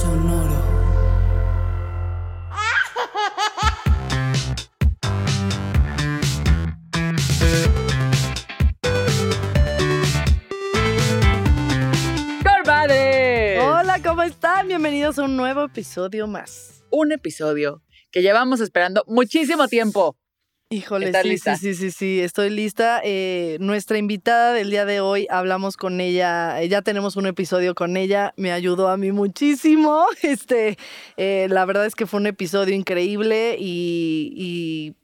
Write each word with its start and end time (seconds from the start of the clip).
Sonoro. 0.00 0.62
¡Corbades! 12.42 13.60
Hola, 13.62 14.00
¿cómo 14.02 14.22
están? 14.22 14.68
Bienvenidos 14.68 15.18
a 15.18 15.24
un 15.24 15.36
nuevo 15.36 15.64
episodio 15.64 16.26
más. 16.26 16.84
Un 16.90 17.12
episodio 17.12 17.82
que 18.10 18.22
llevamos 18.22 18.60
esperando 18.60 19.04
muchísimo 19.06 19.68
tiempo. 19.68 20.16
Híjole, 20.72 21.06
¿Estás 21.06 21.22
sí, 21.22 21.28
lista? 21.28 21.56
sí, 21.56 21.74
sí, 21.74 21.90
sí, 21.90 21.90
sí, 21.90 22.20
estoy 22.20 22.48
lista. 22.48 23.02
Eh, 23.04 23.58
nuestra 23.60 23.98
invitada 23.98 24.54
del 24.54 24.70
día 24.70 24.86
de 24.86 25.00
hoy, 25.00 25.26
hablamos 25.28 25.76
con 25.76 26.00
ella, 26.00 26.62
eh, 26.62 26.68
ya 26.68 26.80
tenemos 26.80 27.16
un 27.16 27.26
episodio 27.26 27.74
con 27.74 27.98
ella, 27.98 28.32
me 28.38 28.52
ayudó 28.52 28.88
a 28.88 28.96
mí 28.96 29.12
muchísimo. 29.12 30.06
Este, 30.22 30.78
eh, 31.18 31.46
la 31.50 31.64
verdad 31.66 31.84
es 31.84 31.94
que 31.94 32.06
fue 32.06 32.20
un 32.20 32.26
episodio 32.26 32.74
increíble 32.74 33.56
y, 33.58 34.32
y, 34.34 34.94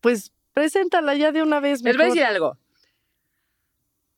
pues 0.00 0.30
preséntala 0.52 1.16
ya 1.16 1.32
de 1.32 1.42
una 1.42 1.58
vez. 1.58 1.82
Les 1.82 1.96
voy 1.96 2.04
a 2.04 2.08
mejor. 2.08 2.14
decir 2.14 2.24
algo. 2.24 2.58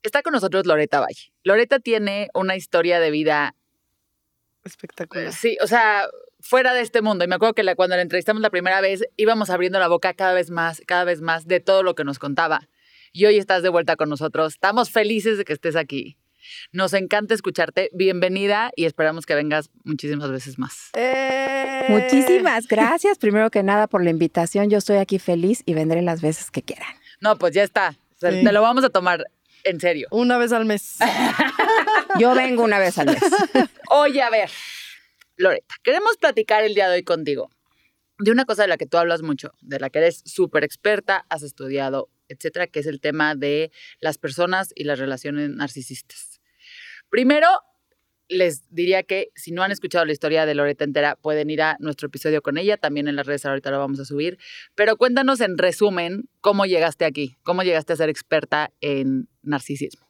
Está 0.03 0.21
con 0.21 0.33
nosotros 0.33 0.67
Loreta 0.67 0.99
Valle. 0.99 1.31
Loreta 1.43 1.79
tiene 1.79 2.29
una 2.35 2.55
historia 2.55 2.99
de 2.99 3.09
vida, 3.09 3.55
Espectacular. 4.63 5.33
sí, 5.33 5.57
o 5.63 5.67
sea, 5.67 6.05
fuera 6.47 6.73
de 6.73 6.81
este 6.81 7.01
mundo. 7.01 7.25
Y 7.25 7.27
me 7.27 7.35
acuerdo 7.35 7.53
que 7.53 7.63
la- 7.63 7.75
cuando 7.75 7.95
la 7.95 8.01
entrevistamos 8.01 8.41
la 8.41 8.49
primera 8.49 8.79
vez, 8.81 9.03
íbamos 9.17 9.49
abriendo 9.49 9.79
la 9.79 9.87
boca 9.87 10.13
cada 10.13 10.33
vez 10.33 10.49
más, 10.51 10.81
cada 10.85 11.03
vez 11.03 11.21
más 11.21 11.47
de 11.47 11.59
todo 11.59 11.81
lo 11.83 11.95
que 11.95 12.03
nos 12.03 12.19
contaba. 12.19 12.67
Y 13.13 13.25
hoy 13.25 13.37
estás 13.37 13.63
de 13.63 13.69
vuelta 13.69 13.95
con 13.95 14.09
nosotros. 14.09 14.53
Estamos 14.53 14.91
felices 14.91 15.37
de 15.37 15.45
que 15.45 15.53
estés 15.53 15.75
aquí. 15.75 16.17
Nos 16.71 16.93
encanta 16.93 17.33
escucharte. 17.33 17.89
Bienvenida 17.93 18.71
y 18.75 18.85
esperamos 18.85 19.25
que 19.25 19.33
vengas 19.33 19.71
muchísimas 19.83 20.29
veces 20.29 20.59
más. 20.59 20.89
¡Eh! 20.93 21.85
Muchísimas 21.89 22.67
gracias, 22.67 23.17
primero 23.17 23.49
que 23.49 23.63
nada, 23.63 23.87
por 23.87 24.03
la 24.03 24.11
invitación. 24.11 24.69
Yo 24.69 24.77
estoy 24.77 24.97
aquí 24.97 25.17
feliz 25.17 25.63
y 25.65 25.73
vendré 25.73 26.01
las 26.03 26.21
veces 26.21 26.51
que 26.51 26.61
quieran. 26.61 26.89
No, 27.21 27.37
pues 27.37 27.53
ya 27.55 27.63
está. 27.63 27.95
O 28.15 28.19
sea, 28.19 28.31
Sí. 28.31 28.43
Te 28.43 28.51
lo 28.51 28.61
vamos 28.61 28.83
a 28.83 28.89
tomar 28.89 29.25
en 29.63 29.79
serio. 29.79 30.07
Una 30.11 30.37
vez 30.37 30.51
al 30.51 30.65
mes. 30.65 30.97
Yo 32.19 32.35
vengo 32.35 32.63
una 32.63 32.77
vez 32.79 32.97
al 32.99 33.07
mes. 33.07 33.23
Oye, 33.89 34.21
a 34.21 34.29
ver, 34.29 34.49
Loreta, 35.37 35.75
queremos 35.83 36.17
platicar 36.17 36.63
el 36.63 36.75
día 36.75 36.87
de 36.89 36.95
hoy 36.95 37.03
contigo 37.03 37.49
de 38.19 38.31
una 38.31 38.45
cosa 38.45 38.61
de 38.61 38.69
la 38.69 38.77
que 38.77 38.85
tú 38.85 38.97
hablas 38.97 39.21
mucho, 39.21 39.51
de 39.61 39.79
la 39.79 39.89
que 39.89 39.99
eres 39.99 40.21
súper 40.25 40.63
experta, 40.63 41.25
has 41.29 41.43
estudiado, 41.43 42.09
etcétera, 42.29 42.67
que 42.67 42.79
es 42.79 42.85
el 42.85 43.01
tema 43.01 43.35
de 43.35 43.71
las 43.99 44.17
personas 44.17 44.71
y 44.73 44.85
las 44.85 44.99
relaciones 44.99 45.49
narcisistas. 45.49 46.39
Primero, 47.09 47.47
les 48.29 48.63
diría 48.73 49.03
que 49.03 49.29
si 49.35 49.51
no 49.51 49.63
han 49.63 49.71
escuchado 49.71 50.05
la 50.05 50.13
historia 50.13 50.45
de 50.45 50.55
Loreta 50.55 50.85
entera, 50.85 51.15
pueden 51.17 51.49
ir 51.49 51.61
a 51.61 51.75
nuestro 51.79 52.07
episodio 52.07 52.41
con 52.41 52.57
ella, 52.57 52.77
también 52.77 53.07
en 53.07 53.17
las 53.17 53.27
redes 53.27 53.45
ahorita 53.45 53.69
lo 53.69 53.79
vamos 53.79 53.99
a 53.99 54.05
subir, 54.05 54.39
pero 54.73 54.95
cuéntanos 54.95 55.41
en 55.41 55.57
resumen 55.57 56.29
cómo 56.41 56.65
llegaste 56.65 57.05
aquí, 57.05 57.37
cómo 57.43 57.63
llegaste 57.63 57.93
a 57.93 57.97
ser 57.97 58.09
experta 58.09 58.71
en 58.79 59.27
narcisismo. 59.43 60.07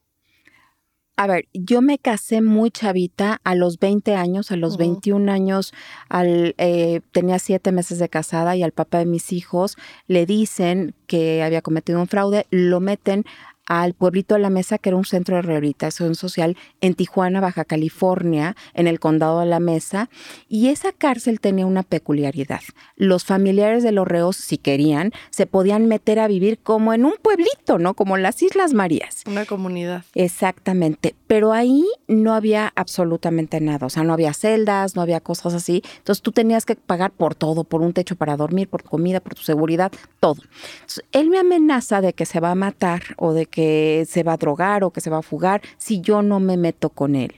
A 1.18 1.28
ver, 1.28 1.48
yo 1.54 1.82
me 1.82 1.98
casé 1.98 2.42
muy 2.42 2.72
chavita 2.72 3.40
a 3.46 3.56
los 3.56 3.80
20 3.80 4.16
años, 4.16 4.52
a 4.52 4.58
los 4.58 4.74
Ujú. 4.74 4.80
21 4.80 5.30
años, 5.30 5.74
al, 6.10 6.56
eh, 6.58 7.00
tenía 7.14 7.40
siete 7.40 7.72
meses 7.72 8.00
de 8.00 8.10
casada 8.10 8.58
y 8.58 8.64
al 8.64 8.74
papá 8.74 8.98
de 9.00 9.06
mis 9.06 9.32
hijos 9.32 9.78
le 10.08 10.26
dicen 10.26 10.94
que 11.08 11.42
había 11.42 11.62
cometido 11.62 12.02
un 12.02 12.08
fraude, 12.08 12.48
lo 12.50 12.82
meten 12.82 13.24
al 13.66 13.94
pueblito 13.94 14.36
de 14.36 14.42
la 14.42 14.50
Mesa, 14.50 14.78
que 14.78 14.90
era 14.90 14.98
un 14.98 15.06
centro 15.06 15.36
de 15.36 15.42
rehabilitación 15.42 16.16
social 16.16 16.58
en 16.82 16.94
Tijuana, 16.94 17.42
Baja 17.42 17.66
California, 17.66 18.56
en 18.74 18.88
el 18.88 19.00
condado 19.00 19.40
de 19.40 19.46
la 19.46 19.60
Mesa, 19.60 20.10
y 20.48 20.70
esa 20.70 20.92
cárcel 20.92 21.40
tenía 21.40 21.66
una 21.66 21.84
peculiaridad. 21.84 22.62
Los 22.96 23.26
familiares 23.26 23.84
de 23.84 23.92
los 23.92 24.08
reos, 24.08 24.36
si 24.38 24.58
querían, 24.58 25.12
se 25.30 25.46
podían 25.46 25.88
meter 25.88 26.20
a 26.20 26.28
vivir 26.28 26.60
como 26.60 26.94
en 26.94 27.06
un 27.06 27.16
pueblito, 27.22 27.80
¿no? 27.80 27.94
Como 27.94 28.18
las 28.18 28.42
Islas 28.42 28.74
Marías. 28.74 29.24
Una 29.28 29.46
comunidad. 29.46 30.04
Exactamente, 30.14 31.16
pero 31.28 31.54
ahí 31.54 31.86
no 32.08 32.34
había 32.34 32.72
absolutamente 32.76 33.60
nada, 33.62 33.88
o 33.88 33.90
sea, 33.90 34.04
no 34.04 34.14
había 34.14 34.34
celdas, 34.34 34.96
no 34.96 35.02
había 35.02 35.20
cosas 35.20 35.54
así, 35.54 35.82
entonces 35.98 36.22
tú 36.22 36.32
tenías 36.32 36.66
que 36.66 36.76
pagar 36.76 37.12
por 37.12 37.36
todo, 37.36 37.64
por 37.64 37.82
un 37.82 37.94
techo 37.94 38.16
para 38.16 38.38
dormir, 38.38 38.68
por 38.68 38.84
tu 38.84 38.90
comida, 38.90 39.20
por 39.20 39.36
tu 39.36 39.42
seguridad, 39.42 39.92
todo. 40.20 40.42
Entonces, 40.76 41.04
él 41.12 41.30
me 41.30 41.40
amenaza 41.40 42.02
de 42.02 42.14
que 42.14 42.26
se 42.26 42.40
va 42.40 42.52
a 42.52 42.56
matar 42.56 43.02
o 43.18 43.34
de 43.34 43.46
que 43.46 43.55
se 43.56 44.24
va 44.24 44.34
a 44.34 44.38
drogar 44.38 44.84
o 44.84 44.92
que 44.92 45.02
se 45.02 45.10
va 45.10 45.20
a 45.20 45.22
fugar 45.22 45.62
si 45.78 46.02
yo 46.02 46.22
no 46.22 46.40
me 46.40 46.58
meto 46.58 46.90
con 46.90 47.16
él. 47.16 47.34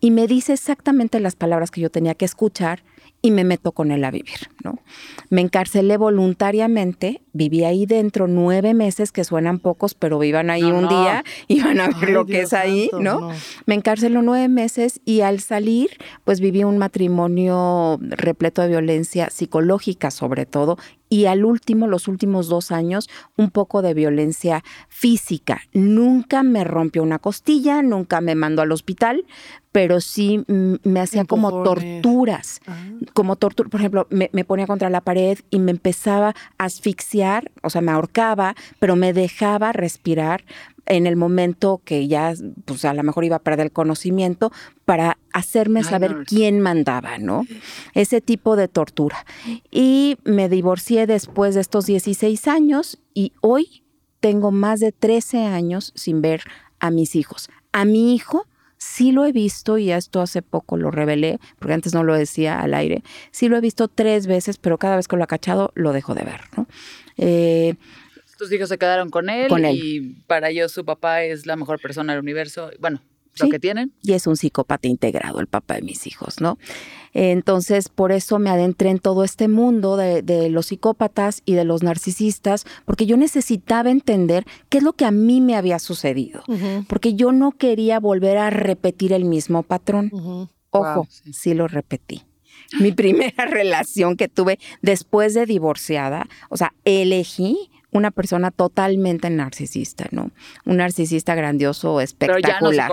Y 0.00 0.10
me 0.10 0.26
dice 0.26 0.54
exactamente 0.54 1.20
las 1.20 1.36
palabras 1.36 1.70
que 1.70 1.80
yo 1.80 1.90
tenía 1.90 2.14
que 2.14 2.24
escuchar 2.24 2.82
y 3.22 3.32
me 3.32 3.44
meto 3.44 3.72
con 3.72 3.90
él 3.90 4.02
a 4.04 4.10
vivir, 4.10 4.48
¿no? 4.64 4.78
Me 5.28 5.42
encarcelé 5.42 5.98
voluntariamente, 5.98 7.20
viví 7.34 7.64
ahí 7.64 7.84
dentro 7.84 8.26
nueve 8.28 8.72
meses, 8.72 9.12
que 9.12 9.24
suenan 9.24 9.58
pocos, 9.58 9.92
pero 9.94 10.18
vivan 10.18 10.48
ahí 10.48 10.62
No, 10.62 10.78
un 10.78 10.82
no. 10.84 10.88
día 10.88 11.24
y 11.46 11.60
van 11.60 11.80
a 11.80 11.88
ver 11.88 12.08
Ay, 12.08 12.12
lo 12.14 12.24
que 12.24 12.40
es 12.40 12.52
ahí, 12.54 12.88
santo, 12.90 13.00
¿no? 13.02 13.30
Me 13.66 13.74
encarceló 13.74 14.22
nueve 14.22 14.48
meses 14.48 15.00
y 15.04 15.20
al 15.20 15.40
salir, 15.40 15.90
pues 16.24 16.40
viví 16.40 16.64
un 16.64 16.78
matrimonio 16.78 17.98
repleto 18.00 18.62
de 18.62 18.68
violencia 18.68 19.28
psicológica 19.28 20.10
sobre 20.10 20.46
todo 20.46 20.78
y 21.10 21.26
al 21.26 21.44
último, 21.44 21.88
los 21.88 22.06
últimos 22.08 22.48
dos 22.48 22.70
años, 22.70 23.10
un 23.36 23.50
poco 23.50 23.82
de 23.82 23.94
violencia 23.94 24.62
física. 24.88 25.60
Nunca 25.72 26.42
me 26.44 26.62
rompió 26.64 27.02
una 27.02 27.18
costilla, 27.18 27.82
nunca 27.82 28.20
me 28.20 28.36
mandó 28.36 28.62
al 28.62 28.70
hospital, 28.70 29.24
pero 29.72 30.00
sí 30.00 30.44
me 30.48 31.00
hacía 31.00 31.24
como 31.24 31.62
torturas 31.62 32.60
Ah. 32.66 32.76
como 33.14 33.36
tortura, 33.36 33.68
por 33.68 33.80
ejemplo, 33.80 34.06
me, 34.10 34.30
me 34.32 34.44
ponía 34.44 34.66
contra 34.66 34.90
la 34.90 35.00
pared 35.00 35.38
y 35.50 35.58
me 35.58 35.70
empezaba 35.70 36.34
a 36.58 36.64
asfixiar, 36.64 37.50
o 37.62 37.70
sea, 37.70 37.80
me 37.80 37.92
ahorcaba, 37.92 38.54
pero 38.78 38.96
me 38.96 39.12
dejaba 39.12 39.72
respirar 39.72 40.44
en 40.86 41.06
el 41.06 41.14
momento 41.14 41.80
que 41.84 42.08
ya, 42.08 42.34
pues 42.64 42.84
a 42.84 42.94
lo 42.94 43.02
mejor 43.04 43.24
iba 43.24 43.36
a 43.36 43.40
perder 43.40 43.66
el 43.66 43.72
conocimiento 43.72 44.50
para 44.84 45.18
hacerme 45.32 45.84
saber 45.84 46.24
quién 46.26 46.60
mandaba, 46.60 47.18
¿no? 47.18 47.46
Ese 47.94 48.20
tipo 48.20 48.56
de 48.56 48.66
tortura. 48.66 49.24
Y 49.70 50.16
me 50.24 50.48
divorcié 50.48 51.06
después 51.06 51.54
de 51.54 51.60
estos 51.60 51.86
16 51.86 52.48
años 52.48 52.98
y 53.14 53.32
hoy 53.40 53.84
tengo 54.18 54.50
más 54.50 54.80
de 54.80 54.90
13 54.90 55.44
años 55.44 55.92
sin 55.94 56.22
ver 56.22 56.42
a 56.80 56.90
mis 56.90 57.14
hijos. 57.14 57.50
A 57.72 57.84
mi 57.84 58.14
hijo 58.14 58.46
sí 58.80 59.12
lo 59.12 59.24
he 59.26 59.32
visto 59.32 59.76
y 59.78 59.92
esto 59.92 60.20
hace 60.22 60.40
poco 60.42 60.76
lo 60.78 60.90
revelé, 60.90 61.38
porque 61.58 61.74
antes 61.74 61.94
no 61.94 62.02
lo 62.02 62.14
decía 62.14 62.60
al 62.60 62.72
aire. 62.74 63.02
Sí 63.30 63.48
lo 63.48 63.56
he 63.56 63.60
visto 63.60 63.88
tres 63.88 64.26
veces, 64.26 64.56
pero 64.56 64.78
cada 64.78 64.96
vez 64.96 65.06
que 65.06 65.16
lo 65.16 65.22
ha 65.22 65.26
cachado 65.28 65.70
lo 65.74 65.92
dejo 65.92 66.14
de 66.14 66.24
ver, 66.24 66.40
¿no? 66.56 66.66
Eh, 67.18 67.74
Tus 68.38 68.50
hijos 68.50 68.70
se 68.70 68.78
quedaron 68.78 69.10
con 69.10 69.28
él 69.28 69.48
Con 69.48 69.64
él. 69.66 69.76
y 69.76 70.00
para 70.26 70.48
ellos 70.48 70.72
su 70.72 70.84
papá 70.86 71.22
es 71.24 71.44
la 71.46 71.56
mejor 71.56 71.78
persona 71.78 72.14
del 72.14 72.22
universo. 72.22 72.70
Bueno, 72.80 73.02
lo 73.38 73.44
Sí. 73.44 73.50
que 73.50 73.58
tienen. 73.60 73.92
y 74.02 74.14
es 74.14 74.26
un 74.26 74.36
psicópata 74.36 74.88
integrado, 74.88 75.40
el 75.40 75.46
papá 75.46 75.74
de 75.74 75.82
mis 75.82 76.06
hijos, 76.06 76.40
¿no? 76.40 76.58
Entonces, 77.12 77.88
por 77.88 78.12
eso 78.12 78.38
me 78.38 78.50
adentré 78.50 78.90
en 78.90 78.98
todo 78.98 79.24
este 79.24 79.48
mundo 79.48 79.96
de, 79.96 80.22
de 80.22 80.48
los 80.48 80.66
psicópatas 80.66 81.42
y 81.44 81.54
de 81.54 81.64
los 81.64 81.82
narcisistas, 81.82 82.64
porque 82.84 83.06
yo 83.06 83.16
necesitaba 83.16 83.90
entender 83.90 84.44
qué 84.68 84.78
es 84.78 84.84
lo 84.84 84.92
que 84.92 85.04
a 85.04 85.10
mí 85.10 85.40
me 85.40 85.56
había 85.56 85.78
sucedido, 85.78 86.42
porque 86.88 87.14
yo 87.14 87.32
no 87.32 87.52
quería 87.52 87.98
volver 88.00 88.38
a 88.38 88.50
repetir 88.50 89.12
el 89.12 89.24
mismo 89.24 89.62
patrón. 89.62 90.10
Ojo, 90.12 90.48
Wow, 90.94 91.06
sí. 91.10 91.32
sí 91.32 91.54
lo 91.54 91.66
repetí. 91.66 92.22
Mi 92.78 92.92
primera 92.92 93.44
relación 93.46 94.16
que 94.16 94.28
tuve 94.28 94.58
después 94.82 95.34
de 95.34 95.46
divorciada, 95.46 96.28
o 96.48 96.56
sea, 96.56 96.74
elegí 96.84 97.70
una 97.92 98.10
persona 98.10 98.50
totalmente 98.50 99.30
narcisista, 99.30 100.06
¿no? 100.10 100.30
Un 100.64 100.76
narcisista 100.76 101.34
grandioso, 101.34 102.00
espectacular. 102.00 102.92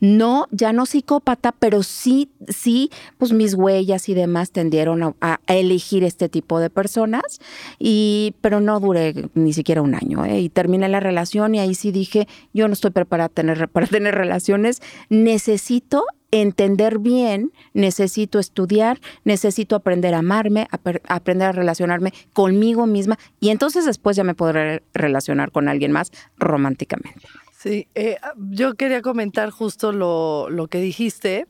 no, 0.00 0.46
ya 0.50 0.72
no 0.72 0.86
psicópata, 0.86 1.52
pero 1.52 1.82
sí, 1.82 2.30
sí, 2.48 2.90
pues 3.18 3.32
mis 3.32 3.54
huellas 3.54 4.08
y 4.08 4.14
demás 4.14 4.50
tendieron 4.50 5.14
a, 5.20 5.40
elegir 5.46 6.04
este 6.04 6.28
tipo 6.28 6.58
de 6.58 6.70
personas, 6.70 7.40
y, 7.78 8.34
pero 8.40 8.60
no 8.60 8.80
duré 8.80 9.28
ni 9.34 9.52
siquiera 9.52 9.82
un 9.82 9.94
año, 9.94 10.24
¿eh? 10.24 10.40
Y 10.40 10.48
terminé 10.48 10.88
la 10.88 11.00
relación 11.00 11.54
y 11.54 11.60
ahí 11.60 11.74
sí 11.74 11.92
dije, 11.92 12.26
yo 12.52 12.66
no 12.66 12.74
estoy 12.74 12.90
preparada 12.90 13.28
tener, 13.28 13.68
para 13.68 13.86
tener 13.86 14.14
relaciones, 14.14 14.80
necesito 15.08 16.04
entender 16.40 16.98
bien, 16.98 17.52
necesito 17.72 18.38
estudiar, 18.38 19.00
necesito 19.24 19.76
aprender 19.76 20.14
a 20.14 20.18
amarme, 20.18 20.66
aprender 21.08 21.48
a 21.48 21.52
relacionarme 21.52 22.12
conmigo 22.32 22.86
misma 22.86 23.18
y 23.40 23.50
entonces 23.50 23.84
después 23.84 24.16
ya 24.16 24.24
me 24.24 24.34
podré 24.34 24.82
relacionar 24.92 25.52
con 25.52 25.68
alguien 25.68 25.92
más 25.92 26.10
románticamente. 26.36 27.20
Sí, 27.64 27.88
eh, 27.94 28.18
yo 28.36 28.74
quería 28.74 29.00
comentar 29.00 29.50
justo 29.50 29.92
lo, 29.92 30.66
que 30.68 30.80
dijiste, 30.80 31.46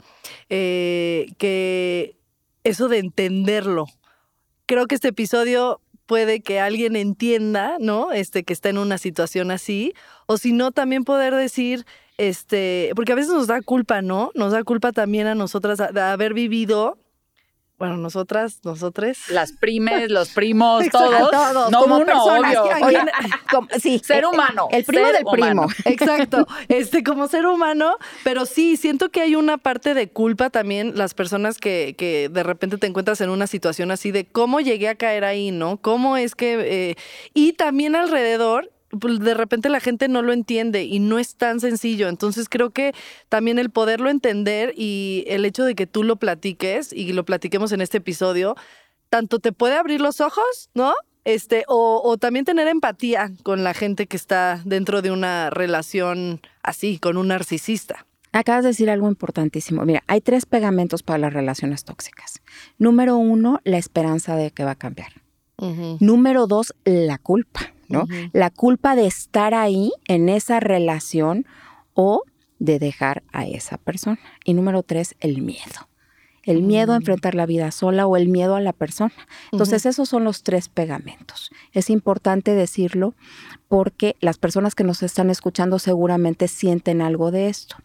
eh, 0.48 1.26
que 1.38 2.16
eso 2.62 2.88
de 2.88 2.98
entenderlo. 2.98 3.86
Creo 4.66 4.86
que 4.86 4.94
este 4.94 5.08
episodio 5.08 5.80
puede 6.06 6.40
que 6.40 6.60
alguien 6.60 6.96
entienda, 6.96 7.78
¿no? 7.80 8.12
Este, 8.12 8.44
que 8.44 8.52
está 8.52 8.68
en 8.68 8.78
una 8.78 8.98
situación 8.98 9.50
así, 9.50 9.94
o 10.26 10.36
si 10.36 10.52
no, 10.52 10.70
también 10.70 11.04
poder 11.04 11.34
decir, 11.34 11.84
este, 12.18 12.92
porque 12.94 13.12
a 13.12 13.16
veces 13.16 13.32
nos 13.32 13.46
da 13.46 13.60
culpa, 13.62 14.02
¿no? 14.02 14.30
Nos 14.34 14.52
da 14.52 14.62
culpa 14.64 14.92
también 14.92 15.26
a 15.26 15.34
nosotras 15.34 15.78
de 15.78 16.00
haber 16.00 16.34
vivido 16.34 16.98
bueno, 17.76 17.96
nosotras, 17.96 18.60
nosotres. 18.62 19.28
Las 19.30 19.52
primes, 19.52 20.08
los 20.08 20.30
primos, 20.30 20.88
todos. 20.92 21.30
todos. 21.30 21.70
No 21.72 21.80
como 21.80 21.96
uno, 21.96 22.06
personas. 22.06 22.56
obvio. 22.56 23.68
sí, 23.80 23.98
ser 23.98 24.24
humano. 24.26 24.68
El 24.70 24.84
primo 24.84 25.06
del 25.08 25.24
primo. 25.30 25.66
Exacto. 25.84 26.46
Este, 26.68 27.02
como 27.02 27.26
ser 27.26 27.46
humano. 27.46 27.96
Pero 28.22 28.46
sí, 28.46 28.76
siento 28.76 29.10
que 29.10 29.22
hay 29.22 29.34
una 29.34 29.58
parte 29.58 29.92
de 29.92 30.08
culpa 30.08 30.50
también, 30.50 30.96
las 30.96 31.14
personas 31.14 31.58
que, 31.58 31.94
que 31.98 32.28
de 32.28 32.42
repente 32.44 32.78
te 32.78 32.86
encuentras 32.86 33.20
en 33.20 33.30
una 33.30 33.48
situación 33.48 33.90
así 33.90 34.12
de 34.12 34.24
cómo 34.24 34.60
llegué 34.60 34.88
a 34.88 34.94
caer 34.94 35.24
ahí, 35.24 35.50
¿no? 35.50 35.76
¿Cómo 35.78 36.16
es 36.16 36.36
que. 36.36 36.90
Eh, 36.90 36.94
y 37.34 37.54
también 37.54 37.96
alrededor, 37.96 38.70
de 38.94 39.34
repente 39.34 39.68
la 39.68 39.80
gente 39.80 40.08
no 40.08 40.22
lo 40.22 40.32
entiende 40.32 40.84
y 40.84 40.98
no 40.98 41.18
es 41.18 41.36
tan 41.36 41.60
sencillo. 41.60 42.08
Entonces 42.08 42.48
creo 42.48 42.70
que 42.70 42.92
también 43.28 43.58
el 43.58 43.70
poderlo 43.70 44.10
entender 44.10 44.72
y 44.76 45.24
el 45.28 45.44
hecho 45.44 45.64
de 45.64 45.74
que 45.74 45.86
tú 45.86 46.02
lo 46.02 46.16
platiques 46.16 46.92
y 46.92 47.12
lo 47.12 47.24
platiquemos 47.24 47.72
en 47.72 47.80
este 47.80 47.98
episodio, 47.98 48.56
tanto 49.10 49.38
te 49.38 49.52
puede 49.52 49.76
abrir 49.76 50.00
los 50.00 50.20
ojos, 50.20 50.70
¿no? 50.74 50.94
Este, 51.24 51.64
o, 51.68 52.02
o 52.04 52.18
también 52.18 52.44
tener 52.44 52.68
empatía 52.68 53.32
con 53.42 53.64
la 53.64 53.72
gente 53.72 54.06
que 54.06 54.16
está 54.16 54.60
dentro 54.64 55.00
de 55.00 55.10
una 55.10 55.50
relación 55.50 56.40
así, 56.62 56.98
con 56.98 57.16
un 57.16 57.28
narcisista. 57.28 58.06
Acabas 58.32 58.64
de 58.64 58.70
decir 58.70 58.90
algo 58.90 59.08
importantísimo. 59.08 59.84
Mira, 59.84 60.02
hay 60.08 60.20
tres 60.20 60.44
pegamentos 60.44 61.04
para 61.04 61.18
las 61.18 61.32
relaciones 61.32 61.84
tóxicas. 61.84 62.42
Número 62.78 63.16
uno, 63.16 63.60
la 63.62 63.78
esperanza 63.78 64.34
de 64.34 64.50
que 64.50 64.64
va 64.64 64.72
a 64.72 64.74
cambiar. 64.74 65.12
Número 66.00 66.48
dos, 66.48 66.74
la 66.84 67.18
culpa. 67.18 67.73
La 68.32 68.50
culpa 68.50 68.96
de 68.96 69.06
estar 69.06 69.54
ahí 69.54 69.92
en 70.06 70.28
esa 70.28 70.60
relación 70.60 71.46
o 71.94 72.22
de 72.58 72.78
dejar 72.78 73.22
a 73.32 73.46
esa 73.46 73.78
persona. 73.78 74.18
Y 74.44 74.54
número 74.54 74.82
tres, 74.82 75.14
el 75.20 75.42
miedo. 75.42 75.88
El 76.42 76.62
miedo 76.62 76.92
a 76.92 76.96
mm. 76.96 77.00
enfrentar 77.00 77.34
la 77.34 77.46
vida 77.46 77.70
sola 77.70 78.06
o 78.06 78.16
el 78.16 78.28
miedo 78.28 78.54
a 78.54 78.60
la 78.60 78.74
persona. 78.74 79.14
Entonces, 79.50 79.86
esos 79.86 80.10
son 80.10 80.24
los 80.24 80.42
tres 80.42 80.68
pegamentos. 80.68 81.50
Es 81.72 81.88
importante 81.88 82.54
decirlo 82.54 83.14
porque 83.68 84.16
las 84.20 84.36
personas 84.36 84.74
que 84.74 84.84
nos 84.84 85.02
están 85.02 85.30
escuchando 85.30 85.78
seguramente 85.78 86.48
sienten 86.48 87.00
algo 87.00 87.30
de 87.30 87.48
esto. 87.48 87.76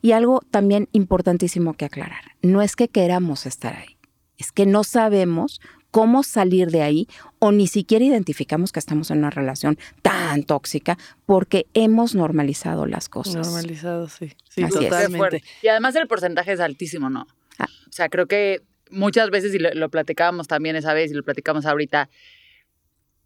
Y 0.00 0.12
algo 0.12 0.40
también 0.50 0.88
importantísimo 0.92 1.74
que 1.74 1.84
aclarar. 1.84 2.22
No 2.40 2.62
es 2.62 2.74
que 2.74 2.88
queramos 2.88 3.44
estar 3.44 3.76
ahí, 3.76 3.98
es 4.38 4.50
que 4.50 4.64
no 4.64 4.82
sabemos 4.82 5.60
cómo 5.96 6.22
salir 6.22 6.70
de 6.70 6.82
ahí 6.82 7.08
o 7.38 7.52
ni 7.52 7.66
siquiera 7.66 8.04
identificamos 8.04 8.70
que 8.70 8.78
estamos 8.78 9.10
en 9.10 9.16
una 9.16 9.30
relación 9.30 9.78
tan 10.02 10.42
tóxica 10.42 10.98
porque 11.24 11.68
hemos 11.72 12.14
normalizado 12.14 12.84
las 12.84 13.08
cosas. 13.08 13.46
Normalizado, 13.46 14.06
sí. 14.06 14.30
Sí, 14.46 14.62
totalmente. 14.68 15.42
Y 15.62 15.68
además 15.68 15.96
el 15.96 16.06
porcentaje 16.06 16.52
es 16.52 16.60
altísimo, 16.60 17.08
¿no? 17.08 17.26
Ah. 17.58 17.64
O 17.88 17.92
sea, 17.92 18.10
creo 18.10 18.26
que 18.26 18.60
muchas 18.90 19.30
veces, 19.30 19.54
y 19.54 19.58
lo, 19.58 19.88
platicábamos 19.88 20.48
también 20.48 20.76
esa 20.76 20.92
vez 20.92 21.12
y 21.12 21.14
lo 21.14 21.22
platicamos 21.22 21.64
ahorita, 21.64 22.10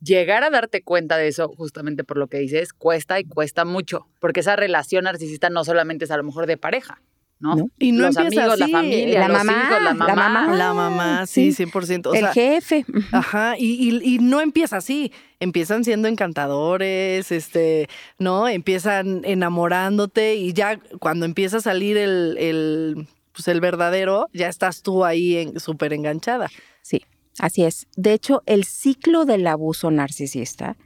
llegar 0.00 0.44
a 0.44 0.50
darte 0.50 0.80
cuenta 0.82 1.16
de 1.16 1.26
eso, 1.26 1.48
justamente 1.48 2.04
por 2.04 2.18
lo 2.18 2.28
que 2.28 2.38
dices, 2.38 2.72
cuesta 2.72 3.18
y 3.18 3.24
cuesta 3.24 3.64
mucho, 3.64 4.06
porque 4.20 4.40
esa 4.40 4.54
relación 4.54 5.06
narcisista 5.06 5.50
no 5.50 5.64
solamente 5.64 6.04
es 6.04 6.12
a 6.12 6.16
lo 6.16 6.22
mejor 6.22 6.46
de 6.46 6.56
pareja, 6.56 7.02
¿no? 7.40 7.70
Y 7.78 7.92
no 7.92 8.06
los 8.06 8.16
amigos, 8.18 8.58
la 8.58 8.68
familia, 8.68 9.20
la 9.20 9.28
mamá, 9.28 9.80
la 9.80 9.94
mamá. 9.94 10.54
La 10.54 10.74
mamá, 10.74 11.26
sí, 11.26 11.50
100%. 11.50 12.14
el 12.14 12.26
jefe. 12.28 12.84
Ajá, 13.12 13.54
y, 13.58 14.18
no 14.20 14.40
empieza 14.40 14.76
así. 14.76 15.12
Empiezan 15.40 15.84
siendo 15.84 16.06
encantadores, 16.06 17.32
este, 17.32 17.88
¿no? 18.18 18.46
Empiezan 18.46 19.22
enamorándote 19.24 20.34
y 20.36 20.52
ya 20.52 20.78
cuando 20.98 21.24
empieza 21.24 21.56
a 21.56 21.60
salir 21.62 21.96
el, 21.96 22.36
el, 22.38 23.08
pues 23.32 23.48
el 23.48 23.60
verdadero, 23.60 24.26
ya 24.34 24.48
estás 24.48 24.82
tú 24.82 25.04
ahí 25.04 25.50
súper 25.56 25.94
enganchada. 25.94 26.50
Sí, 26.82 27.02
así 27.38 27.64
es. 27.64 27.86
De 27.96 28.12
hecho, 28.12 28.42
el 28.44 28.64
ciclo 28.64 29.24
del 29.24 29.46
abuso 29.46 29.90
narcisista 29.90 30.76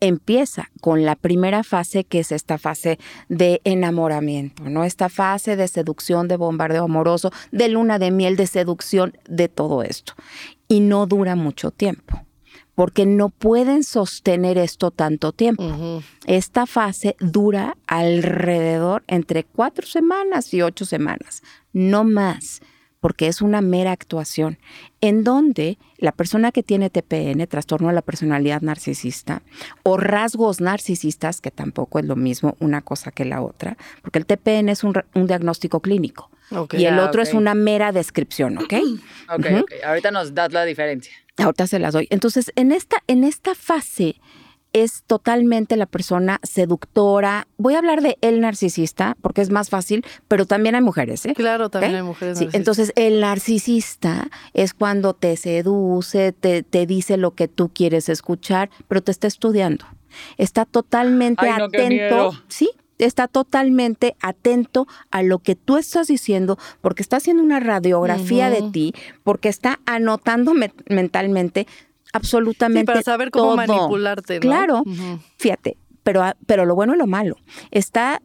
empieza 0.00 0.70
con 0.80 1.04
la 1.04 1.14
primera 1.14 1.62
fase, 1.62 2.04
que 2.04 2.20
es 2.20 2.32
esta 2.32 2.58
fase 2.58 2.98
de 3.28 3.60
enamoramiento, 3.64 4.64
¿no? 4.68 4.84
Esta 4.84 5.08
fase 5.08 5.56
de 5.56 5.68
seducción, 5.68 6.28
de 6.28 6.36
bombardeo 6.36 6.84
amoroso, 6.84 7.30
de 7.52 7.68
luna 7.68 7.98
de 7.98 8.10
miel, 8.10 8.36
de 8.36 8.46
seducción, 8.46 9.16
de 9.28 9.48
todo 9.48 9.82
esto. 9.82 10.14
Y 10.68 10.80
no 10.80 11.06
dura 11.06 11.36
mucho 11.36 11.70
tiempo 11.70 12.24
porque 12.74 13.04
no 13.04 13.28
pueden 13.28 13.84
sostener 13.84 14.56
esto 14.56 14.90
tanto 14.90 15.32
tiempo. 15.32 16.02
Esta 16.26 16.64
fase 16.64 17.14
dura 17.20 17.76
alrededor 17.86 19.04
entre 19.06 19.44
cuatro 19.44 19.86
semanas 19.86 20.54
y 20.54 20.62
ocho 20.62 20.86
semanas, 20.86 21.42
no 21.74 22.04
más 22.04 22.62
porque 23.00 23.26
es 23.26 23.40
una 23.40 23.60
mera 23.62 23.92
actuación, 23.92 24.58
en 25.00 25.24
donde 25.24 25.78
la 25.96 26.12
persona 26.12 26.52
que 26.52 26.62
tiene 26.62 26.90
TPN, 26.90 27.46
trastorno 27.46 27.88
de 27.88 27.94
la 27.94 28.02
personalidad 28.02 28.60
narcisista, 28.60 29.42
o 29.82 29.96
rasgos 29.96 30.60
narcisistas, 30.60 31.40
que 31.40 31.50
tampoco 31.50 31.98
es 31.98 32.04
lo 32.04 32.16
mismo 32.16 32.56
una 32.60 32.82
cosa 32.82 33.10
que 33.10 33.24
la 33.24 33.40
otra, 33.42 33.76
porque 34.02 34.18
el 34.18 34.26
TPN 34.26 34.68
es 34.68 34.84
un, 34.84 34.94
diagnóstico 35.14 35.80
clínico 35.80 36.30
y 36.72 36.84
el 36.84 36.98
otro 36.98 37.22
es 37.22 37.32
una 37.32 37.54
mera 37.54 37.92
descripción, 37.92 38.58
¿ok? 38.58 38.74
Ok, 39.32 39.46
ok. 39.60 39.72
Ahorita 39.84 40.10
nos 40.10 40.34
das 40.34 40.52
la 40.52 40.64
diferencia. 40.64 41.12
Ahorita 41.36 41.68
se 41.68 41.78
las 41.78 41.94
doy. 41.94 42.08
Entonces, 42.10 42.52
en 42.56 42.72
esta, 42.72 43.02
en 43.06 43.22
esta 43.22 43.54
fase 43.54 44.16
es 44.72 45.02
totalmente 45.06 45.76
la 45.76 45.86
persona 45.86 46.38
seductora. 46.42 47.46
Voy 47.56 47.74
a 47.74 47.78
hablar 47.78 48.02
de 48.02 48.18
el 48.20 48.40
narcisista 48.40 49.16
porque 49.20 49.40
es 49.40 49.50
más 49.50 49.70
fácil, 49.70 50.04
pero 50.28 50.46
también 50.46 50.74
hay 50.74 50.80
mujeres, 50.80 51.26
¿eh? 51.26 51.34
Claro, 51.34 51.70
también 51.70 51.96
hay 51.96 52.02
mujeres. 52.02 52.38
Sí, 52.38 52.48
entonces 52.52 52.92
el 52.96 53.20
narcisista 53.20 54.28
es 54.54 54.74
cuando 54.74 55.14
te 55.14 55.36
seduce, 55.36 56.32
te, 56.32 56.62
te, 56.62 56.86
dice 56.86 57.16
lo 57.16 57.34
que 57.34 57.48
tú 57.48 57.70
quieres 57.72 58.08
escuchar, 58.08 58.70
pero 58.88 59.02
te 59.02 59.10
está 59.10 59.26
estudiando. 59.26 59.84
Está 60.36 60.64
totalmente 60.64 61.48
atento. 61.48 62.32
Sí, 62.48 62.70
está 62.98 63.28
totalmente 63.28 64.16
atento 64.20 64.86
a 65.10 65.22
lo 65.22 65.38
que 65.38 65.56
tú 65.56 65.76
estás 65.76 66.08
diciendo, 66.08 66.58
porque 66.80 67.02
está 67.02 67.16
haciendo 67.16 67.42
una 67.42 67.60
radiografía 67.60 68.50
de 68.50 68.70
ti, 68.70 68.94
porque 69.24 69.48
está 69.48 69.80
anotando 69.86 70.52
mentalmente 70.88 71.66
absolutamente 72.12 72.86
para 72.86 73.02
saber 73.02 73.30
cómo 73.30 73.56
manipularte. 73.56 74.40
Claro, 74.40 74.82
fíjate, 75.36 75.76
pero, 76.02 76.22
pero 76.46 76.64
lo 76.64 76.74
bueno 76.74 76.94
y 76.94 76.98
lo 76.98 77.06
malo. 77.06 77.36
Está 77.70 78.22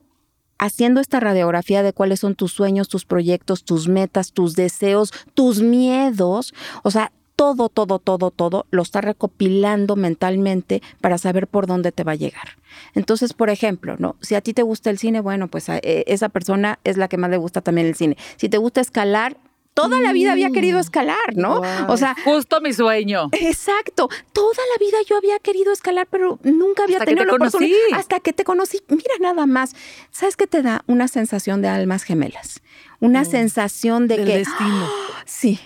haciendo 0.57 1.01
esta 1.01 1.19
radiografía 1.19 1.83
de 1.83 1.93
cuáles 1.93 2.19
son 2.19 2.35
tus 2.35 2.51
sueños, 2.51 2.87
tus 2.87 3.05
proyectos, 3.05 3.63
tus 3.63 3.87
metas, 3.87 4.31
tus 4.31 4.55
deseos, 4.55 5.11
tus 5.33 5.61
miedos. 5.61 6.53
O 6.83 6.91
sea, 6.91 7.11
todo, 7.35 7.69
todo, 7.69 7.99
todo, 7.99 8.31
todo 8.31 8.65
lo 8.71 8.81
está 8.81 9.01
recopilando 9.01 9.95
mentalmente 9.95 10.81
para 11.01 11.17
saber 11.17 11.47
por 11.47 11.67
dónde 11.67 11.91
te 11.91 12.03
va 12.03 12.13
a 12.13 12.15
llegar. 12.15 12.57
Entonces, 12.93 13.33
por 13.33 13.49
ejemplo, 13.49 13.95
¿no? 13.99 14.15
Si 14.21 14.35
a 14.35 14.41
ti 14.41 14.53
te 14.53 14.63
gusta 14.63 14.89
el 14.89 14.97
cine, 14.97 15.19
bueno, 15.19 15.47
pues 15.47 15.67
eh, 15.69 15.81
esa 16.07 16.29
persona 16.29 16.79
es 16.83 16.97
la 16.97 17.07
que 17.07 17.17
más 17.17 17.29
le 17.29 17.37
gusta 17.37 17.61
también 17.61 17.87
el 17.87 17.95
cine. 17.95 18.17
Si 18.37 18.47
te 18.49 18.57
gusta 18.57 18.81
escalar, 18.81 19.37
toda 19.75 19.99
la 19.99 20.13
vida 20.13 20.31
había 20.31 20.49
querido 20.49 20.77
mm. 20.77 20.81
escalar, 20.81 21.35
¿no? 21.35 21.61
O 21.87 21.97
sea, 21.97 22.15
justo 22.23 22.61
mi 22.61 22.73
sueño. 22.73 23.29
Exacto. 23.33 24.09
Toda 24.33 24.63
la 24.73 24.83
vida 24.83 24.97
yo 25.07 25.17
había 25.17 25.37
querido 25.39 25.71
escalar, 25.71 26.07
pero 26.09 26.39
nunca 26.43 26.83
había 26.83 26.97
hasta 26.97 27.05
tenido 27.05 27.25
que 27.25 27.31
te 27.31 27.45
la 27.45 27.51
conocí. 27.51 27.75
Hasta 27.93 28.19
que 28.21 28.33
te 28.33 28.43
conocí. 28.43 28.81
Mira 28.87 29.13
nada 29.19 29.45
más. 29.45 29.75
¿Sabes 30.11 30.37
qué 30.37 30.47
te 30.47 30.63
da? 30.63 30.83
Una 30.87 31.07
sensación 31.07 31.61
de 31.61 31.67
almas 31.67 32.03
gemelas. 32.03 32.61
Una 32.99 33.21
mm. 33.21 33.25
sensación 33.25 34.07
de 34.07 34.15
que 34.17 34.37
destino. 34.37 34.89
sí. 35.25 35.59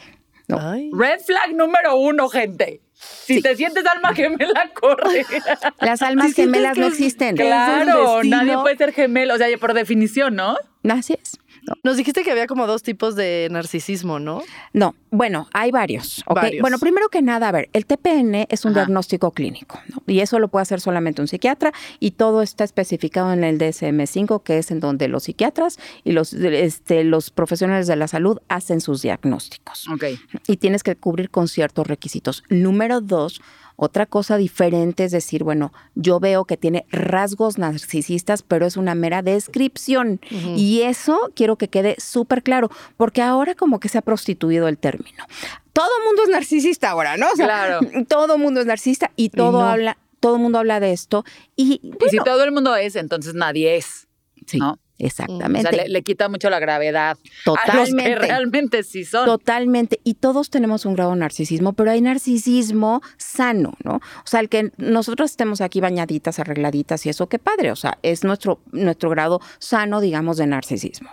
Red 0.48 1.20
flag 1.26 1.54
número 1.56 1.96
uno, 1.96 2.28
gente. 2.28 2.82
Si 2.96 3.42
te 3.42 3.56
sientes 3.56 3.86
alma 3.86 4.14
gemela, 4.14 4.72
corre. 4.74 5.26
Las 5.80 6.02
almas 6.02 6.34
gemelas 6.34 6.78
no 6.78 6.88
existen. 6.88 7.38
Claro, 7.38 8.24
nadie 8.24 8.58
puede 8.58 8.76
ser 8.76 8.92
gemelo, 8.92 9.36
o 9.36 9.38
sea, 9.38 9.48
por 9.58 9.74
definición, 9.74 10.36
¿no? 10.36 10.58
Así 10.90 11.14
es. 11.14 11.40
Nos 11.84 11.98
dijiste 11.98 12.24
que 12.24 12.32
había 12.32 12.48
como 12.48 12.68
dos 12.68 12.84
tipos 12.84 13.16
de 13.16 13.48
narcisismo, 13.52 14.20
¿no? 14.20 14.42
No, 14.74 14.96
bueno, 15.12 15.48
hay 15.54 15.72
varios. 15.72 16.24
Bueno, 16.62 16.78
primero 16.80 17.10
que 17.10 17.22
nada, 17.22 17.50
a 17.50 17.52
ver, 17.52 17.70
el 17.74 17.86
TPN 17.86 18.46
es 18.50 18.66
un 18.66 18.72
Ajá. 18.72 18.82
diagnóstico 18.82 19.32
clínico, 19.32 19.80
¿no? 19.88 20.04
Y 20.08 20.20
eso 20.20 20.40
lo 20.40 20.48
puede 20.48 20.64
hacer 20.64 20.82
solamente 20.82 21.22
un 21.22 21.28
psiquiatra 21.28 21.72
y 22.00 22.12
todo 22.12 22.42
está 22.42 22.64
especificado 22.64 23.34
en 23.34 23.44
el 23.44 23.58
DSM-5, 23.58 24.44
que 24.44 24.58
es 24.58 24.72
en 24.72 24.80
donde 24.80 25.08
los 25.08 25.24
psiquiatras 25.24 25.78
y 26.04 26.12
los, 26.12 26.34
este, 26.34 27.04
los 27.04 27.32
profesionales 27.32 27.88
de 27.88 27.96
la 27.96 28.08
salud 28.08 28.40
hacen 28.50 28.82
sus 28.82 29.02
diagnósticos. 29.02 29.88
Ok. 29.90 30.06
y 30.48 30.58
tienes 30.58 30.84
que 30.84 30.96
cubrir 30.96 31.30
con 31.30 31.48
ciertos 31.48 31.88
requisitos. 31.88 32.44
Número 32.50 33.02
dos, 33.02 33.42
otra 33.82 34.06
cosa 34.06 34.36
diferente 34.36 35.06
es 35.06 35.12
decir, 35.12 35.46
bueno, 35.46 35.72
yo 35.96 36.20
veo 36.20 36.44
que 36.44 36.58
tiene 36.58 36.86
rasgos 36.92 37.58
narcisistas, 37.58 38.44
pero 38.44 38.66
es 38.66 38.76
una 38.76 38.94
mera 38.94 39.22
descripción. 39.22 40.20
Y 40.30 40.82
eso 40.82 41.32
quiero 41.34 41.56
que 41.56 41.70
quede 41.70 41.96
súper 41.98 42.44
claro, 42.44 42.70
porque 42.98 43.22
ahora 43.22 43.56
como 43.56 43.80
que 43.80 43.88
se 43.88 43.98
ha 43.98 44.02
prostituido 44.02 44.68
el 44.68 44.78
término. 44.78 45.24
Todo 45.72 45.90
mundo 46.06 46.24
es 46.24 46.30
narcisista 46.30 46.90
ahora, 46.90 47.16
¿no? 47.16 47.28
O 47.32 47.36
sea, 47.38 47.46
Claro. 47.46 47.80
todo 48.10 48.38
mundo 48.38 48.60
es 48.60 48.66
narcisista 48.66 49.12
y 49.16 49.30
todo 49.30 49.62
no. 49.62 49.70
habla, 49.70 49.98
todo 50.20 50.36
el 50.36 50.42
mundo 50.42 50.60
habla 50.60 50.82
de 50.82 50.92
esto. 50.92 51.24
Y, 51.56 51.80
Y 51.84 52.10
si 52.10 52.18
todo 52.18 52.44
el 52.44 52.52
mundo 52.52 52.76
es, 52.76 52.98
entonces 52.98 53.34
nadie 53.34 53.78
es. 53.78 54.08
sí, 54.46 54.58
¿no? 54.58 54.78
O 55.02 55.06
exactamente. 55.06 55.62
sea, 55.62 55.72
le, 55.72 55.90
le 55.90 56.04
quita 56.04 56.30
mucho 56.30 56.50
la 56.50 56.60
gravedad 56.60 57.12
a 57.12 57.16
los 57.16 57.58
que 57.58 57.66
Totalmente. 57.72 58.16
realmente 58.16 58.84
sí 58.84 59.06
son. 59.06 59.26
Totalmente. 59.26 60.00
Y 60.04 60.16
todos 60.16 60.50
tenemos 60.50 60.86
un 60.86 60.96
grado 60.96 61.12
de 61.12 61.18
narcisismo, 61.18 61.74
pero 61.74 61.92
hay 61.92 62.02
narcisismo 62.02 63.02
sano, 63.18 63.74
¿no? 63.84 63.96
O 63.96 64.26
sea, 64.26 64.40
el 64.40 64.50
que 64.50 64.72
nosotros 64.78 65.32
estemos 65.32 65.62
aquí 65.62 65.80
bañaditas, 65.82 66.40
arregladitas 66.40 67.06
y 67.06 67.10
eso, 67.10 67.28
qué 67.28 67.40
padre. 67.40 67.72
O 67.72 67.76
sea, 67.76 67.98
es 68.04 68.24
nuestro, 68.24 68.60
nuestro 68.72 69.10
grado 69.10 69.40
sano, 69.60 70.02
digamos, 70.02 70.38
de 70.38 70.48
narcisismo. 70.48 71.10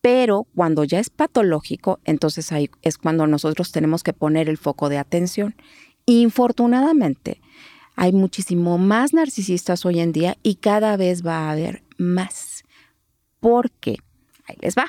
Pero 0.00 0.46
cuando 0.54 0.84
ya 0.84 1.00
es 1.00 1.10
patológico, 1.10 1.98
entonces 2.04 2.52
ahí 2.52 2.70
es 2.82 2.98
cuando 2.98 3.26
nosotros 3.26 3.72
tenemos 3.72 4.02
que 4.02 4.12
poner 4.12 4.48
el 4.48 4.56
foco 4.56 4.88
de 4.88 4.98
atención. 4.98 5.56
Infortunadamente, 6.06 7.40
hay 7.96 8.12
muchísimo 8.12 8.78
más 8.78 9.12
narcisistas 9.12 9.84
hoy 9.84 9.98
en 9.98 10.12
día 10.12 10.36
y 10.42 10.54
cada 10.54 10.96
vez 10.96 11.26
va 11.26 11.48
a 11.48 11.50
haber 11.50 11.82
más. 11.98 12.57
Porque, 13.40 13.96
ahí 14.46 14.56
les 14.60 14.74
va. 14.76 14.86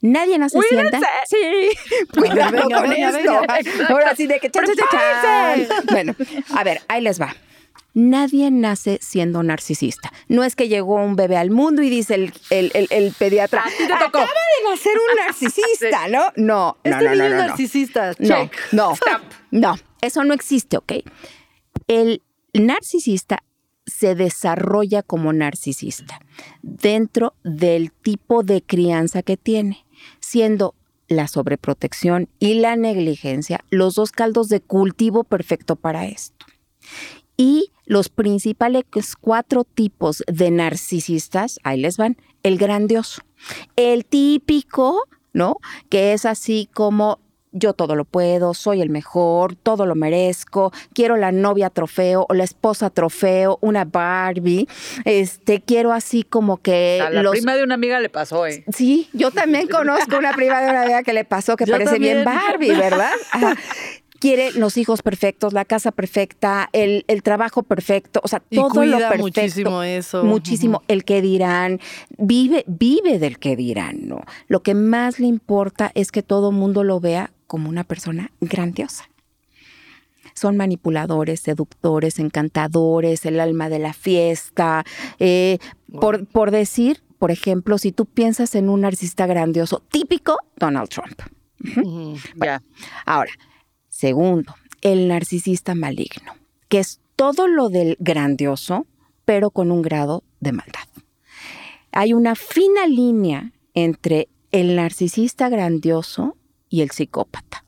Nadie 0.00 0.36
nace 0.38 0.58
sienta. 0.68 0.98
Sí. 1.28 1.36
Cuidado 2.12 2.50
venga, 2.50 2.80
con 2.80 2.90
venga, 2.90 3.08
esto. 3.10 3.40
venga. 3.40 3.86
Ahora 3.88 4.16
sí 4.16 4.26
de 4.26 4.40
que 4.40 4.50
chan, 4.50 4.64
chan, 4.66 5.66
chan. 5.68 5.84
Bueno, 5.90 6.14
a 6.56 6.64
ver, 6.64 6.80
ahí 6.88 7.00
les 7.02 7.20
va. 7.20 7.36
Nadie 7.94 8.50
nace 8.50 8.98
siendo 9.02 9.42
narcisista. 9.42 10.12
No 10.26 10.42
es 10.44 10.56
que 10.56 10.68
llegó 10.68 10.94
un 10.96 11.14
bebé 11.14 11.36
al 11.36 11.50
mundo 11.50 11.82
y 11.82 11.90
dice 11.90 12.14
el, 12.16 12.32
el, 12.50 12.70
el- 12.74 12.88
el 12.90 13.12
pediatra, 13.12 13.62
te 13.78 13.86
tocó". 13.86 14.04
acaba 14.06 14.24
de 14.24 14.70
nacer 14.70 14.92
un 14.96 15.16
narcisista, 15.26 16.08
¿no? 16.08 16.24
No, 16.36 16.78
no, 16.84 16.90
Este 16.90 17.04
no, 17.04 17.10
niño 17.10 17.24
no, 17.24 17.28
no, 17.30 17.36
no. 17.36 17.46
narcisista. 17.48 18.12
No, 18.18 18.28
Check. 18.48 18.58
no, 18.72 18.94
no, 19.50 19.76
eso 20.00 20.24
no 20.24 20.32
existe, 20.34 20.78
¿ok? 20.78 20.92
El 21.86 22.22
narcisista 22.54 23.42
se 23.86 24.14
desarrolla 24.14 25.02
como 25.02 25.32
narcisista 25.32 26.20
dentro 26.62 27.34
del 27.42 27.92
tipo 27.92 28.42
de 28.42 28.62
crianza 28.62 29.22
que 29.22 29.36
tiene, 29.36 29.84
siendo 30.20 30.74
la 31.08 31.28
sobreprotección 31.28 32.28
y 32.38 32.54
la 32.54 32.76
negligencia 32.76 33.64
los 33.70 33.94
dos 33.94 34.12
caldos 34.12 34.48
de 34.48 34.60
cultivo 34.60 35.24
perfecto 35.24 35.76
para 35.76 36.06
esto. 36.06 36.46
Y 37.36 37.72
los 37.86 38.08
principales 38.08 38.84
cuatro 39.20 39.64
tipos 39.64 40.22
de 40.26 40.50
narcisistas, 40.50 41.58
ahí 41.64 41.80
les 41.80 41.96
van, 41.96 42.16
el 42.42 42.58
grandioso, 42.58 43.22
el 43.76 44.04
típico, 44.04 45.02
¿no? 45.32 45.56
Que 45.88 46.12
es 46.12 46.24
así 46.24 46.68
como 46.72 47.20
yo 47.52 47.72
todo 47.74 47.94
lo 47.94 48.04
puedo, 48.04 48.54
soy 48.54 48.80
el 48.82 48.90
mejor, 48.90 49.54
todo 49.54 49.86
lo 49.86 49.94
merezco, 49.94 50.72
quiero 50.94 51.16
la 51.16 51.32
novia 51.32 51.70
trofeo 51.70 52.26
o 52.28 52.34
la 52.34 52.44
esposa 52.44 52.90
trofeo, 52.90 53.58
una 53.60 53.84
Barbie, 53.84 54.66
este, 55.04 55.60
quiero 55.60 55.92
así 55.92 56.22
como 56.22 56.56
que 56.58 57.00
A 57.02 57.10
la 57.10 57.22
los... 57.22 57.32
prima 57.32 57.54
de 57.54 57.62
una 57.64 57.74
amiga 57.74 58.00
le 58.00 58.08
pasó, 58.08 58.46
¿eh? 58.46 58.64
Sí, 58.74 59.08
yo 59.12 59.30
también 59.30 59.68
conozco 59.68 60.16
una 60.18 60.32
prima 60.32 60.60
de 60.62 60.70
una 60.70 60.82
amiga 60.82 61.02
que 61.02 61.12
le 61.12 61.24
pasó 61.24 61.56
que 61.56 61.66
Yo 61.66 61.72
parece 61.72 61.98
bien. 61.98 62.24
Barbie, 62.24 62.70
¿verdad? 62.74 63.10
Ajá. 63.32 63.56
Quiere 64.18 64.52
los 64.52 64.76
hijos 64.76 65.02
perfectos, 65.02 65.52
la 65.52 65.64
casa 65.64 65.90
perfecta, 65.90 66.68
el, 66.72 67.04
el 67.08 67.24
trabajo 67.24 67.64
perfecto, 67.64 68.20
o 68.22 68.28
sea, 68.28 68.40
Y 68.50 68.54
todo 68.56 68.68
lo 68.68 68.74
cuida 68.74 68.96
perfecto. 69.10 69.22
muchísimo 69.24 69.82
eso. 69.82 70.22
Muchísimo. 70.22 70.82
El 70.86 71.04
que 71.04 71.20
dirán, 71.20 71.80
vive, 72.18 72.62
vive 72.68 73.18
del 73.18 73.40
que 73.40 73.56
dirán, 73.56 74.06
¿no? 74.06 74.20
Lo 74.46 74.62
que 74.62 74.74
más 74.76 75.18
le 75.18 75.26
importa 75.26 75.90
es 75.96 76.12
que 76.12 76.22
todo 76.22 76.52
mundo 76.52 76.84
lo 76.84 77.00
vea 77.00 77.32
como 77.52 77.68
una 77.68 77.84
persona 77.84 78.30
grandiosa. 78.40 79.10
Son 80.32 80.56
manipuladores, 80.56 81.40
seductores, 81.40 82.18
encantadores, 82.18 83.26
el 83.26 83.38
alma 83.40 83.68
de 83.68 83.78
la 83.78 83.92
fiesta. 83.92 84.86
eh, 85.18 85.58
por, 86.00 86.26
por 86.26 86.50
decir, 86.50 87.02
por 87.18 87.30
ejemplo, 87.30 87.76
si 87.76 87.92
tú 87.92 88.06
piensas 88.06 88.54
en 88.54 88.70
un 88.70 88.80
narcisista 88.80 89.26
grandioso, 89.26 89.82
típico 89.90 90.38
Donald 90.56 90.88
Trump. 90.88 91.20
Ahora, 93.04 93.32
segundo, 93.86 94.54
el 94.80 95.08
narcisista 95.08 95.74
maligno, 95.74 96.32
que 96.70 96.78
es 96.78 97.02
todo 97.16 97.48
lo 97.48 97.68
del 97.68 97.98
grandioso, 98.00 98.86
pero 99.26 99.50
con 99.50 99.70
un 99.70 99.82
grado 99.82 100.24
de 100.40 100.52
maldad. 100.52 100.88
Hay 101.92 102.14
una 102.14 102.34
fina 102.34 102.86
línea 102.86 103.52
entre 103.74 104.30
el 104.52 104.74
narcisista 104.74 105.50
grandioso 105.50 106.38
y 106.72 106.80
el 106.80 106.90
psicópata. 106.90 107.64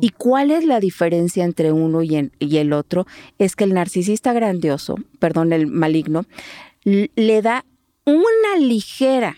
¿Y 0.00 0.08
cuál 0.10 0.50
es 0.50 0.64
la 0.64 0.80
diferencia 0.80 1.44
entre 1.44 1.70
uno 1.70 2.00
y, 2.02 2.16
el 2.56 2.72
otro? 2.72 3.06
Es 3.38 3.54
que 3.54 3.64
el 3.64 3.74
narcisista 3.74 4.32
grandioso, 4.32 4.96
perdón, 5.18 5.52
el 5.52 5.66
maligno, 5.66 6.24
le 6.82 7.42
da 7.42 7.66
una 8.06 8.58
ligera 8.58 9.36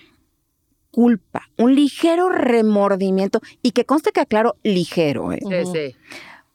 culpa, 0.93 1.49
un 1.57 1.75
ligero 1.75 2.29
remordimiento, 2.29 3.41
y 3.63 3.73
que 3.73 3.85
conste 3.85 4.13
que 4.13 4.21
aclaro 4.21 4.57
ligero, 4.63 5.33
¿eh? 5.33 5.41
Sí, 5.43 5.71
sí. 5.73 5.97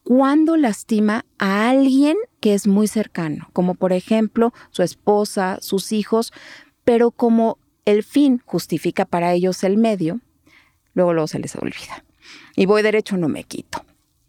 cuando 0.03 0.55
lastima 0.55 1.25
a 1.37 1.69
alguien 1.69 2.15
que 2.39 2.53
es 2.53 2.67
muy 2.67 2.87
cercano, 2.87 3.49
como 3.51 3.75
por 3.75 3.91
ejemplo 3.91 4.53
su 4.69 4.81
esposa, 4.81 5.57
sus 5.61 5.91
hijos, 5.91 6.31
pero 6.85 7.11
como 7.11 7.57
el 7.85 8.03
fin 8.03 8.41
justifica 8.45 9.03
para 9.03 9.33
ellos 9.33 9.63
el 9.63 9.77
medio, 9.77 10.21
luego 10.93 11.13
luego 11.13 11.27
se 11.27 11.39
les 11.39 11.55
olvida. 11.55 12.03
Y 12.55 12.65
voy 12.65 12.81
derecho, 12.81 13.17
no 13.17 13.27
me 13.27 13.43
quito. 13.43 13.83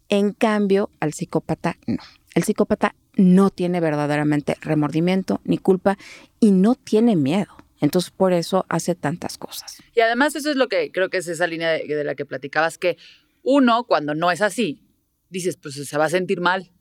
En 0.09 0.33
cambio, 0.33 0.89
al 0.99 1.13
psicópata 1.13 1.77
no. 1.87 2.03
El 2.33 2.43
psicópata 2.43 2.95
no 3.15 3.49
tiene 3.49 3.79
verdaderamente 3.79 4.57
remordimiento 4.61 5.41
ni 5.45 5.57
culpa 5.57 5.97
y 6.39 6.51
no 6.51 6.75
tiene 6.75 7.15
miedo. 7.15 7.55
Entonces, 7.81 8.11
por 8.11 8.33
eso 8.33 8.65
hace 8.69 8.95
tantas 8.95 9.37
cosas. 9.37 9.81
Y 9.93 10.01
además 10.01 10.35
eso 10.35 10.49
es 10.49 10.55
lo 10.55 10.67
que 10.67 10.91
creo 10.91 11.09
que 11.09 11.17
es 11.17 11.27
esa 11.27 11.47
línea 11.47 11.71
de, 11.71 12.03
la 12.03 12.15
que 12.15 12.25
platicabas, 12.25 12.77
que 12.77 12.97
uno 13.43 13.83
cuando 13.85 14.15
no 14.15 14.31
es 14.31 14.41
así, 14.41 14.81
dices, 15.29 15.57
pues 15.57 15.75
se 15.75 15.97
va 15.97 16.05
a 16.05 16.09
sentir 16.09 16.41
mal, 16.41 16.71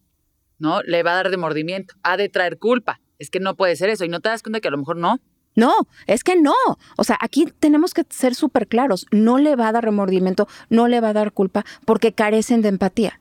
¿no? 0.59 0.83
Le 0.83 1.03
va 1.03 1.13
a 1.13 1.17
dar 1.17 1.31
remordimiento, 1.31 1.95
ha 2.03 2.17
de 2.17 2.29
traer 2.29 2.59
culpa. 2.59 3.01
Es 3.19 3.31
que 3.31 3.41
no 3.41 3.57
puede 3.57 3.77
ser 3.77 3.91
eso 3.91 4.05
y 4.05 4.09
no 4.09 4.21
te 4.21 4.29
das 4.29 4.43
cuenta 4.43 4.61
que 4.61 4.69
a 4.69 4.71
lo 4.71 4.79
mejor 4.79 4.97
no. 4.97 5.21
No, 5.55 5.73
es 6.07 6.25
que 6.25 6.37
no. 6.37 6.55
O 6.97 7.05
sea, 7.05 7.17
aquí 7.21 7.47
tenemos 7.61 7.95
que 7.95 8.05
ser 8.11 8.35
súper 8.35 8.67
claros. 8.67 9.07
No 9.11 9.39
le 9.39 9.57
va 9.57 9.69
a 9.69 9.73
dar 9.73 9.85
remordimiento, 9.85 10.49
no 10.69 10.89
le 10.89 11.01
va 11.01 11.11
a 11.11 11.13
dar 11.13 11.33
culpa 11.33 11.65
porque 11.85 12.13
carecen 12.13 12.63
de 12.63 12.69
empatía. 12.69 13.21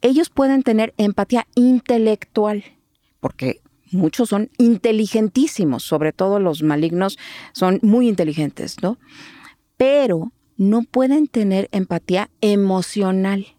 Ellos 0.00 0.30
pueden 0.30 0.62
tener 0.62 0.94
empatía 0.96 1.46
intelectual 1.54 2.64
porque 3.20 3.60
muchos 3.90 4.28
son 4.28 4.50
inteligentísimos, 4.58 5.82
sobre 5.82 6.12
todo 6.12 6.38
los 6.38 6.62
malignos 6.62 7.18
son 7.52 7.80
muy 7.82 8.08
inteligentes, 8.08 8.76
¿no? 8.82 8.98
Pero 9.76 10.32
no 10.56 10.82
pueden 10.82 11.26
tener 11.26 11.68
empatía 11.72 12.30
emocional. 12.40 13.55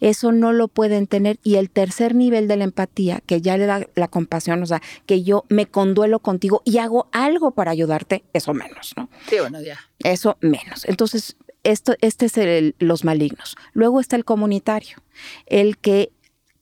Eso 0.00 0.30
no 0.32 0.52
lo 0.52 0.68
pueden 0.68 1.06
tener. 1.06 1.38
Y 1.42 1.56
el 1.56 1.68
tercer 1.70 2.14
nivel 2.14 2.46
de 2.48 2.56
la 2.56 2.64
empatía, 2.64 3.20
que 3.26 3.40
ya 3.40 3.56
le 3.58 3.66
da 3.66 3.86
la 3.96 4.08
compasión, 4.08 4.62
o 4.62 4.66
sea, 4.66 4.80
que 5.06 5.22
yo 5.22 5.44
me 5.48 5.66
conduelo 5.66 6.20
contigo 6.20 6.62
y 6.64 6.78
hago 6.78 7.08
algo 7.12 7.50
para 7.50 7.70
ayudarte, 7.72 8.24
eso 8.32 8.54
menos, 8.54 8.94
¿no? 8.96 9.08
Sí, 9.28 9.36
bueno, 9.40 9.60
ya. 9.60 9.78
Eso 9.98 10.36
menos. 10.40 10.84
Entonces, 10.84 11.36
esto, 11.64 11.94
este 12.00 12.26
es 12.26 12.38
el- 12.38 12.76
los 12.78 13.04
malignos. 13.04 13.56
Luego 13.72 13.98
está 14.00 14.14
el 14.16 14.24
comunitario, 14.24 14.98
el 15.46 15.76
que 15.78 16.12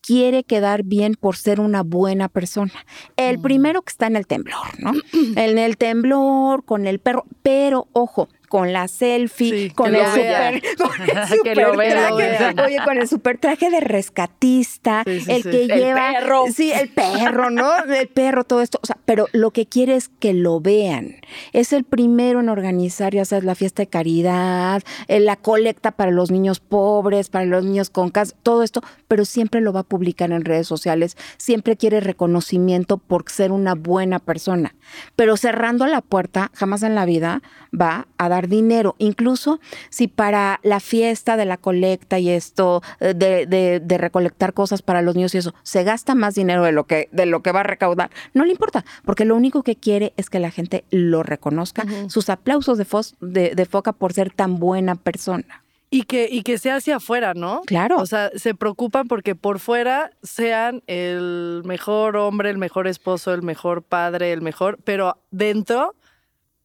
quiere 0.00 0.44
quedar 0.44 0.84
bien 0.84 1.16
por 1.18 1.36
ser 1.36 1.58
una 1.60 1.82
buena 1.82 2.28
persona. 2.28 2.72
El 3.16 3.40
primero 3.40 3.82
que 3.82 3.90
está 3.90 4.06
en 4.06 4.14
el 4.16 4.26
temblor, 4.26 4.78
¿no? 4.78 4.92
en 5.36 5.58
el 5.58 5.76
temblor, 5.76 6.64
con 6.64 6.86
el 6.86 6.98
perro. 7.00 7.24
Pero, 7.42 7.88
ojo, 7.92 8.28
con 8.48 8.72
la 8.72 8.88
selfie, 8.88 9.50
Sí, 9.50 9.70
con, 9.70 9.94
el 9.94 10.06
super, 10.06 10.62
con 10.78 11.02
el 11.02 11.06
Que 11.28 11.36
super 11.36 11.56
lo 11.56 11.72
traje, 11.72 12.54
lo 12.54 12.64
oye, 12.64 12.78
con 12.84 12.98
el 12.98 13.08
super 13.08 13.38
traje 13.38 13.70
de 13.70 13.80
rescatista, 13.80 15.02
Sí, 15.06 15.20
sí, 15.20 15.32
el 15.32 15.42
que 15.42 15.62
El 15.64 15.68
lleva, 15.68 16.12
perro. 16.12 16.44
sí, 16.54 16.72
el 16.72 16.88
perro, 16.88 17.50
¿no? 17.50 17.70
El 17.84 18.08
perro, 18.08 18.44
todo 18.44 18.62
esto, 18.62 18.78
o 18.82 18.86
sea, 18.86 18.96
pero 19.04 19.26
lo 19.32 19.50
que 19.50 19.66
quiere 19.66 19.94
es 19.96 20.08
que 20.08 20.34
lo 20.34 20.60
vean. 20.60 21.16
Es 21.52 21.72
el 21.72 21.84
primero 21.84 22.40
en 22.40 22.48
organizar, 22.48 23.14
ya 23.14 23.24
sabes, 23.24 23.44
la 23.44 23.54
fiesta 23.54 23.82
de 23.82 23.86
caridad, 23.88 24.82
eh, 25.08 25.20
la 25.20 25.36
colecta 25.36 25.92
para 25.92 26.10
los 26.10 26.30
niños 26.30 26.60
pobres, 26.60 27.28
para 27.28 27.44
los 27.44 27.64
niños 27.64 27.90
con 27.90 28.10
cáncer, 28.10 28.36
todo 28.42 28.62
esto, 28.62 28.82
pero 29.08 29.24
siempre 29.24 29.60
lo 29.60 29.72
va 29.72 29.80
a 29.80 29.84
publicar 29.84 30.30
en 30.32 30.44
redes 30.44 30.66
sociales, 30.66 31.16
siempre 31.38 31.76
quiere 31.76 32.00
reconocimiento 32.00 32.98
por 32.98 33.24
ser 33.30 33.52
una 33.52 33.74
buena 33.74 34.18
persona, 34.18 34.74
pero 35.14 35.36
cerrando 35.36 35.86
la 35.86 36.00
puerta, 36.00 36.50
jamás 36.54 36.82
en 36.82 36.94
la 36.94 37.04
vida 37.06 37.42
va 37.78 38.06
a 38.18 38.28
dar 38.28 38.35
dinero, 38.42 38.94
incluso 38.98 39.58
si 39.90 40.06
para 40.08 40.60
la 40.62 40.80
fiesta 40.80 41.36
de 41.36 41.44
la 41.46 41.56
colecta 41.56 42.18
y 42.18 42.30
esto, 42.30 42.82
eh, 43.00 43.14
de, 43.16 43.46
de- 43.46 43.80
de 43.80 43.98
recolectar 43.98 44.52
cosas 44.52 44.82
para 44.82 45.02
los 45.02 45.14
niños 45.14 45.34
y 45.34 45.38
eso, 45.38 45.54
se 45.62 45.82
gasta 45.84 46.14
más 46.14 46.34
dinero 46.34 46.62
de 46.64 46.72
lo, 46.72 46.84
que, 46.84 47.08
de 47.12 47.26
lo 47.26 47.42
que 47.42 47.52
va 47.52 47.60
a 47.60 47.64
recaudar, 47.64 48.10
no 48.34 48.44
le 48.44 48.50
importa, 48.52 48.84
porque 49.04 49.24
lo 49.24 49.34
único 49.36 49.62
que 49.62 49.76
quiere 49.76 50.12
es 50.16 50.28
que 50.30 50.38
la 50.40 50.50
gente 50.50 50.84
lo 50.90 51.22
reconozca, 51.22 51.84
sus 52.08 52.28
aplausos 52.28 52.78
de, 53.20 53.54
de 53.54 53.64
foca 53.66 53.92
por 53.92 54.12
ser 54.12 54.30
tan 54.32 54.58
buena 54.58 54.94
persona. 54.94 55.62
Y 55.88 56.02
que, 56.02 56.28
y 56.28 56.42
que 56.42 56.58
sea 56.58 56.76
hacia 56.76 56.96
afuera, 56.96 57.32
¿no? 57.34 57.62
Claro. 57.64 57.98
O 57.98 58.06
sea, 58.06 58.30
se 58.34 58.54
preocupan 58.54 59.06
porque 59.06 59.36
por 59.36 59.60
fuera 59.60 60.10
sean 60.20 60.82
el 60.88 61.62
mejor 61.64 62.16
hombre, 62.16 62.50
el 62.50 62.58
mejor 62.58 62.88
esposo, 62.88 63.32
el 63.32 63.42
mejor 63.42 63.82
padre, 63.82 64.32
el 64.32 64.42
mejor, 64.42 64.78
pero 64.82 65.16
dentro 65.30 65.94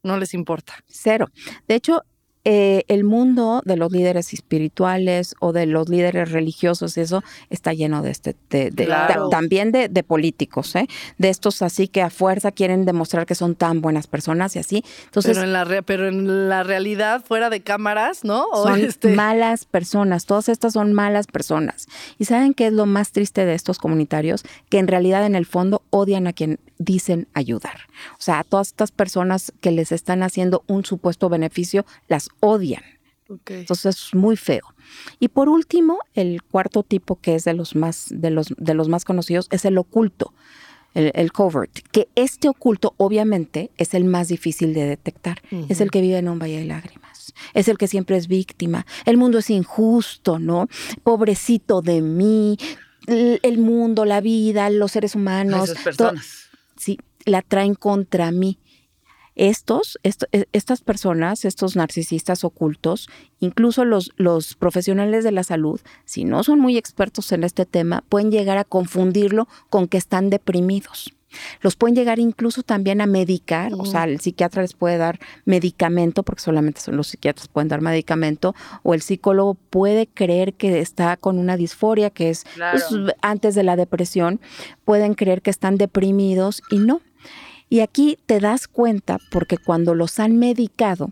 no 0.04 0.18
les 0.18 0.34
importa. 0.34 0.74
Cero. 0.88 1.28
De 1.68 1.76
hecho, 1.76 2.02
eh, 2.44 2.86
el 2.88 3.04
mundo 3.04 3.62
de 3.66 3.76
los 3.78 3.92
líderes 3.92 4.34
espirituales 4.34 5.36
o 5.40 5.54
de 5.54 5.68
los 5.68 5.90
líderes 5.90 6.32
religiosos, 6.32 6.98
eso 6.98 7.24
está 7.52 7.72
lleno 7.74 8.02
de 8.02 8.10
este, 8.10 8.36
de, 8.50 8.72
de- 8.72 8.86
Claro. 8.86 9.30
también 9.30 9.72
de, 9.72 9.90
de 9.90 10.02
políticos, 10.02 10.76
¿eh? 10.76 10.88
de 11.20 11.30
estos 11.30 11.62
así 11.62 11.88
que 11.88 12.02
a 12.02 12.10
fuerza 12.10 12.52
quieren 12.52 12.84
demostrar 12.86 13.28
que 13.28 13.36
son 13.36 13.54
tan 13.54 13.82
buenas 13.82 14.08
personas 14.08 14.56
y 14.56 14.60
así. 14.60 14.84
Entonces, 15.06 15.34
pero, 15.38 15.46
en 15.46 15.54
la 15.54 15.66
re- 15.66 15.84
pero 15.84 16.08
en 16.08 16.50
la 16.50 16.64
realidad, 16.64 17.24
fuera 17.24 17.52
de 17.52 17.62
cámaras, 17.62 18.24
¿no? 18.24 18.46
O 18.52 18.64
son 18.64 18.80
este- 18.86 19.14
malas 19.14 19.66
personas, 19.66 20.26
todas 20.26 20.50
estas 20.50 20.74
son 20.74 20.94
malas 20.94 21.28
personas. 21.28 21.86
¿Y 22.18 22.26
saben 22.26 22.56
qué 22.56 22.66
es 22.68 22.74
lo 22.74 22.88
más 22.88 23.12
triste 23.12 23.46
de 23.46 23.54
estos 23.54 23.78
comunitarios? 23.78 24.42
Que 24.70 24.80
en 24.80 24.88
realidad 24.88 25.28
en 25.28 25.36
el 25.36 25.46
fondo 25.46 25.84
odian 25.92 26.26
a 26.26 26.34
quien 26.34 26.60
dicen 26.84 27.28
ayudar. 27.34 27.88
O 28.14 28.22
sea, 28.22 28.40
a 28.40 28.44
todas 28.44 28.70
estas 28.70 28.92
personas 28.92 29.54
que 29.62 29.72
les 29.72 29.92
están 29.92 30.24
haciendo 30.24 30.64
un 30.68 30.86
supuesto 30.86 31.30
beneficio, 31.30 31.86
las 32.08 32.30
odian. 32.40 32.84
Entonces 33.48 33.98
es 33.98 34.16
muy 34.16 34.36
feo. 34.36 34.64
Y 35.20 35.30
por 35.30 35.48
último, 35.48 36.00
el 36.14 36.44
cuarto 36.44 36.84
tipo 36.84 37.18
que 37.18 37.36
es 37.36 37.44
de 37.46 37.54
los 37.54 37.76
más, 37.76 38.08
de 38.10 38.30
los, 38.30 38.54
de 38.58 38.74
los 38.74 38.90
más 38.90 39.06
conocidos 39.06 39.48
es 39.52 39.64
el 39.66 39.78
oculto, 39.78 40.34
el, 40.94 41.12
el 41.16 41.32
covert, 41.32 41.72
que 41.92 42.10
este 42.16 42.50
oculto 42.50 42.94
obviamente 42.98 43.72
es 43.78 43.94
el 43.94 44.04
más 44.04 44.28
difícil 44.28 44.74
de 44.74 44.86
detectar. 44.86 45.42
Es 45.70 45.80
el 45.80 45.92
que 45.92 46.02
vive 46.02 46.18
en 46.18 46.28
un 46.28 46.40
valle 46.40 46.60
de 46.60 46.66
lágrimas. 46.66 47.34
Es 47.54 47.70
el 47.70 47.78
que 47.78 47.88
siempre 47.88 48.18
es 48.18 48.28
víctima. 48.28 48.86
El 49.06 49.18
mundo 49.18 49.38
es 49.38 49.50
injusto, 49.50 50.40
¿no? 50.40 50.68
Pobrecito 51.04 51.82
de 51.82 52.02
mí. 52.02 52.58
El, 53.08 53.58
mundo, 53.58 54.06
la 54.06 54.22
vida, 54.22 54.70
los 54.70 54.92
seres 54.92 55.16
humanos. 55.16 55.70
Esas 55.70 55.84
personas. 55.84 56.41
Sí, 56.82 56.98
la 57.26 57.42
traen 57.42 57.76
contra 57.76 58.32
mí. 58.32 58.58
Estos, 59.36 59.98
esto- 60.04 60.28
e- 60.32 60.48
estas 60.52 60.82
personas, 60.82 61.46
estos 61.46 61.76
narcisistas 61.76 62.44
ocultos, 62.44 63.08
incluso 63.40 63.86
los 63.86 64.56
profesionales 64.56 65.24
de 65.24 65.32
la 65.32 65.44
salud, 65.44 65.80
si 66.06 66.26
no 66.26 66.44
son 66.44 66.60
muy 66.60 66.78
expertos 66.78 67.32
en 67.32 67.44
este 67.44 67.66
tema, 67.66 68.04
pueden 68.10 68.32
llegar 68.32 68.58
a 68.58 68.66
confundirlo 68.66 69.48
con 69.70 69.88
que 69.88 69.98
están 69.98 70.30
deprimidos. 70.30 71.14
Los 71.62 71.76
pueden 71.76 71.96
llegar 71.96 72.20
incluso 72.20 72.64
también 72.64 73.02
a 73.02 73.06
medicar, 73.06 73.74
o 73.74 73.86
sea, 73.86 74.04
el 74.06 74.20
psiquiatra 74.20 74.62
les 74.62 74.74
puede 74.74 74.98
dar 74.98 75.20
medicamento, 75.46 76.24
porque 76.24 76.42
solamente 76.42 76.82
son 76.82 76.98
los 76.98 77.08
psiquiatras 77.08 77.48
pueden 77.48 77.68
dar 77.68 77.82
medicamento, 77.82 78.56
o 78.84 78.94
el 78.94 79.02
psicólogo 79.02 79.56
puede 79.56 80.08
creer 80.08 80.54
que 80.54 80.80
está 80.80 81.18
con 81.18 81.38
una 81.38 81.58
disforia, 81.58 82.10
que 82.10 82.30
es 82.30 82.44
Claro. 82.44 82.80
pues, 82.90 83.16
antes 83.22 83.56
de 83.56 83.64
la 83.64 83.76
depresión, 83.76 84.40
pueden 84.86 85.14
creer 85.14 85.42
que 85.42 85.50
están 85.50 85.78
deprimidos 85.78 86.62
y 86.70 86.80
no. 86.80 87.02
Y 87.70 87.80
aquí 87.80 88.18
te 88.26 88.40
das 88.40 88.68
cuenta 88.68 89.18
porque 89.32 89.58
cuando 89.58 89.96
los 89.96 90.20
han 90.20 90.38
medicado, 90.38 91.12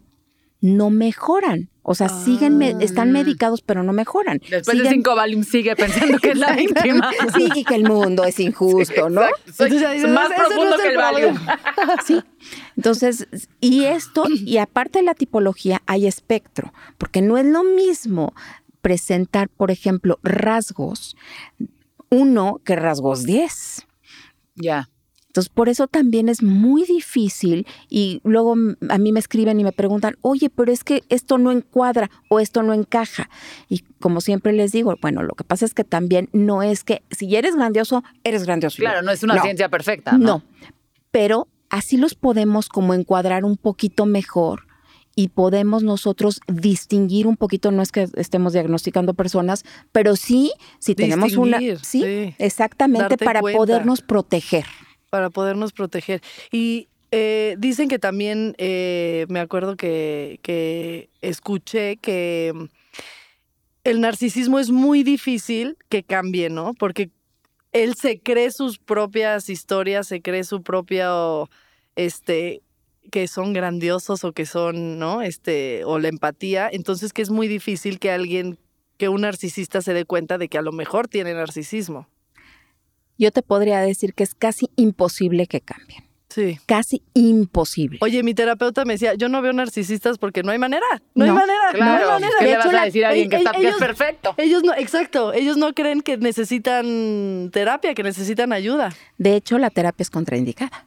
no 0.62 0.90
mejoran. 0.90 1.70
O 1.92 1.96
sea, 1.96 2.08
siguen, 2.08 2.62
están 2.82 3.12
medicados, 3.12 3.64
pero 3.64 3.82
no 3.82 3.94
mejoran. 3.94 4.40
Después 4.48 4.78
de 4.78 4.90
cinco 4.90 5.16
Valium 5.16 5.44
sigue 5.44 5.76
pensando 5.76 6.20
que 6.20 6.30
es 6.34 6.38
la 6.38 6.54
víctima. 6.54 7.10
Sí, 7.36 7.50
y 7.56 7.64
que 7.64 7.74
el 7.74 7.84
mundo 7.86 8.26
es 8.26 8.40
injusto, 8.40 9.10
¿no? 9.10 9.24
Entonces 9.48 9.72
dices, 9.72 10.04
es 10.04 10.08
más 10.08 10.30
"Ese 10.30 10.40
no 10.40 10.48
profundo 10.48 10.78
que 10.78 10.84
el 10.84 10.92
el 10.92 10.98
Valium. 10.98 11.40
Sí. 12.06 12.22
Entonces, 12.78 13.28
y 13.60 13.86
esto, 13.86 14.26
y 14.30 14.58
aparte 14.58 15.00
de 15.00 15.06
la 15.06 15.16
tipología, 15.16 15.82
hay 15.88 16.06
espectro, 16.06 16.72
porque 17.00 17.24
no 17.24 17.40
es 17.40 17.48
lo 17.48 17.64
mismo 17.64 18.36
presentar, 18.82 19.50
por 19.50 19.72
ejemplo, 19.72 20.20
rasgos 20.22 21.18
uno 22.12 22.62
que 22.64 22.76
rasgos 22.76 23.24
10. 23.24 23.88
Ya. 24.54 24.90
Entonces, 25.30 25.50
por 25.54 25.70
eso 25.70 25.88
también 25.88 26.28
es 26.28 26.42
muy 26.42 26.86
difícil 26.86 27.68
y 27.88 28.20
luego 28.24 28.56
a 28.90 28.98
mí 28.98 29.12
me 29.12 29.20
escriben 29.20 29.60
y 29.60 29.64
me 29.64 29.72
preguntan, 29.72 30.16
oye, 30.22 30.50
pero 30.50 30.72
es 30.72 30.84
que 30.84 31.04
esto 31.10 31.38
no 31.38 31.52
encuadra 31.52 32.10
o 32.30 32.40
esto 32.40 32.64
no 32.64 32.74
encaja. 32.74 33.30
Y 33.70 33.84
como 34.00 34.22
siempre 34.22 34.54
les 34.54 34.72
digo, 34.72 34.96
bueno, 35.02 35.22
lo 35.22 35.36
que 35.36 35.44
pasa 35.44 35.66
es 35.66 35.76
que 35.76 35.84
también 35.84 36.30
no 36.34 36.64
es 36.64 36.84
que 36.84 37.04
si 37.12 37.36
eres 37.36 37.56
grandioso, 37.56 38.04
eres 38.24 38.44
grandioso. 38.46 38.78
Claro, 38.78 39.04
no 39.04 39.12
es 39.12 39.22
una 39.22 39.36
No. 39.36 39.44
ciencia 39.44 39.70
perfecta. 39.70 40.14
No, 40.14 40.18
No. 40.18 40.44
pero 41.12 41.48
así 41.70 41.98
los 41.98 42.16
podemos 42.16 42.68
como 42.68 42.96
encuadrar 42.96 43.46
un 43.46 43.56
poquito 43.56 44.08
mejor 44.08 44.66
y 45.16 45.28
podemos 45.28 45.84
nosotros 45.84 46.42
distinguir 46.48 47.28
un 47.28 47.38
poquito, 47.38 47.70
no 47.70 47.84
es 47.84 47.92
que 47.92 48.08
estemos 48.16 48.54
diagnosticando 48.54 49.14
personas, 49.14 49.64
pero 49.92 50.16
sí, 50.16 50.54
si 50.80 50.96
tenemos 50.96 51.38
una... 51.38 51.60
Sí, 51.60 51.76
sí. 51.84 52.34
exactamente, 52.40 53.16
para 53.18 53.42
cuenta. 53.42 53.58
podernos 53.60 54.02
proteger. 54.02 54.66
Para 55.10 55.30
podernos 55.30 55.74
proteger. 55.74 56.22
Y 56.52 56.88
eh, 57.12 57.56
dicen 57.58 57.88
que 57.88 58.00
también, 58.00 58.56
eh, 58.58 59.26
me 59.30 59.40
acuerdo 59.40 59.76
que, 59.76 60.40
que 60.44 61.10
escuché 61.22 61.98
que 61.98 62.52
mm, 62.54 62.66
el 63.84 64.02
narcisismo 64.02 64.60
es 64.60 64.70
muy 64.70 65.04
difícil 65.04 65.78
que 65.90 66.04
cambie, 66.04 66.50
¿no? 66.50 66.74
Porque 66.74 67.10
él 67.72 67.96
se 67.96 68.20
cree 68.20 68.52
sus 68.52 68.78
propias 68.78 69.50
historias, 69.50 70.08
se 70.08 70.22
cree 70.22 70.44
su 70.44 70.62
propio, 70.62 71.50
este, 71.96 72.62
que 73.12 73.28
son 73.28 73.54
grandiosos 73.54 74.24
o 74.24 74.34
que 74.34 74.46
son, 74.46 75.00
¿no? 75.00 75.22
Este, 75.22 75.84
o 75.86 76.00
la 76.00 76.10
empatía. 76.10 76.70
Entonces 76.72 77.14
que 77.14 77.22
es 77.22 77.30
muy 77.30 77.48
difícil 77.48 78.00
que 78.00 78.12
alguien, 78.12 78.60
que 78.98 79.10
un 79.10 79.22
narcisista 79.22 79.82
se 79.82 79.94
dé 79.94 80.06
cuenta 80.06 80.38
de 80.38 80.48
que 80.48 80.58
a 80.58 80.62
lo 80.62 80.72
mejor 80.72 81.08
tiene 81.08 81.34
narcisismo. 81.34 82.08
Yo 83.20 83.32
te 83.32 83.44
podría 83.44 83.82
decir 83.82 84.16
que 84.16 84.24
es 84.24 84.34
casi 84.34 84.70
imposible 84.78 85.46
que 85.46 85.62
cambien. 85.62 86.06
Sí. 86.30 86.58
Casi 86.68 87.02
imposible. 87.16 87.98
Oye, 88.02 88.22
mi 88.24 88.34
terapeuta 88.36 88.86
me 88.86 88.94
decía, 88.94 89.16
yo 89.16 89.30
no 89.30 89.42
veo 89.42 89.52
narcisistas 89.52 90.18
porque 90.20 90.42
no 90.44 90.52
hay 90.52 90.60
manera, 90.60 90.86
no, 91.16 91.26
hay 91.26 91.32
No. 91.32 91.36
manera, 91.36 91.72
no 91.74 91.78
Claro. 91.80 92.04
hay 92.06 92.10
manera. 92.22 92.32
¿Qué 92.40 92.46
De 92.46 92.52
le 92.52 92.56
hecho, 92.58 92.66
vas 92.68 92.74
a 92.74 92.78
la- 92.78 92.86
decir 92.86 93.06
a 93.06 93.10
alguien 93.10 93.30
que, 93.30 93.36
está, 93.38 93.52
que 93.52 93.68
es 93.68 93.76
perfecto? 93.76 94.34
Ellos 94.38 94.64
no, 94.64 94.74
exacto, 94.76 95.34
ellos 95.34 95.58
no 95.58 95.74
creen 95.74 96.02
que 96.02 96.18
necesitan 96.18 97.50
terapia, 97.52 97.94
que 97.96 98.04
necesitan 98.04 98.54
ayuda. 98.54 98.94
De 99.18 99.36
hecho, 99.36 99.58
la 99.58 99.70
terapia 99.72 100.04
es 100.04 100.10
contraindicada. 100.12 100.86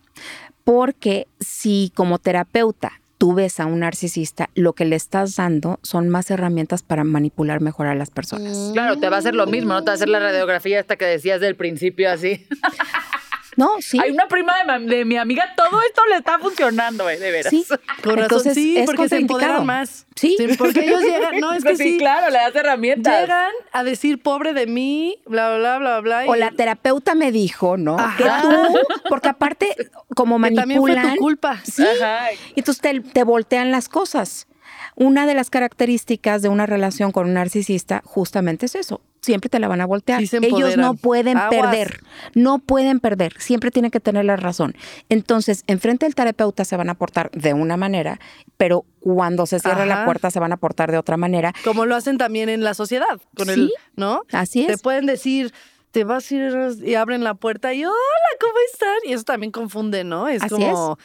Porque 0.65 1.27
si 1.41 1.91
como 1.97 2.19
terapeuta 2.19 3.02
tú 3.23 3.35
ves 3.35 3.61
a 3.61 3.67
un 3.67 3.79
narcisista, 3.79 4.51
lo 4.57 4.73
que 4.73 4.85
le 4.85 4.97
estás 4.97 5.37
dando 5.37 5.79
son 5.85 6.09
más 6.09 6.29
herramientas 6.33 6.83
para 6.83 7.05
manipular 7.05 7.61
mejor 7.61 7.87
a 7.87 7.95
las 7.95 8.11
personas. 8.11 8.71
Claro, 8.73 8.99
te 8.99 9.09
va 9.09 9.15
a 9.15 9.19
hacer 9.21 9.37
lo 9.37 9.47
mismo, 9.47 9.75
¿no? 9.75 9.83
Te 9.83 9.87
va 9.87 9.93
a 9.93 9.95
hacer 9.95 10.09
la 10.09 10.19
radiografía 10.19 10.81
esta 10.81 10.97
que 10.97 11.05
decías 11.05 11.41
del 11.41 11.55
principio 11.55 12.11
así. 12.11 12.49
No, 13.57 13.81
sí. 13.81 13.99
Hay 14.03 14.11
una 14.11 14.29
prima 14.29 14.55
de, 14.81 15.05
mi 15.05 15.17
amiga, 15.17 15.53
todo 15.57 15.81
esto 15.83 16.03
le 16.09 16.17
está 16.17 16.39
funcionando, 16.39 17.05
güey, 17.05 17.19
de 17.19 17.31
veras. 17.31 17.51
Sí. 17.51 17.65
Con 18.03 18.17
razón, 18.17 18.23
Entonces, 18.23 18.55
sí, 18.55 18.79
es 18.79 18.87
porque 18.87 19.09
se 19.09 19.17
empoderan 19.17 19.67
más. 19.67 20.07
Sí. 20.17 20.37
porque 20.59 20.85
ellos 20.87 21.03
llegan, 21.03 21.39
no, 21.39 21.53
es 21.55 21.65
que 21.65 21.77
sí, 21.77 21.99
claro, 21.99 22.31
le 22.31 22.39
das 22.39 22.55
herramientas. 22.55 23.21
llegan 23.21 23.51
a 23.73 23.85
decir 23.85 24.23
pobre 24.23 24.55
de 24.55 24.67
mí, 24.67 25.21
bla, 25.27 25.57
bla, 25.57 25.79
bla, 25.79 26.01
bla. 26.01 26.25
O 26.27 26.37
y- 26.37 26.39
la 26.39 26.51
terapeuta 26.51 27.15
me 27.15 27.31
dijo, 27.33 27.77
¿no? 27.77 27.99
Ajá. 27.99 28.17
Que 28.17 28.47
tú, 28.49 28.79
porque 29.09 29.29
aparte, 29.29 29.77
como 30.15 30.41
que 30.41 30.53
también 30.53 30.81
fue 30.81 30.91
manipulan. 30.91 31.17
tu 31.17 31.21
culpa. 31.21 31.61
Sí. 31.65 31.85
Ajá. 31.85 32.33
Y 32.55 32.61
entonces 32.61 32.81
te, 32.81 33.01
te 33.01 33.25
voltean 33.25 33.71
las 33.71 33.89
cosas. 33.89 34.47
Una 34.95 35.27
de 35.27 35.35
las 35.35 35.49
características 35.51 36.43
de 36.43 36.49
una 36.49 36.67
relación 36.67 37.13
con 37.13 37.27
un 37.27 37.35
narcisista 37.35 38.03
justamente 38.05 38.67
es 38.67 38.75
eso. 38.75 39.01
Siempre 39.23 39.49
te 39.49 39.59
la 39.61 39.69
van 39.69 39.81
a 39.81 39.87
voltear. 39.87 40.27
Sí 40.27 40.37
Ellos 40.43 40.77
no 40.77 40.95
pueden 40.95 41.39
Aguas. 41.39 41.51
perder, 41.61 42.01
no 42.35 42.59
pueden 42.59 43.01
perder, 43.01 43.35
siempre 43.39 43.71
tienen 43.71 43.91
que 43.91 44.01
tener 44.01 44.25
la 44.25 44.37
razón. 44.37 44.75
Entonces, 45.09 45.63
enfrente 45.69 46.07
del 46.07 46.15
terapeuta 46.15 46.65
se 46.65 46.77
van 46.77 46.91
a 46.91 46.95
portar 46.95 47.31
de 47.31 47.55
una 47.55 47.77
manera, 47.77 48.19
pero 48.57 48.85
cuando 49.01 49.47
se 49.47 49.61
cierra 49.61 49.87
la 49.87 50.05
puerta 50.05 50.31
se 50.31 50.41
van 50.41 50.53
a 50.53 50.57
portar 50.57 50.91
de 50.91 50.99
otra 50.99 51.17
manera. 51.17 51.53
Como 51.65 51.87
lo 51.87 51.95
hacen 51.97 52.19
también 52.19 52.49
en 52.49 52.65
la 52.65 52.75
sociedad, 52.75 53.21
con 53.37 53.49
el, 53.49 53.69
Sí. 53.69 53.73
¿no? 53.97 54.23
Así 54.33 54.67
Te 54.67 54.75
es. 54.75 54.83
pueden 54.83 55.07
decir, 55.07 55.53
te 55.93 56.05
vas 56.05 56.31
a 56.31 56.35
ir 56.35 56.53
y 56.85 56.95
abren 56.95 57.23
la 57.23 57.35
puerta 57.35 57.73
y 57.75 57.85
hola, 57.85 57.95
¿cómo 58.41 58.55
están? 58.73 58.97
Y 59.05 59.13
eso 59.13 59.25
también 59.25 59.53
confunde, 59.53 60.05
¿no? 60.05 60.29
Es 60.29 60.43
Así 60.43 60.51
como 60.51 60.99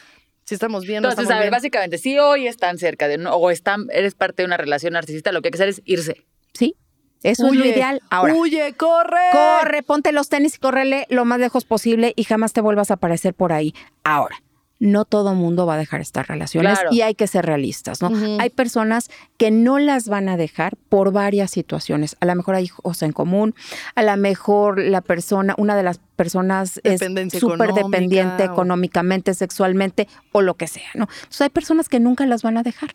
si 0.44 0.54
estamos 0.54 0.86
bien, 0.86 1.02
no 1.02 1.10
Entonces, 1.10 1.24
estamos 1.24 1.36
a 1.36 1.40
ver, 1.40 1.50
bien. 1.50 1.52
básicamente, 1.52 1.98
si 1.98 2.18
hoy 2.18 2.46
están 2.48 2.78
cerca 2.78 3.06
de 3.06 3.16
uno, 3.16 3.34
o 3.34 3.50
están, 3.50 3.86
eres 3.92 4.14
parte 4.14 4.42
de 4.42 4.46
una 4.46 4.56
relación 4.56 4.94
narcisista, 4.94 5.30
lo 5.30 5.42
que 5.42 5.48
hay 5.48 5.52
que 5.52 5.56
hacer 5.58 5.68
es 5.68 5.82
irse. 5.84 6.24
Sí, 6.54 6.74
eso 7.22 7.46
es 7.48 7.54
lo 7.54 7.64
ideal. 7.64 8.00
Ahora, 8.10 8.34
Huye, 8.34 8.72
corre. 8.74 9.16
corre, 9.32 9.82
ponte 9.82 10.12
los 10.12 10.28
tenis 10.28 10.56
y 10.56 10.58
córrele 10.58 11.06
lo 11.10 11.24
más 11.24 11.38
lejos 11.40 11.64
posible 11.64 12.12
y 12.16 12.24
jamás 12.24 12.52
te 12.52 12.60
vuelvas 12.60 12.90
a 12.90 12.94
aparecer 12.94 13.34
por 13.34 13.52
ahí. 13.52 13.74
Ahora, 14.04 14.36
no 14.80 15.04
todo 15.04 15.34
mundo 15.34 15.66
va 15.66 15.74
a 15.74 15.76
dejar 15.76 16.00
estas 16.00 16.28
relaciones 16.28 16.78
Claro. 16.78 16.94
y 16.94 17.00
hay 17.00 17.16
que 17.16 17.26
ser 17.26 17.44
realistas, 17.44 18.00
¿no? 18.00 18.12
Hay 18.40 18.48
personas 18.50 19.10
que 19.36 19.50
no 19.50 19.80
las 19.80 20.08
van 20.08 20.28
a 20.28 20.36
dejar 20.36 20.76
por 20.88 21.10
varias 21.10 21.50
situaciones. 21.50 22.16
A 22.20 22.26
lo 22.26 22.36
mejor 22.36 22.54
hay 22.54 22.66
hijos 22.66 23.02
en 23.02 23.10
común, 23.10 23.56
a 23.96 24.04
lo 24.04 24.16
mejor 24.16 24.78
la 24.80 25.00
persona, 25.00 25.54
una 25.58 25.74
de 25.74 25.82
las 25.82 25.98
personas 26.14 26.80
es 26.84 27.00
súper 27.40 27.72
dependiente 27.72 28.44
o- 28.44 28.52
económicamente, 28.52 29.34
sexualmente 29.34 30.06
o 30.30 30.42
lo 30.42 30.54
que 30.54 30.68
sea, 30.68 30.90
¿no? 30.94 31.08
Entonces 31.16 31.40
hay 31.40 31.50
personas 31.50 31.88
que 31.88 31.98
nunca 31.98 32.24
las 32.26 32.42
van 32.44 32.56
a 32.56 32.62
dejar. 32.62 32.94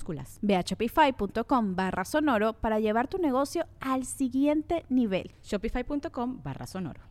Ve 0.41 0.55
a 0.55 0.61
shopify.com 0.61 1.75
barra 1.75 2.05
sonoro 2.05 2.53
para 2.53 2.79
llevar 2.79 3.07
tu 3.07 3.17
negocio 3.17 3.65
al 3.79 4.05
siguiente 4.05 4.85
nivel. 4.89 5.31
Shopify.com 5.43 6.41
barra 6.43 6.67
sonoro. 6.67 7.01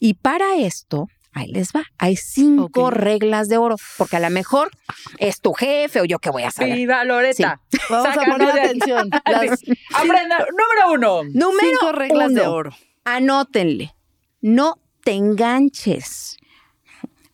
Y 0.00 0.14
para 0.14 0.56
esto, 0.56 1.08
ahí 1.32 1.48
les 1.48 1.72
va, 1.72 1.82
hay 1.98 2.16
cinco 2.16 2.90
reglas 2.90 3.48
de 3.48 3.56
oro, 3.56 3.76
porque 3.96 4.16
a 4.16 4.20
lo 4.20 4.30
mejor 4.30 4.70
es 5.18 5.40
tu 5.40 5.52
jefe 5.52 6.00
o 6.00 6.04
yo 6.04 6.18
que 6.20 6.30
voy 6.30 6.44
a 6.44 6.50
saber. 6.50 6.76
Viva 6.76 7.04
Loreta. 7.04 7.60
Vamos 7.90 8.16
a 8.16 8.24
poner 8.24 8.52
de 8.52 8.60
atención. 8.60 9.10
Las 9.26 9.60
Aprenda, 9.94 10.38
número 10.38 10.92
uno. 10.94 11.24
Número 11.34 11.68
cinco 11.80 11.92
reglas 11.92 12.32
de 12.32 12.46
oro. 12.46 12.70
Anótenle, 13.04 13.94
no 14.40 14.78
te 15.02 15.12
enganches. 15.12 16.37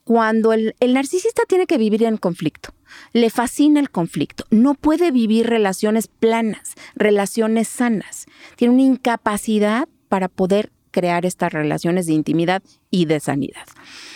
Cuando 0.05 0.53
el, 0.53 0.75
narcisista 0.81 1.43
tiene 1.49 1.67
que 1.67 1.79
vivir 1.79 2.03
en 2.05 2.19
conflicto, 2.19 2.75
le 3.15 3.31
fascina 3.31 3.81
el 3.81 3.91
conflicto, 3.91 4.45
no 4.51 4.75
puede 4.75 5.11
vivir 5.11 5.47
relaciones 5.47 6.09
planas, 6.09 6.75
relaciones 6.95 7.69
sanas, 7.69 8.27
tiene 8.57 8.75
una 8.75 8.83
incapacidad 8.83 9.89
para 10.09 10.29
poder 10.29 10.71
crear 10.91 11.25
estas 11.25 11.53
relaciones 11.53 12.07
de 12.07 12.13
intimidad 12.13 12.63
y 12.91 13.07
de 13.07 13.19
sanidad. 13.19 13.67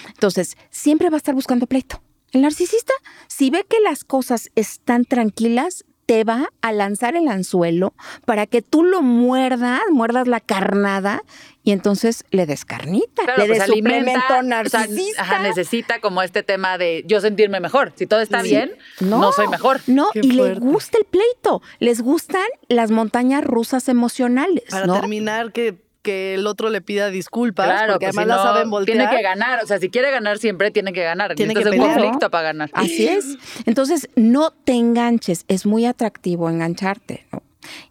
Entonces, 0.09 0.57
siempre 0.71 1.09
va 1.09 1.17
a 1.17 1.19
estar 1.19 1.35
buscando 1.35 1.67
pleito. 1.67 2.03
El 2.33 2.43
narcisista, 2.43 2.93
si 3.27 3.49
ve 3.49 3.65
que 3.67 3.81
las 3.81 4.05
cosas 4.05 4.51
están 4.55 5.07
tranquilas, 5.07 5.87
te 6.09 6.25
va 6.25 6.49
a 6.63 6.73
lanzar 6.73 7.17
el 7.17 7.29
anzuelo 7.29 7.93
para 8.25 8.47
que 8.47 8.63
tú 8.63 8.83
lo 8.83 9.03
muerdas, 9.03 9.83
muerdas 9.93 10.27
la 10.27 10.41
carnada 10.41 11.23
y 11.63 11.73
entonces 11.73 12.25
le 12.31 12.47
des 12.47 12.65
carnita, 12.65 13.25
Claro, 13.25 13.43
le 13.43 13.47
pues 13.49 13.59
des 13.59 13.69
alimenta, 13.69 13.99
suplemento 13.99 14.25
o 14.27 14.31
sea, 14.31 14.43
narcisista. 14.43 15.21
ajá, 15.23 15.39
necesita 15.43 16.01
como 16.01 16.23
este 16.23 16.43
tema 16.43 16.79
de 16.79 17.05
yo 17.07 17.21
sentirme 17.21 17.61
mejor. 17.61 17.93
Si 17.95 18.07
todo 18.07 18.21
está 18.21 18.41
Sí. 18.43 18.49
bien, 18.49 18.73
no, 19.01 19.31
soy 19.33 19.49
mejor. 19.49 19.81
No, 19.87 20.09
Qué 20.15 20.21
y 20.23 20.31
le 20.33 20.55
gusta 20.55 20.97
el 20.97 21.05
pleito, 21.05 21.61
les 21.79 22.01
gustan 22.01 22.47
las 22.69 22.91
montañas 22.91 23.45
rusas 23.45 23.87
emocionales, 23.91 24.65
Para 24.71 24.87
¿no? 24.87 24.99
terminar, 24.99 25.53
que, 25.53 25.77
que 26.09 26.35
el 26.35 26.47
otro 26.47 26.71
le 26.71 26.81
pida 26.81 27.11
disculpas, 27.11 27.67
Claro, 27.67 27.95
porque 27.95 28.07
pues 28.07 28.17
además 28.17 28.25
si 28.25 28.29
la 28.29 28.37
no, 28.37 28.55
saben 28.55 28.71
voltear. 28.71 28.99
Tiene 28.99 29.15
que 29.15 29.23
ganar, 29.23 29.63
o 29.63 29.67
sea, 29.67 29.79
si 29.79 29.91
quiere 29.91 30.11
ganar 30.11 30.39
siempre 30.39 30.71
tiene 30.71 30.95
que 30.95 31.03
ganar. 31.03 31.35
Tiene 31.35 31.53
Necesitas 31.53 31.79
que 31.79 31.87
un 31.87 31.95
conflicto 31.95 32.31
para 32.31 32.45
ganar. 32.45 32.71
Así 32.73 33.07
es. 33.07 33.37
Entonces, 33.67 34.09
no 34.17 34.51
te 34.51 34.73
enganches. 34.73 35.45
Es 35.49 35.67
muy 35.67 35.85
atractivo 35.85 36.49
engancharte. 36.49 37.27
¿no? 37.31 37.43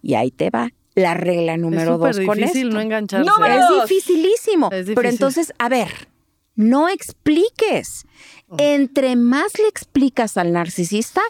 Y 0.01 0.15
ahí 0.15 0.31
te 0.31 0.49
va 0.49 0.71
la 0.95 1.13
regla 1.13 1.53
es 1.53 1.59
número 1.59 1.99
dos 1.99 2.19
con 2.25 2.37
difícil 2.39 2.67
esto. 2.67 2.75
no 2.75 2.81
engancharse. 2.81 3.29
Número 3.29 3.53
Es 3.53 3.89
dificilísimo. 3.89 4.65
Es 4.71 4.71
Pero 4.71 4.81
difícil. 4.85 5.05
entonces, 5.11 5.53
a 5.59 5.69
ver, 5.69 6.09
no 6.55 6.89
expliques. 6.89 8.05
Entre 8.57 9.15
más 9.15 9.59
le 9.59 9.67
explicas 9.67 10.37
al 10.37 10.53
narcisista, 10.53 11.21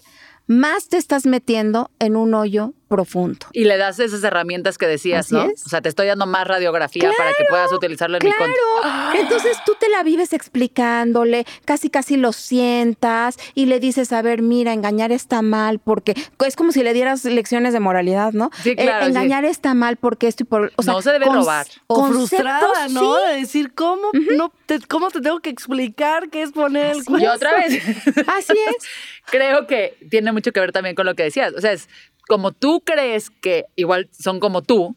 más 0.45 0.87
te 0.87 0.95
estás 0.95 1.25
metiendo 1.25 1.91
en 1.99 2.15
un 2.15 2.33
hoyo 2.33 2.73
profundo. 2.87 3.47
Y 3.53 3.65
le 3.65 3.77
das 3.77 3.99
esas 3.99 4.23
herramientas 4.23 4.77
que 4.77 4.87
decías, 4.87 5.25
Así 5.27 5.35
¿no? 5.35 5.43
es. 5.43 5.65
O 5.65 5.69
sea, 5.69 5.81
te 5.81 5.89
estoy 5.89 6.07
dando 6.07 6.25
más 6.25 6.47
radiografía 6.47 7.11
para 7.17 7.31
que 7.33 7.43
puedas 7.49 7.71
utilizarlo 7.71 8.17
en 8.17 8.23
mi 8.25 8.31
contra. 8.31 8.53
Claro, 8.81 9.19
entonces 9.19 9.57
tú 9.65 9.73
te 9.79 9.89
la 9.89 10.03
vives 10.03 10.33
explicándole, 10.33 11.45
casi 11.65 11.89
casi 11.89 12.17
lo 12.17 12.31
sientas 12.33 13.37
y 13.53 13.65
le 13.65 13.79
dices, 13.79 14.11
a 14.13 14.21
ver, 14.21 14.41
mira, 14.41 14.73
engañar 14.73 15.11
está 15.11 15.41
mal 15.41 15.79
porque 15.79 16.13
es 16.45 16.55
como 16.55 16.71
si 16.71 16.83
le 16.83 16.93
dieras 16.93 17.23
lecciones 17.25 17.73
de 17.73 17.79
moralidad, 17.79 18.33
¿no? 18.33 18.49
Sí, 18.63 18.71
Eh, 18.71 18.75
claro, 18.75 19.05
sí. 19.05 19.11
engañar 19.11 19.45
está 19.45 19.73
mal 19.73 19.97
porque 19.97 20.27
esto 20.27 20.43
y 20.43 20.45
por... 20.45 20.71
O 20.75 20.83
sea, 20.83 20.93
No 20.93 21.01
se 21.01 21.11
debe 21.11 21.25
robar. 21.25 21.67
O 21.87 22.05
frustrada, 22.07 22.87
¿no? 22.89 23.15
sí. 23.17 23.27
De 23.33 23.39
decir, 23.39 23.73
¿cómo, 23.73 24.09
no 24.35 24.51
te, 24.65 24.79
¿cómo 24.87 25.09
te 25.11 25.21
tengo 25.21 25.39
que 25.39 25.49
explicar 25.49 26.29
qué 26.29 26.41
es 26.43 26.51
poner 26.51 26.85
el 26.87 26.97
Así 26.99 27.05
cuerno? 27.05 27.25
Y 27.25 27.29
otra 27.29 27.55
vez, 27.55 27.81
Así 28.27 28.53
es. 28.53 28.75
creo 29.25 29.67
que 29.67 29.97
tiene 30.09 30.31
mucho 30.31 30.51
que 30.51 30.59
ver 30.59 30.71
también 30.71 30.95
con 30.95 31.05
lo 31.05 31.15
que 31.15 31.23
decías. 31.23 31.53
O 31.53 31.61
sea, 31.61 31.71
es 31.73 31.89
como 32.27 32.51
tú 32.51 32.81
crees 32.85 33.29
que 33.29 33.65
igual 33.75 34.09
son 34.11 34.39
como 34.39 34.61
tú, 34.61 34.95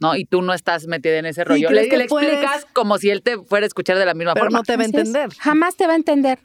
¿no? 0.00 0.16
Y 0.16 0.24
tú 0.24 0.42
no 0.42 0.52
estás 0.52 0.86
metida 0.86 1.18
en 1.18 1.26
ese 1.26 1.44
rollo. 1.44 1.70
Le, 1.70 1.88
que 1.88 1.96
le 1.96 2.06
puedes- 2.06 2.28
explicas 2.30 2.66
como 2.72 2.98
si 2.98 3.10
él 3.10 3.22
te 3.22 3.38
fuera 3.38 3.64
a 3.64 3.68
escuchar 3.68 3.98
de 3.98 4.04
la 4.06 4.14
misma 4.14 4.34
Pero 4.34 4.46
forma. 4.46 4.58
no 4.58 4.62
te 4.64 4.76
va 4.76 4.82
a 4.82 4.86
es. 4.86 4.92
entender. 4.94 5.30
Jamás 5.38 5.76
te 5.76 5.86
va 5.86 5.92
a 5.92 5.96
entender. 5.96 6.38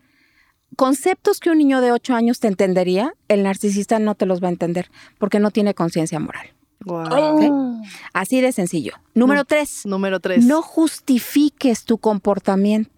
Conceptos 0.76 1.40
que 1.40 1.50
un 1.50 1.58
niño 1.58 1.82
de 1.82 1.92
8 1.92 2.14
años 2.14 2.40
te 2.40 2.48
entendería, 2.48 3.14
el 3.30 3.42
narcisista 3.44 4.00
no 4.00 4.16
te 4.16 4.26
los 4.26 4.44
va 4.44 4.48
a 4.48 4.52
entender 4.52 4.90
porque 5.18 5.40
no 5.40 5.50
tiene 5.50 5.74
conciencia 5.74 6.20
moral. 6.20 6.54
Guau. 6.80 7.82
Así 8.14 8.40
de 8.42 8.52
sencillo. 8.52 8.94
Número 9.14 9.46
tres, 9.46 9.86
Número 9.86 10.20
tres. 10.20 10.46
no 10.46 10.62
justifiques 10.62 11.84
tu 11.86 11.98
comportamiento. 11.98 12.92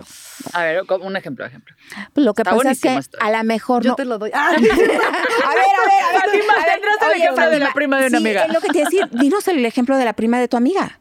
A 0.53 0.63
ver, 0.63 0.85
como 0.85 1.05
un 1.05 1.15
ejemplo, 1.15 1.45
ejemplo. 1.45 1.75
Pues 2.13 2.25
Lo 2.25 2.33
que 2.33 2.41
Está 2.43 2.55
pasa 2.55 2.71
es 2.71 2.81
que 2.81 2.95
esto. 2.95 3.17
a 3.21 3.31
lo 3.31 3.43
mejor 3.43 3.83
Yo 3.83 3.91
no. 3.91 3.95
te 3.95 4.05
lo 4.05 4.17
doy. 4.19 4.31
Ah, 4.33 4.49
A 4.49 4.59
ver, 4.59 4.71
a 4.71 4.75
ver, 4.75 4.83
a 4.83 6.11
ver. 6.11 6.21
Fátima, 6.21 6.53
a 6.53 6.65
ver, 6.65 6.73
tendrás 6.73 6.95
el 7.01 7.07
oye, 7.09 7.23
ejemplo 7.23 7.49
de 7.49 7.59
la 7.59 7.73
prima 7.73 7.97
de 7.99 8.07
una 8.07 8.17
sí, 8.17 8.23
amiga. 8.23 8.43
Es 8.45 8.53
lo 8.53 8.61
que 8.61 8.67
te 8.69 8.79
decir. 8.79 9.09
Dinos 9.11 9.47
el 9.47 9.65
ejemplo 9.65 9.97
de 9.97 10.05
la 10.05 10.13
prima 10.13 10.39
de 10.39 10.47
tu 10.47 10.57
amiga. 10.57 10.99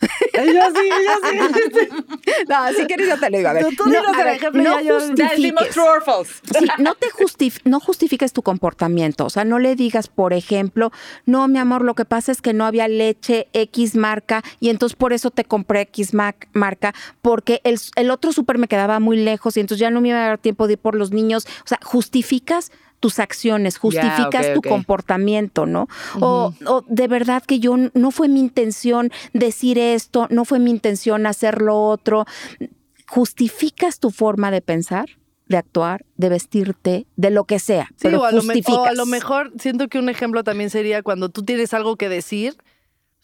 Yo 0.00 0.42
sí, 0.42 0.88
yo 1.36 1.80
sí. 1.80 1.88
No, 2.48 2.68
si 2.72 2.86
quieres 2.86 3.08
yo 3.08 3.18
te 3.18 3.30
lo 3.30 3.36
digo. 3.36 3.48
A 3.50 3.52
ver, 3.52 3.64
Tú- 3.64 3.70
tú 3.76 3.84
dinos 3.84 4.06
a 4.06 4.10
el 4.20 4.24
ver, 4.24 4.36
ejemplo, 4.36 4.62
no 4.62 4.80
ya 4.80 4.82
yo- 4.82 4.98
Ya 5.14 5.28
decimos 5.30 5.64
justifiques. 5.64 5.70
true 5.74 5.84
or 5.88 6.02
false. 6.02 6.32
Sí, 6.58 6.66
no 6.78 6.94
te 6.94 7.08
justif- 7.10 7.60
no 7.64 7.80
justifiques 7.80 8.32
tu 8.32 8.42
comportamiento. 8.42 9.26
O 9.26 9.30
sea, 9.30 9.44
no 9.44 9.58
le 9.58 9.76
digas, 9.76 10.08
por 10.08 10.32
ejemplo, 10.32 10.90
no, 11.26 11.46
mi 11.48 11.58
amor, 11.58 11.82
lo 11.84 11.94
que 11.94 12.04
pasa 12.04 12.32
es 12.32 12.40
que 12.42 12.52
no 12.52 12.64
había 12.64 12.88
leche 12.88 13.48
X 13.52 13.94
marca 13.96 14.42
y 14.58 14.70
entonces 14.70 14.96
por 14.96 15.12
eso 15.12 15.30
te 15.30 15.44
compré 15.44 15.82
X 15.82 16.14
mac- 16.14 16.48
marca, 16.52 16.94
porque 17.22 17.60
el, 17.64 17.78
el 17.96 18.10
otro 18.10 18.32
súper 18.32 18.58
me 18.58 18.68
quedaba 18.68 19.00
muy 19.00 19.16
lejos 19.18 19.56
y 19.56 19.60
entonces 19.60 19.80
ya 19.80 19.90
no 19.90 20.00
me 20.00 20.08
iba 20.08 20.24
a 20.24 20.28
dar 20.28 20.38
tiempo 20.38 20.66
de 20.66 20.74
ir 20.74 20.78
por 20.78 20.94
los 20.94 21.10
niños. 21.12 21.46
O 21.64 21.68
sea, 21.68 21.78
justificas 21.82 22.72
tus 23.00 23.18
acciones, 23.18 23.78
justificas 23.78 24.52
tu 24.54 24.62
comportamiento, 24.62 25.66
¿no? 25.66 25.88
o, 26.20 26.54
o 26.66 26.84
de 26.86 27.08
verdad 27.08 27.42
que 27.42 27.58
yo 27.58 27.76
no 27.94 28.10
fue 28.10 28.28
mi 28.28 28.40
intención 28.40 29.10
decir 29.32 29.78
esto, 29.78 30.26
no 30.30 30.44
fue 30.44 30.58
mi 30.58 30.70
intención 30.70 31.26
hacer 31.26 31.62
lo 31.62 31.82
otro. 31.82 32.26
Justificas 33.08 33.98
tu 33.98 34.10
forma 34.10 34.50
de 34.50 34.60
pensar 34.60 35.06
de 35.50 35.56
actuar, 35.56 36.06
de 36.16 36.28
vestirte, 36.28 37.06
de 37.16 37.30
lo 37.30 37.42
que 37.42 37.58
sea. 37.58 37.86
Sí, 37.96 38.02
pero 38.02 38.20
o 38.20 38.24
a, 38.24 38.30
lo 38.30 38.40
o 38.40 38.84
a 38.84 38.92
lo 38.92 39.04
mejor 39.04 39.52
siento 39.58 39.88
que 39.88 39.98
un 39.98 40.08
ejemplo 40.08 40.44
también 40.44 40.70
sería 40.70 41.02
cuando 41.02 41.28
tú 41.28 41.42
tienes 41.42 41.74
algo 41.74 41.96
que 41.96 42.08
decir, 42.08 42.54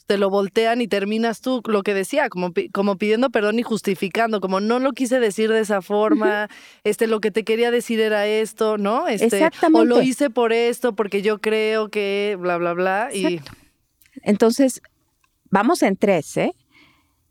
te 0.07 0.19
lo 0.19 0.31
voltean 0.31 0.81
y 0.81 0.89
terminas 0.89 1.41
tú 1.41 1.63
lo 1.67 1.83
que 1.83 1.93
decía, 1.93 2.29
como, 2.29 2.53
como 2.73 2.97
pidiendo 2.97 3.31
perdón 3.31 3.59
y 3.59 3.63
justificando, 3.63 4.41
como 4.41 4.61
no 4.61 4.79
lo 4.79 4.93
quise 4.93 5.21
decir 5.21 5.51
de 5.51 5.61
esa 5.61 5.83
forma, 5.83 6.49
este 6.85 7.07
lo 7.07 7.21
que 7.21 7.31
te 7.31 7.45
quería 7.45 7.71
decir 7.71 8.01
era 8.01 8.27
esto, 8.27 8.79
¿no? 8.79 9.09
Este, 9.09 9.27
O 9.27 9.31
lo 9.31 9.47
Exactamente. 9.47 10.05
hice 10.05 10.31
por 10.31 10.53
esto, 10.53 10.95
porque 10.95 11.23
yo 11.23 11.41
creo 11.41 11.89
que 11.89 12.37
bla, 12.39 12.57
bla, 12.57 12.73
bla. 12.73 13.09
Y. 13.13 13.41
Entonces, 14.23 14.81
vamos 15.51 15.83
en 15.83 15.97
tres, 15.97 16.37
¿eh? 16.37 16.53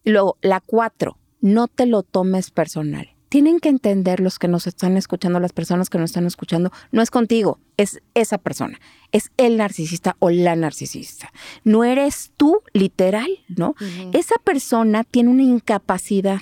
Luego, 0.03 0.37
la 0.41 0.61
cuatro, 0.61 1.17
no 1.41 1.67
te 1.67 1.85
lo 1.85 2.03
tomes 2.03 2.51
personal. 2.51 3.14
Tienen 3.35 3.59
que 3.59 3.67
entender 3.67 4.21
los 4.21 4.39
que 4.39 4.47
nos 4.47 4.65
están 4.65 4.95
escuchando, 4.95 5.41
las 5.41 5.51
personas 5.51 5.89
que 5.89 5.97
nos 5.97 6.11
están 6.11 6.25
escuchando, 6.25 6.71
no 6.93 7.01
es 7.01 7.11
contigo, 7.11 7.59
es 7.75 8.01
esa 8.13 8.37
persona, 8.37 8.79
es 9.11 9.29
el 9.35 9.57
narcisista 9.57 10.15
o 10.19 10.29
la 10.29 10.55
narcisista. 10.55 11.33
No 11.65 11.83
eres 11.83 12.31
tú, 12.37 12.61
literal, 12.71 13.27
¿no? 13.49 13.75
Esa 14.13 14.35
persona 14.41 15.03
tiene 15.03 15.31
una 15.31 15.43
incapacidad, 15.43 16.39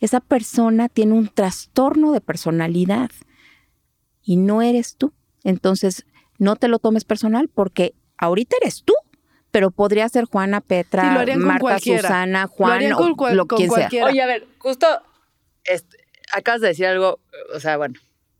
esa 0.00 0.18
persona 0.18 0.88
tiene 0.88 1.12
un 1.12 1.28
trastorno 1.28 2.10
de 2.10 2.20
personalidad 2.20 3.12
y 4.20 4.34
no 4.34 4.60
eres 4.60 4.96
tú. 4.96 5.12
Entonces, 5.44 6.04
no 6.40 6.56
te 6.56 6.66
lo 6.66 6.80
tomes 6.80 7.04
personal 7.04 7.46
porque 7.46 7.94
ahorita 8.18 8.56
eres 8.60 8.82
tú, 8.84 8.94
pero 9.52 9.70
podría 9.70 10.08
ser 10.08 10.24
Juana, 10.24 10.60
Petra, 10.60 11.24
Sí, 11.24 11.32
lo 11.32 11.38
Marta, 11.46 11.60
cualquiera. 11.60 12.02
Susana, 12.02 12.42
Lo 12.42 12.48
Juan, 12.48 12.72
harían 12.72 12.92
o 12.94 12.96
con 12.96 13.14
cual- 13.14 13.36
lo 13.36 13.46
con 13.46 13.56
quien 13.58 13.70
sea. 13.70 13.88
Oye, 14.06 14.20
a 14.20 14.26
ver, 14.26 14.48
justo 14.58 14.88
este, 15.62 15.96
acabas 16.32 16.60
de 16.60 16.68
decir 16.68 16.86
algo, 16.86 17.20
o 17.54 17.60
sea, 17.60 17.76
bueno, 17.76 17.94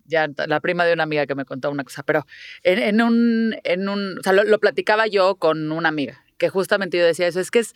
ya 0.07 0.29
la 0.47 0.61
prima 0.61 0.85
de 0.85 0.93
una 0.93 1.05
amiga 1.05 1.27
que 1.27 1.35
me 1.35 1.45
contó 1.45 1.71
una 1.71 1.85
cosa, 1.85 2.03
pero 2.03 2.27
en, 2.63 2.79
en 2.79 3.03
un, 3.03 3.57
en 3.65 3.89
un, 3.89 4.19
o 4.19 4.23
sea, 4.23 4.33
lo, 4.33 4.59
platicaba 4.59 5.07
yo 5.07 5.37
con 5.37 5.73
una 5.73 5.89
amiga, 5.89 6.25
que 6.39 6.49
justamente 6.49 6.99
yo 6.99 7.05
decía 7.05 7.27
eso, 7.27 7.41
es 7.41 7.51
que 7.51 7.61
es 7.61 7.75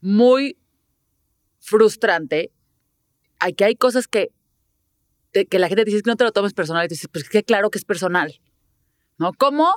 muy 0.00 0.56
frustrante, 1.60 2.52
hay 3.38 3.52
que 3.54 3.64
hay 3.64 3.76
cosas 3.76 4.08
que, 4.08 4.30
te- 5.32 5.46
que 5.46 5.58
la 5.58 5.68
gente 5.68 5.82
te 5.82 5.86
dice 5.86 5.98
"Es 5.98 6.02
que 6.02 6.10
no 6.10 6.16
te 6.16 6.24
lo 6.24 6.32
tomes 6.32 6.54
personal, 6.54 6.84
y 6.84 6.88
tú 6.88 6.94
dices, 6.94 7.10
pues 7.12 7.26
es 7.30 7.42
claro 7.44 7.70
que 7.70 7.78
es 7.78 7.84
personal, 7.84 8.40
¿no? 9.18 9.32
¿Cómo 9.34 9.74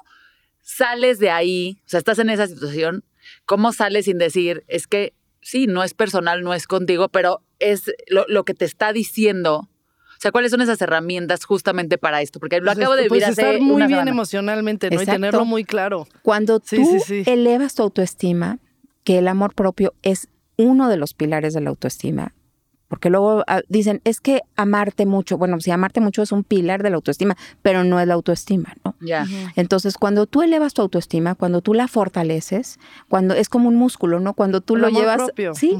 sales 0.61 1.19
de 1.19 1.31
ahí, 1.31 1.81
o 1.85 1.89
sea, 1.89 1.97
estás 1.99 2.19
en 2.19 2.29
esa 2.29 2.47
situación, 2.47 3.03
cómo 3.45 3.73
sales 3.73 4.05
sin 4.05 4.17
decir, 4.17 4.63
es 4.67 4.87
que 4.87 5.13
sí, 5.41 5.67
no 5.67 5.83
es 5.83 5.93
personal, 5.93 6.43
no 6.43 6.53
es 6.53 6.67
contigo, 6.67 7.09
pero 7.09 7.43
es 7.59 7.91
lo, 8.07 8.25
lo 8.27 8.43
que 8.45 8.53
te 8.53 8.65
está 8.65 8.93
diciendo. 8.93 9.69
O 10.17 10.21
sea, 10.21 10.31
¿cuáles 10.31 10.51
son 10.51 10.59
esas 10.61 10.81
herramientas 10.81 11.45
justamente 11.45 11.97
para 11.97 12.21
esto? 12.21 12.39
Porque 12.41 12.59
lo 12.59 12.65
pues, 12.65 12.77
acabo 12.77 12.95
de 12.95 13.03
pues, 13.07 13.11
vivir 13.19 13.23
hace 13.25 13.41
estar 13.41 13.61
muy 13.61 13.75
una 13.75 13.87
bien 13.87 13.99
semana. 13.99 14.11
emocionalmente, 14.11 14.89
¿no? 14.89 14.95
Exacto. 14.95 15.11
Y 15.11 15.15
tenerlo 15.15 15.45
muy 15.45 15.63
claro. 15.63 16.07
Cuando 16.23 16.61
Sí, 16.63 16.75
tú 16.75 16.99
sí, 17.05 17.23
sí. 17.23 17.31
elevas 17.31 17.75
tu 17.75 17.83
autoestima, 17.83 18.59
que 19.05 19.17
el 19.19 19.27
amor 19.29 19.53
propio 19.55 19.93
es 20.01 20.27
uno 20.57 20.89
de 20.89 20.97
los 20.97 21.13
pilares 21.13 21.53
de 21.53 21.61
la 21.61 21.69
autoestima, 21.69 22.33
porque 22.89 23.09
luego 23.09 23.43
ah, 23.47 23.61
dicen, 23.69 24.01
es 24.03 24.19
que 24.19 24.41
amarte 24.55 25.05
mucho, 25.05 25.37
bueno, 25.37 25.59
si 25.61 25.71
amarte 25.71 26.01
mucho 26.01 26.21
es 26.23 26.31
un 26.31 26.43
pilar 26.43 26.83
de 26.83 26.89
la 26.89 26.97
autoestima, 26.97 27.37
pero 27.61 27.83
no 27.83 27.99
es 27.99 28.07
la 28.07 28.15
autoestima, 28.15 28.73
¿no? 28.83 28.95
Ya. 28.99 29.25
Entonces, 29.55 29.95
cuando 29.95 30.25
tú 30.25 30.41
elevas 30.41 30.73
tu 30.73 30.81
autoestima, 30.81 31.35
cuando 31.35 31.61
tú 31.61 31.73
la 31.73 31.87
fortaleces, 31.87 32.79
cuando 33.07 33.35
es 33.35 33.47
como 33.47 33.69
un 33.69 33.75
músculo, 33.75 34.19
¿no? 34.19 34.33
Cuando 34.33 34.59
tú 34.61 34.75
El 34.75 34.81
lo 34.81 34.87
amor 34.87 35.01
llevas, 35.01 35.17
propio. 35.17 35.53
sí, 35.55 35.77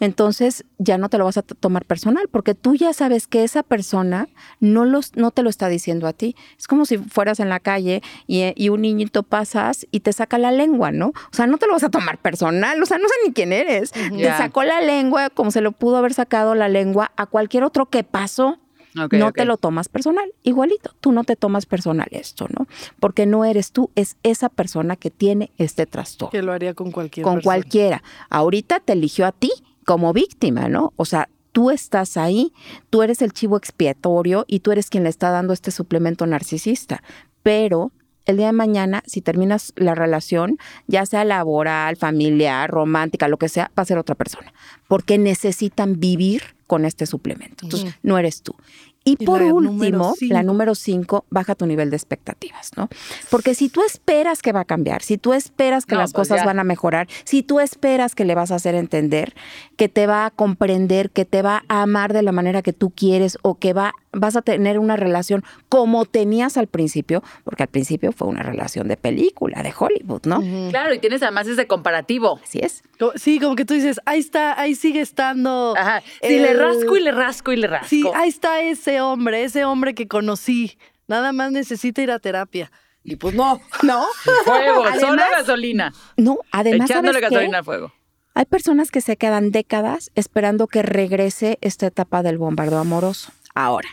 entonces 0.00 0.64
ya 0.78 0.98
no 0.98 1.08
te 1.08 1.18
lo 1.18 1.24
vas 1.24 1.38
a 1.38 1.42
tomar 1.42 1.84
personal, 1.86 2.28
porque 2.30 2.54
tú 2.54 2.74
ya 2.74 2.92
sabes 2.92 3.26
que 3.26 3.42
esa 3.42 3.62
persona 3.62 4.28
no, 4.60 4.84
los, 4.84 5.16
no 5.16 5.30
te 5.30 5.42
lo 5.42 5.50
está 5.50 5.68
diciendo 5.68 6.06
a 6.06 6.12
ti. 6.12 6.36
Es 6.58 6.68
como 6.68 6.84
si 6.84 6.98
fueras 6.98 7.40
en 7.40 7.48
la 7.48 7.60
calle 7.60 8.02
y, 8.26 8.40
eh, 8.42 8.54
y 8.56 8.68
un 8.68 8.82
niñito 8.82 9.22
pasas 9.22 9.86
y 9.90 10.00
te 10.00 10.12
saca 10.12 10.38
la 10.38 10.52
lengua, 10.52 10.92
¿no? 10.92 11.08
O 11.08 11.32
sea, 11.32 11.46
no 11.46 11.56
te 11.56 11.66
lo 11.66 11.72
vas 11.72 11.84
a 11.84 11.90
tomar 11.90 12.18
personal, 12.18 12.82
o 12.82 12.86
sea, 12.86 12.98
no 12.98 13.08
sé 13.08 13.14
ni 13.26 13.32
quién 13.32 13.52
eres. 13.52 13.92
Te 13.92 14.28
sacó 14.36 14.62
la 14.62 14.80
lengua 14.82 15.30
como 15.30 15.50
se 15.50 15.62
lo 15.62 15.72
pudo 15.72 15.96
haber 15.96 16.12
sacado 16.14 16.49
la 16.54 16.68
lengua 16.68 17.12
a 17.16 17.26
cualquier 17.26 17.64
otro 17.64 17.86
que 17.86 18.04
pasó. 18.04 18.58
No 18.92 19.30
te 19.30 19.44
lo 19.44 19.56
tomas 19.56 19.88
personal, 19.88 20.32
igualito, 20.42 20.90
tú 21.00 21.12
no 21.12 21.22
te 21.22 21.36
tomas 21.36 21.64
personal 21.64 22.08
esto, 22.10 22.46
¿no? 22.58 22.66
Porque 22.98 23.24
no 23.24 23.44
eres 23.44 23.70
tú, 23.70 23.90
es 23.94 24.16
esa 24.24 24.48
persona 24.48 24.96
que 24.96 25.10
tiene 25.12 25.52
este 25.58 25.86
trastorno 25.86 26.32
Que 26.32 26.42
lo 26.42 26.52
haría 26.52 26.74
con 26.74 26.90
cualquier 26.90 27.22
con 27.22 27.34
persona. 27.34 27.44
cualquiera. 27.44 28.02
Ahorita 28.30 28.80
te 28.80 28.94
eligió 28.94 29.26
a 29.26 29.32
ti 29.32 29.52
como 29.84 30.12
víctima, 30.12 30.68
¿no? 30.68 30.92
O 30.96 31.04
sea, 31.04 31.28
tú 31.52 31.70
estás 31.70 32.16
ahí, 32.16 32.52
tú 32.90 33.02
eres 33.02 33.22
el 33.22 33.32
chivo 33.32 33.56
expiatorio 33.56 34.44
y 34.48 34.58
tú 34.58 34.72
eres 34.72 34.90
quien 34.90 35.04
le 35.04 35.10
está 35.10 35.30
dando 35.30 35.52
este 35.52 35.70
suplemento 35.70 36.26
narcisista. 36.26 37.00
Pero 37.44 37.92
el 38.30 38.36
día 38.38 38.46
de 38.46 38.52
mañana, 38.52 39.02
si 39.06 39.20
terminas 39.20 39.72
la 39.76 39.94
relación, 39.94 40.58
ya 40.86 41.04
sea 41.06 41.24
laboral, 41.24 41.96
familiar, 41.96 42.70
romántica, 42.70 43.28
lo 43.28 43.36
que 43.36 43.48
sea, 43.48 43.70
va 43.78 43.82
a 43.82 43.86
ser 43.86 43.98
otra 43.98 44.14
persona. 44.14 44.52
Porque 44.88 45.18
necesitan 45.18 46.00
vivir 46.00 46.42
con 46.66 46.84
este 46.84 47.06
suplemento. 47.06 47.64
Entonces, 47.64 47.94
no 48.02 48.16
eres 48.18 48.42
tú. 48.42 48.54
Y, 49.02 49.16
Y 49.18 49.24
por 49.24 49.40
la 49.40 49.48
número 49.48 50.10
último, 50.10 50.14
la 50.28 50.42
número 50.42 50.74
cinco, 50.74 51.24
baja 51.30 51.54
tu 51.54 51.64
nivel 51.64 51.88
de 51.88 51.96
expectativas, 51.96 52.70
¿no? 52.76 52.90
Porque 53.30 53.54
si 53.54 53.70
tú 53.70 53.82
esperas 53.82 54.42
que 54.42 54.52
va 54.52 54.60
a 54.60 54.64
cambiar, 54.66 55.02
si 55.02 55.16
tú 55.16 55.32
esperas 55.32 55.86
que 55.86 55.94
No, 55.94 56.02
las 56.02 56.12
pues 56.12 56.28
cosas 56.28 56.42
ya. 56.42 56.46
van 56.46 56.58
a 56.58 56.64
mejorar, 56.64 57.08
si 57.24 57.42
tú 57.42 57.60
esperas 57.60 58.14
que 58.14 58.26
le 58.26 58.34
vas 58.34 58.50
a 58.50 58.56
hacer 58.56 58.74
entender, 58.74 59.34
que 59.76 59.88
te 59.88 60.06
va 60.06 60.26
a 60.26 60.30
comprender, 60.30 61.10
que 61.10 61.24
te 61.24 61.40
va 61.40 61.64
a 61.68 61.80
amar 61.82 62.12
de 62.12 62.20
la 62.22 62.32
manera 62.32 62.60
que 62.60 62.74
tú 62.74 62.90
quieres 62.90 63.38
o 63.40 63.54
que 63.58 63.72
va, 63.72 63.94
vas 64.12 64.34
a 64.36 64.42
tener 64.42 64.78
una 64.78 64.96
relación 64.96 65.44
como 65.68 66.04
tenías 66.04 66.56
al 66.56 66.66
principio, 66.66 67.22
porque 67.44 67.62
al 67.62 67.68
principio 67.68 68.12
fue 68.12 68.26
una 68.28 68.42
relación 68.42 68.88
de 68.88 68.96
película, 68.96 69.62
de 69.62 69.72
Hollywood, 69.76 70.22
¿no? 70.26 70.40
Claro, 70.70 70.92
y 70.94 70.98
tienes 70.98 71.22
además 71.22 71.46
ese 71.46 71.66
comparativo. 71.66 72.40
Así 72.42 72.58
es. 72.60 72.82
Sí, 73.16 73.38
como 73.38 73.54
que 73.56 73.64
tú 73.64 73.74
dices, 73.74 74.00
ahí 74.06 74.18
está, 74.20 74.60
ahí 74.60 74.74
sigue 74.74 75.00
estando. 75.00 75.74
Ajá. 75.76 76.02
Si 76.22 76.38
le 76.38 76.50
el- 76.52 76.58
rasco 76.58 76.96
y 76.96 77.00
le 77.00 77.12
rasco 77.12 77.52
y 77.52 77.56
le 77.56 77.66
rasco. 77.66 77.86
Sí, 77.88 78.04
ahí 78.14 78.28
está 78.28 78.60
ese 78.62 79.00
hombre, 79.00 79.44
ese 79.44 79.64
hombre 79.64 79.94
que 79.94 80.08
conocí. 80.08 80.76
Nada 81.06 81.32
más 81.32 81.52
necesita 81.52 82.02
ir 82.02 82.10
a 82.10 82.18
terapia. 82.18 82.70
Y 83.04 83.16
pues 83.16 83.34
no, 83.34 83.60
¿no? 83.82 84.04
Fuego, 84.44 84.84
Además- 84.84 85.00
solo 85.00 85.22
gasolina. 85.36 85.92
No, 86.16 86.38
además, 86.52 86.90
Echándole 86.90 87.14
¿sabes 87.18 87.28
qué? 87.28 87.34
gasolina 87.34 87.58
al 87.58 87.64
fuego. 87.64 87.92
Hay 88.34 88.44
personas 88.44 88.90
que 88.90 89.00
se 89.00 89.16
quedan 89.16 89.50
décadas 89.50 90.10
esperando 90.14 90.66
que 90.68 90.82
regrese 90.82 91.58
esta 91.62 91.86
etapa 91.86 92.22
del 92.22 92.38
bombardeo 92.38 92.78
amoroso. 92.78 93.32
Ahora, 93.54 93.88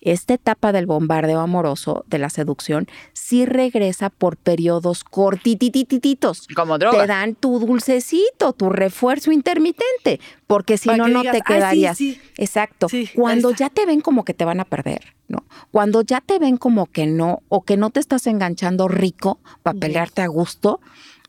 esta 0.00 0.34
etapa 0.34 0.72
del 0.72 0.86
bombardeo 0.86 1.40
amoroso, 1.40 2.04
de 2.08 2.18
la 2.18 2.30
seducción, 2.30 2.86
sí 3.12 3.46
regresa 3.46 4.10
por 4.10 4.36
periodos 4.36 5.04
cortititititos. 5.04 6.46
Como 6.54 6.78
Te 6.78 6.86
droga. 6.86 7.06
dan 7.06 7.34
tu 7.34 7.58
dulcecito, 7.58 8.52
tu 8.52 8.70
refuerzo 8.70 9.32
intermitente, 9.32 10.20
porque 10.46 10.78
si 10.78 10.88
Para 10.88 10.98
no, 10.98 11.08
no 11.08 11.20
digas, 11.20 11.32
te 11.32 11.38
"Ay, 11.38 11.42
sí, 11.44 11.52
quedarías. 11.54 11.98
sí". 11.98 12.20
Exacto. 12.36 12.88
Sí, 12.88 12.96
ahí 12.98 13.08
Cuando 13.14 13.50
ya 13.52 13.70
te 13.70 13.86
ven 13.86 14.00
como 14.00 14.24
que 14.24 14.34
te 14.34 14.44
van 14.44 14.60
a 14.60 14.64
perder, 14.64 15.14
¿no? 15.28 15.44
Cuando 15.70 16.02
ya 16.02 16.20
te 16.20 16.38
ven 16.38 16.56
como 16.56 16.86
que 16.86 17.06
no, 17.06 17.42
o 17.48 17.62
que 17.62 17.76
no 17.76 17.90
te 17.90 18.00
estás 18.00 18.26
enganchando 18.26 18.88
rico 18.88 19.38
para 19.62 19.78
pelearte 19.78 20.22
a 20.22 20.26
gusto, 20.26 20.80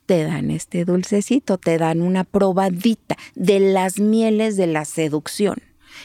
te 0.05 0.23
dan 0.23 0.51
este 0.51 0.85
dulcecito, 0.85 1.57
te 1.57 1.77
dan 1.77 2.01
una 2.01 2.23
probadita 2.23 3.17
de 3.33 3.59
las 3.59 3.99
mieles 3.99 4.55
de 4.57 4.67
la 4.67 4.85
seducción. 4.85 5.55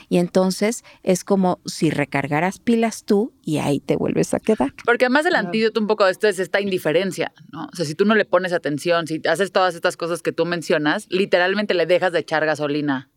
Y 0.08 0.18
entonces 0.18 0.84
es 1.02 1.24
como 1.24 1.60
si 1.66 1.90
recargaras 1.90 2.58
pilas 2.58 3.04
tú 3.04 3.32
y 3.42 3.58
ahí 3.58 3.80
te 3.80 3.96
vuelves 3.96 4.34
a 4.34 4.40
quedar. 4.40 4.74
Porque 4.84 5.06
además 5.06 5.26
el 5.26 5.34
antídoto 5.34 5.80
un 5.80 5.86
poco 5.86 6.04
de 6.04 6.12
esto 6.12 6.28
es 6.28 6.38
esta 6.38 6.60
indiferencia, 6.60 7.32
¿no? 7.52 7.66
O 7.72 7.76
sea, 7.76 7.84
si 7.84 7.94
tú 7.94 8.04
no 8.04 8.14
le 8.14 8.24
pones 8.24 8.52
atención, 8.52 9.06
si 9.06 9.20
haces 9.28 9.52
todas 9.52 9.74
estas 9.74 9.96
cosas 9.96 10.22
que 10.22 10.32
tú 10.32 10.46
mencionas, 10.46 11.06
literalmente 11.10 11.74
le 11.74 11.86
dejas 11.86 12.12
de 12.12 12.20
echar 12.20 12.44
gasolina 12.46 13.10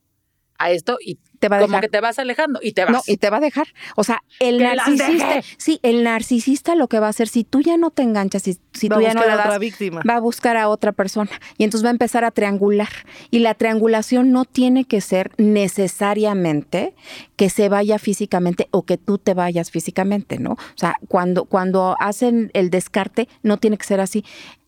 a 0.59 0.71
esto 0.71 0.97
y 1.03 1.17
Te 1.39 1.49
va 1.49 1.57
a 1.57 1.59
como 1.59 1.71
dejar. 1.71 1.81
que 1.83 1.89
te 1.89 1.99
vas 2.01 2.19
alejando 2.19 2.59
y 2.61 2.71
te 2.73 2.85
vas. 2.85 2.93
No, 2.93 3.01
y 3.05 3.17
te 3.17 3.29
va 3.29 3.37
a 3.37 3.39
dejar. 3.41 3.67
O 3.95 4.03
sea, 4.03 4.21
el 4.39 4.59
¡Que 4.59 4.63
las 4.63 4.75
narcisista, 4.87 5.41
sí, 5.57 5.79
el 5.83 6.03
narcisista 6.03 6.75
lo 6.75 6.87
que 6.87 6.99
va 6.99 7.07
a 7.07 7.09
hacer, 7.09 7.27
si 7.27 7.43
tú 7.43 7.61
ya 7.61 7.75
no 7.77 7.89
te 7.89 8.01
enganchas, 8.03 8.43
si, 8.43 8.57
si 8.73 8.87
Va 8.87 8.95
tú 8.97 9.01
ya 9.01 9.13
no 9.13 9.21
buscar 9.21 9.27
le 9.27 9.33
a 9.33 9.37
das, 9.37 9.45
otra 9.47 9.57
víctima. 9.59 10.01
va 10.07 10.15
a 10.15 10.19
buscar 10.19 10.55
a 10.57 10.69
otra 10.69 10.91
persona 10.93 11.31
y 11.57 11.63
entonces 11.65 11.83
va 11.83 11.89
a 11.89 11.91
empezar 11.91 12.23
a 12.23 12.31
triangular. 12.31 12.89
Y 13.31 13.39
la 13.39 13.55
triangulación 13.55 14.31
no 14.31 14.45
tiene 14.45 14.85
que 14.85 15.01
ser 15.01 15.31
necesariamente 15.37 16.93
que 17.35 17.49
se 17.49 17.69
vaya 17.69 17.99
físicamente 17.99 18.67
o 18.71 18.83
que 18.83 18.97
tú 18.97 19.17
te 19.17 19.33
vayas 19.33 19.71
físicamente, 19.71 20.39
¿no? 20.39 20.51
O 20.53 20.57
sea, 20.77 20.95
cuando, 21.07 21.45
cuando 21.45 21.95
hacen 21.99 22.51
el 22.53 22.69
descarte, 22.69 23.27
no 23.41 23.57
tiene 23.57 23.77
que 23.77 23.85
ser 23.85 23.99
así. 23.99 24.23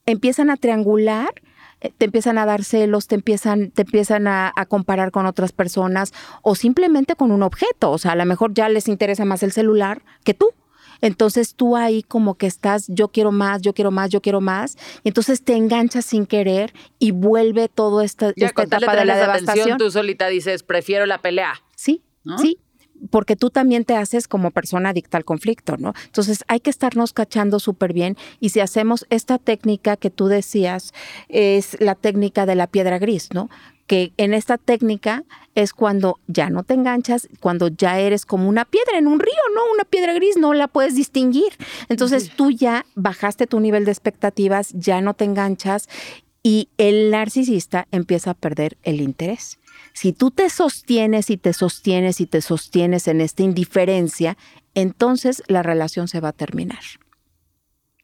Empiezan 0.05 0.49
a 0.49 0.57
triangular 0.57 1.29
te 1.97 2.05
empiezan 2.05 2.37
a 2.37 2.45
dar 2.45 2.63
celos, 2.63 3.07
te 3.07 3.15
empiezan, 3.15 3.71
te 3.71 3.83
empiezan 3.83 4.27
a, 4.27 4.51
a 4.55 4.65
comparar 4.65 5.11
con 5.11 5.25
otras 5.25 5.51
personas 5.51 6.13
o 6.41 6.55
simplemente 6.55 7.15
con 7.15 7.31
un 7.31 7.43
objeto. 7.43 7.91
O 7.91 7.97
sea, 7.97 8.13
a 8.13 8.15
lo 8.15 8.25
mejor 8.25 8.53
ya 8.53 8.69
les 8.69 8.87
interesa 8.87 9.25
más 9.25 9.43
el 9.43 9.51
celular 9.51 10.03
que 10.23 10.33
tú. 10.33 10.51
Entonces 11.01 11.55
tú 11.55 11.75
ahí 11.75 12.03
como 12.03 12.35
que 12.35 12.47
estás, 12.47 12.85
yo 12.87 13.09
quiero 13.09 13.31
más, 13.31 13.61
yo 13.61 13.73
quiero 13.73 13.91
más, 13.91 14.09
yo 14.09 14.21
quiero 14.21 14.41
más. 14.41 14.77
Y 15.03 15.09
entonces 15.09 15.43
te 15.43 15.53
enganchas 15.53 16.05
sin 16.05 16.25
querer 16.25 16.73
y 16.99 17.11
vuelve 17.11 17.69
toda 17.69 18.03
esta, 18.03 18.33
ya 18.35 18.47
esta 18.47 18.63
etapa 18.63 18.95
de 18.95 19.05
la 19.05 19.15
devastación. 19.17 19.49
atención, 19.49 19.77
tú 19.77 19.91
solita 19.91 20.27
dices, 20.27 20.63
prefiero 20.63 21.05
la 21.05 21.21
pelea. 21.21 21.61
Sí, 21.75 22.03
¿no? 22.23 22.37
sí. 22.37 22.59
Porque 23.09 23.35
tú 23.35 23.49
también 23.49 23.85
te 23.85 23.95
haces 23.95 24.27
como 24.27 24.51
persona 24.51 24.89
adicta 24.89 25.17
al 25.17 25.25
conflicto, 25.25 25.77
¿no? 25.77 25.93
Entonces 26.05 26.43
hay 26.47 26.59
que 26.59 26.69
estarnos 26.69 27.13
cachando 27.13 27.59
súper 27.59 27.93
bien 27.93 28.17
y 28.39 28.49
si 28.49 28.59
hacemos 28.59 29.05
esta 29.09 29.37
técnica 29.37 29.97
que 29.97 30.09
tú 30.09 30.27
decías, 30.27 30.93
es 31.29 31.77
la 31.79 31.95
técnica 31.95 32.45
de 32.45 32.55
la 32.55 32.67
piedra 32.67 32.99
gris, 32.99 33.29
¿no? 33.33 33.49
que 33.87 34.13
en 34.17 34.33
esta 34.33 34.57
técnica 34.57 35.23
es 35.53 35.73
cuando 35.73 36.19
ya 36.27 36.49
no 36.49 36.63
te 36.63 36.73
enganchas, 36.73 37.29
cuando 37.39 37.67
ya 37.67 37.99
eres 37.99 38.25
como 38.25 38.49
una 38.49 38.65
piedra 38.65 38.97
en 38.97 39.07
un 39.07 39.19
río, 39.19 39.31
¿no? 39.53 39.61
Una 39.73 39.83
piedra 39.83 40.13
gris, 40.13 40.37
no 40.37 40.53
la 40.53 40.67
puedes 40.67 40.95
distinguir. 40.95 41.53
Entonces 41.87 42.31
tú 42.35 42.51
ya 42.51 42.85
bajaste 42.95 43.47
tu 43.47 43.59
nivel 43.59 43.85
de 43.85 43.91
expectativas, 43.91 44.71
ya 44.73 45.01
no 45.01 45.13
te 45.13 45.25
enganchas 45.25 45.87
y 46.41 46.69
el 46.77 47.11
narcisista 47.11 47.87
empieza 47.91 48.31
a 48.31 48.33
perder 48.33 48.77
el 48.83 49.01
interés. 49.01 49.59
Si 49.95 50.11
tú 50.11 50.29
te 50.29 50.49
sostienes 50.49 51.29
y 51.29 51.37
te 51.37 51.53
sostienes 51.53 52.19
y 52.19 52.25
te 52.25 52.41
sostienes 52.41 53.07
en 53.07 53.21
esta 53.21 53.43
indiferencia, 53.43 54.37
entonces 54.73 55.41
la 55.47 55.63
relación 55.63 56.09
se 56.09 56.19
va 56.19 56.29
a 56.29 56.33
terminar. 56.33 56.81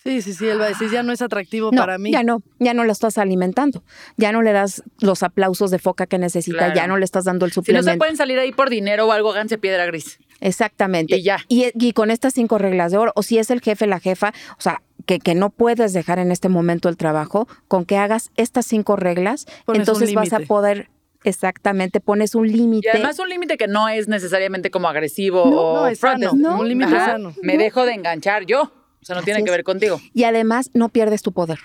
Sí, 0.02 0.22
sí, 0.22 0.34
sí, 0.34 0.48
él 0.48 0.60
va 0.60 0.66
a 0.66 0.70
decir, 0.70 0.90
ya 0.90 1.04
no 1.04 1.12
es 1.12 1.22
atractivo 1.22 1.70
para 1.70 1.98
mí. 1.98 2.12
Ya 2.12 2.24
no, 2.24 2.42
ya 2.60 2.74
no 2.74 2.86
lo 2.86 2.94
estás 2.94 3.18
alimentando, 3.18 3.84
ya 4.16 4.32
no 4.32 4.42
le 4.42 4.54
das 4.54 4.84
los 5.02 5.22
aplausos 5.22 5.70
de 5.70 5.80
foca 5.80 6.08
que 6.08 6.18
necesita, 6.18 6.74
ya 6.74 6.88
no 6.88 6.98
le 6.98 7.04
estás 7.04 7.26
dando 7.26 7.46
el 7.46 7.52
suplemento. 7.52 7.84
Si 7.84 7.88
no 7.88 7.94
se 7.94 7.98
pueden 7.98 8.16
salir 8.16 8.40
ahí 8.40 8.54
por 8.54 8.70
dinero 8.70 9.08
o 9.08 9.12
algo, 9.12 9.32
háganse 9.32 9.58
piedra 9.58 9.86
gris. 9.86 10.18
Exactamente. 10.40 11.18
Y 11.18 11.24
ya. 11.24 11.40
Y, 11.50 11.92
con 11.92 12.10
estas 12.10 12.34
cinco 12.34 12.58
reglas 12.58 12.94
de 12.94 13.00
oro, 13.00 13.12
o 13.16 13.22
si 13.22 13.38
es 13.38 13.52
el 13.52 13.60
jefe, 13.60 13.86
la 13.86 14.00
jefa, 14.00 14.34
o 14.58 14.62
sea, 14.62 14.82
que, 15.06 15.20
que 15.20 15.36
no 15.36 15.50
puedes 15.50 15.92
dejar 15.92 16.20
en 16.20 16.32
este 16.32 16.48
momento 16.48 16.88
el 16.88 16.96
trabajo, 16.96 17.50
con 17.68 17.84
que 17.84 17.98
hagas 17.98 18.32
estas 18.38 18.66
cinco 18.66 18.96
reglas, 18.96 19.46
entonces 19.68 20.14
vas 20.14 20.32
a 20.32 20.40
poder 20.40 20.90
Exactamente, 21.24 22.00
pones 22.00 22.36
un 22.36 22.48
límite. 22.48 22.88
Y 22.88 22.90
además 22.90 23.20
un 23.20 23.30
límite 23.30 23.58
que 23.58 23.68
no 23.68 23.88
es 23.90 24.08
necesariamente 24.08 24.72
como 24.72 24.88
agresivo 24.88 25.44
o 25.44 25.82
no, 25.82 25.88
es 25.88 26.00
sano, 26.00 26.32
un 26.32 26.68
límite 26.68 26.92
sano. 26.92 27.34
Me 27.42 27.58
dejo 27.58 27.86
de 27.86 27.94
enganchar 27.94 28.46
yo. 28.46 28.64
O 28.64 29.06
sea, 29.06 29.16
no 29.16 29.24
tiene 29.24 29.44
que 29.44 29.50
ver 29.52 29.64
contigo. 29.64 30.00
Y 30.14 30.26
además 30.26 30.70
no 30.74 30.90
pierdes 30.90 31.22
tu 31.24 31.32
poder. 31.32 31.60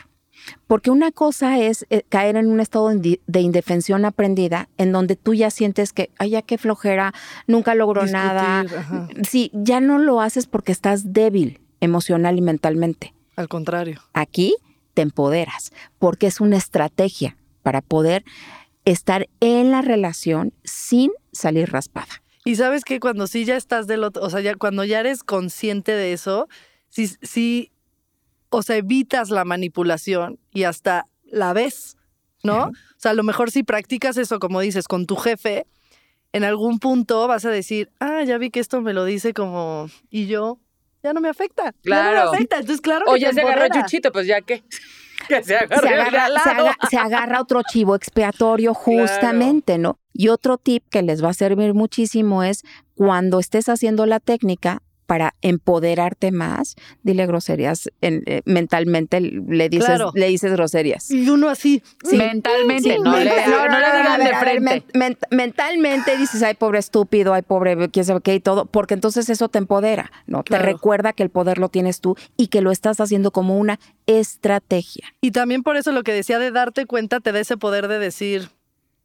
Porque 0.66 0.90
una 0.90 1.12
cosa 1.12 1.58
es 1.58 1.86
eh, 1.90 2.02
caer 2.08 2.36
en 2.36 2.48
un 2.48 2.60
estado 2.60 2.88
de 2.90 3.40
indefensión 3.40 4.04
aprendida 4.04 4.68
en 4.76 4.92
donde 4.92 5.16
tú 5.16 5.34
ya 5.34 5.50
sientes 5.50 5.92
que, 5.92 6.10
ay, 6.18 6.30
ya 6.30 6.42
qué 6.42 6.58
flojera, 6.58 7.12
nunca 7.46 7.74
logro 7.74 8.06
nada. 8.06 8.64
Sí, 9.28 9.50
ya 9.52 9.80
no 9.80 9.98
lo 9.98 10.20
haces 10.20 10.46
porque 10.46 10.72
estás 10.72 11.12
débil 11.12 11.60
emocional 11.80 12.38
y 12.38 12.42
mentalmente. 12.42 13.14
Al 13.36 13.48
contrario. 13.48 14.00
Aquí 14.12 14.56
te 14.94 15.02
empoderas 15.02 15.72
porque 15.98 16.26
es 16.26 16.40
una 16.40 16.56
estrategia 16.56 17.36
para 17.62 17.82
poder 17.82 18.24
estar 18.86 19.28
en 19.40 19.70
la 19.70 19.82
relación 19.82 20.54
sin 20.64 21.10
salir 21.32 21.70
raspada. 21.70 22.22
Y 22.44 22.54
sabes 22.54 22.84
que 22.84 23.00
cuando 23.00 23.26
sí 23.26 23.44
ya 23.44 23.56
estás 23.56 23.86
del 23.86 24.04
otro, 24.04 24.22
o 24.22 24.30
sea, 24.30 24.40
ya 24.40 24.54
cuando 24.54 24.84
ya 24.84 25.00
eres 25.00 25.24
consciente 25.24 25.92
de 25.92 26.12
eso, 26.12 26.48
sí, 26.88 27.10
sí, 27.20 27.72
o 28.48 28.62
sea, 28.62 28.76
evitas 28.76 29.30
la 29.30 29.44
manipulación 29.44 30.38
y 30.52 30.62
hasta 30.62 31.08
la 31.24 31.52
ves, 31.52 31.96
¿no? 32.44 32.66
O 32.66 32.98
sea, 32.98 33.10
a 33.10 33.14
lo 33.14 33.24
mejor 33.24 33.50
si 33.50 33.64
practicas 33.64 34.16
eso, 34.16 34.38
como 34.38 34.60
dices, 34.60 34.86
con 34.86 35.06
tu 35.06 35.16
jefe, 35.16 35.66
en 36.32 36.44
algún 36.44 36.78
punto 36.78 37.26
vas 37.26 37.44
a 37.44 37.50
decir, 37.50 37.90
ah, 37.98 38.22
ya 38.22 38.38
vi 38.38 38.50
que 38.50 38.60
esto 38.60 38.80
me 38.80 38.92
lo 38.92 39.04
dice 39.04 39.34
como, 39.34 39.90
y 40.08 40.26
yo, 40.26 40.60
ya 41.02 41.12
no 41.12 41.20
me 41.20 41.28
afecta. 41.28 41.72
Claro. 41.82 42.18
Ya 42.18 42.24
no 42.24 42.30
me 42.30 42.36
afecta, 42.36 42.56
entonces 42.58 42.80
claro. 42.80 43.06
O 43.08 43.16
ya 43.16 43.32
se 43.32 43.40
agarró 43.40 43.66
Chuchito, 43.74 44.12
pues 44.12 44.28
ya 44.28 44.40
qué. 44.40 44.62
Que 45.28 45.42
se, 45.42 45.56
agarra, 46.98 47.40
otro 47.40 47.62
chivo 47.62 47.94
expiatorio 47.94 48.74
justamente, 48.74 49.78
¿no? 49.78 49.98
Y 50.12 50.28
otro 50.28 50.58
tip 50.58 50.84
que 50.90 51.02
les 51.02 51.22
va 51.22 51.30
a 51.30 51.34
servir 51.34 51.74
muchísimo 51.74 52.42
es 52.42 52.62
cuando 52.94 53.40
estés 53.40 53.68
haciendo 53.68 54.06
la 54.06 54.20
técnica, 54.20 54.82
para 55.06 55.34
empoderarte 55.40 56.32
más, 56.32 56.76
dile 57.02 57.26
groserías 57.26 57.90
eh, 58.02 58.42
mentalmente, 58.44 59.20
le 59.20 59.68
dices, 59.68 60.00
le 60.14 60.28
dices 60.28 60.52
groserías. 60.52 61.10
Y 61.10 61.28
uno 61.30 61.48
así. 61.48 61.82
mentalmente, 62.12 62.98
no, 62.98 63.16
le, 63.16 63.24
digan 63.24 64.20
de 64.20 64.34
frente. 64.36 64.84
mentalmente 65.30 66.16
dices, 66.16 66.42
ay, 66.42 66.54
pobre 66.54 66.80
estúpido, 66.80 67.32
ay, 67.32 67.42
pobre, 67.42 67.88
quién 67.90 68.04
sabe 68.04 68.20
qué 68.20 68.34
y 68.34 68.40
todo, 68.40 68.66
porque 68.66 68.94
entonces 68.94 69.28
eso 69.30 69.48
te 69.48 69.58
empodera, 69.58 70.10
¿no? 70.26 70.42
Te 70.42 70.58
recuerda 70.58 71.12
que 71.12 71.22
el 71.22 71.30
poder 71.30 71.58
lo 71.58 71.68
tienes 71.68 72.00
tú 72.00 72.16
y 72.36 72.48
que 72.48 72.60
lo 72.60 72.70
estás 72.70 73.00
haciendo 73.00 73.30
como 73.30 73.58
una 73.58 73.78
estrategia. 74.06 75.04
Y 75.20 75.30
también 75.30 75.62
por 75.62 75.76
eso 75.76 75.92
lo 75.92 76.02
que 76.02 76.12
decía 76.12 76.38
de 76.38 76.50
darte 76.50 76.86
cuenta 76.86 77.20
te 77.20 77.32
da 77.32 77.40
ese 77.40 77.56
poder 77.56 77.88
de 77.88 77.98
decir, 77.98 78.50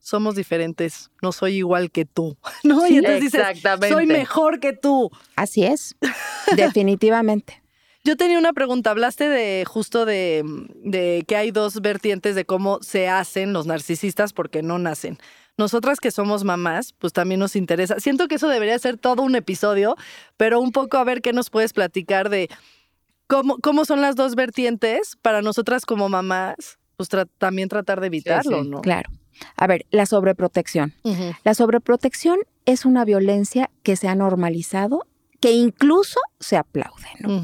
somos 0.02 0.36
diferentes, 0.36 1.12
no 1.22 1.32
soy 1.32 1.58
igual 1.58 1.92
que 1.92 2.06
tú, 2.06 2.38
¿no? 2.64 2.86
y 2.88 2.98
entonces 2.98 3.22
dices, 3.22 3.42
soy 3.88 4.06
mejor 4.06 4.60
que 4.60 4.74
tú. 4.74 5.10
Así 5.36 5.64
es, 5.64 5.96
definitivamente. 6.56 7.62
Yo 8.04 8.18
tenía 8.18 8.40
una 8.40 8.52
pregunta, 8.52 8.90
hablaste 8.90 9.30
de 9.30 9.64
justo 9.66 10.06
de, 10.06 10.44
de, 10.84 11.24
que 11.28 11.36
hay 11.36 11.52
dos 11.52 11.82
vertientes 11.82 12.34
de 12.34 12.46
cómo 12.46 12.80
se 12.82 13.08
hacen 13.08 13.54
los 13.54 13.68
narcisistas 13.68 14.34
porque 14.34 14.64
no 14.64 14.80
nacen. 14.80 15.20
Nosotras 15.56 16.00
que 16.00 16.10
somos 16.10 16.44
mamás, 16.44 16.94
pues 16.98 17.14
también 17.14 17.40
nos 17.40 17.56
interesa. 17.56 18.00
Siento 18.00 18.28
que 18.28 18.36
eso 18.36 18.48
debería 18.48 18.80
ser 18.80 18.98
todo 18.98 19.22
un 19.22 19.36
episodio, 19.36 19.96
pero 20.36 20.60
un 20.60 20.72
poco 20.72 20.98
a 20.98 21.04
ver 21.04 21.22
qué 21.22 21.32
nos 21.32 21.52
puedes 21.52 21.74
platicar 21.74 22.30
de 22.30 22.50
cómo, 23.28 23.60
cómo 23.60 23.86
son 23.86 24.02
las 24.02 24.16
dos 24.16 24.34
vertientes 24.34 25.16
para 25.22 25.44
nosotras 25.44 25.86
como 25.86 26.10
mamás, 26.10 26.80
pues 26.98 27.10
también 27.38 27.70
tratar 27.70 28.02
de 28.02 28.08
evitarlo, 28.08 28.64
¿no? 28.64 28.82
Claro. 28.82 29.12
A 29.56 29.68
ver, 29.68 29.86
la 29.92 30.06
sobreprotección. 30.06 30.94
La 31.44 31.54
sobreprotección 31.54 32.40
es 32.66 32.86
una 32.86 33.06
violencia 33.06 33.70
que 33.84 33.96
se 33.96 34.08
ha 34.08 34.16
normalizado, 34.16 35.06
que 35.40 35.52
incluso 35.52 36.20
se 36.40 36.58
aplaude, 36.58 37.08
¿no? 37.20 37.44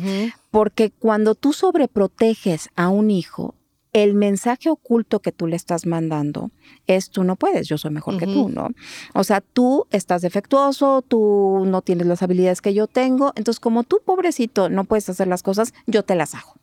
Porque 0.51 0.91
cuando 0.91 1.35
tú 1.35 1.53
sobreproteges 1.53 2.69
a 2.75 2.89
un 2.89 3.09
hijo, 3.11 3.55
el 3.93 4.13
mensaje 4.13 4.69
oculto 4.69 5.21
que 5.21 5.31
tú 5.31 5.47
le 5.47 5.55
estás 5.55 5.85
mandando 5.85 6.51
es 6.85 7.09
tú 7.09 7.23
no 7.23 7.35
puedes, 7.35 7.67
yo 7.67 7.77
soy 7.77 7.91
mejor 7.91 8.17
que 8.17 8.27
tú, 8.27 8.49
¿no? 8.49 8.69
O 9.13 9.23
sea, 9.23 9.41
tú 9.41 9.87
estás 9.89 10.21
defectuoso, 10.21 11.01
tú 11.01 11.63
no 11.65 11.81
tienes 11.81 12.05
las 12.05 12.21
habilidades 12.21 12.61
que 12.61 12.73
yo 12.73 12.87
tengo, 12.87 13.33
entonces 13.35 13.59
como 13.59 13.83
tú, 13.83 13.99
pobrecito, 14.05 14.69
no 14.69 14.83
puedes 14.83 15.09
hacer 15.09 15.27
las 15.27 15.41
cosas, 15.41 15.73
yo 15.87 16.03
te 16.03 16.15
las 16.15 16.35
hago 16.35 16.53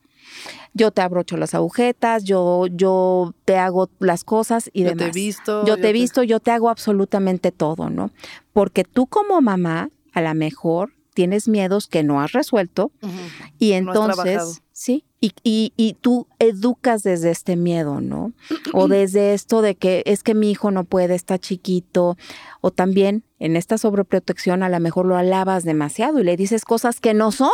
yo 0.72 0.90
te 0.90 1.02
abrocho 1.02 1.36
las 1.36 1.54
agujetas, 1.54 2.24
yo, 2.24 2.66
yo 2.66 3.34
te 3.44 3.56
hago 3.56 3.90
las 3.98 4.24
cosas 4.24 4.70
y 4.72 4.82
yo 4.82 4.90
demás. 4.90 5.04
Te 5.12 5.18
he 5.18 5.22
visto, 5.22 5.64
yo, 5.66 5.76
te 5.76 5.90
he 5.90 5.92
visto, 5.92 6.22
yo 6.22 6.40
te 6.40 6.50
hago 6.50 6.68
absolutamente 6.68 7.52
todo, 7.52 7.90
¿no? 7.90 8.10
Porque 8.52 8.84
tú 8.84 9.06
como 9.06 9.40
mamá, 9.40 9.90
a 10.12 10.20
lo 10.20 10.34
mejor 10.34 10.92
tienes 11.14 11.48
miedos 11.48 11.86
que 11.86 12.02
no 12.02 12.20
has 12.20 12.32
resuelto 12.32 12.90
y 13.58 13.72
entonces, 13.72 14.62
sí, 14.72 15.04
y, 15.20 15.32
y, 15.42 15.72
y, 15.76 15.94
tú 15.94 16.26
educas 16.38 17.02
desde 17.02 17.30
este 17.30 17.56
miedo, 17.56 18.02
¿no? 18.02 18.32
O 18.74 18.88
desde 18.88 19.32
esto 19.32 19.62
de 19.62 19.76
que 19.76 20.02
es 20.04 20.22
que 20.22 20.34
mi 20.34 20.50
hijo 20.50 20.70
no 20.70 20.84
puede, 20.84 21.14
está 21.14 21.38
chiquito, 21.38 22.18
o 22.64 22.70
también 22.70 23.24
en 23.40 23.56
esta 23.56 23.76
sobreprotección 23.76 24.62
a 24.62 24.70
lo 24.70 24.80
mejor 24.80 25.04
lo 25.04 25.18
alabas 25.18 25.64
demasiado 25.64 26.18
y 26.18 26.24
le 26.24 26.34
dices 26.34 26.64
cosas 26.64 26.98
que 26.98 27.12
no 27.12 27.30
son. 27.30 27.50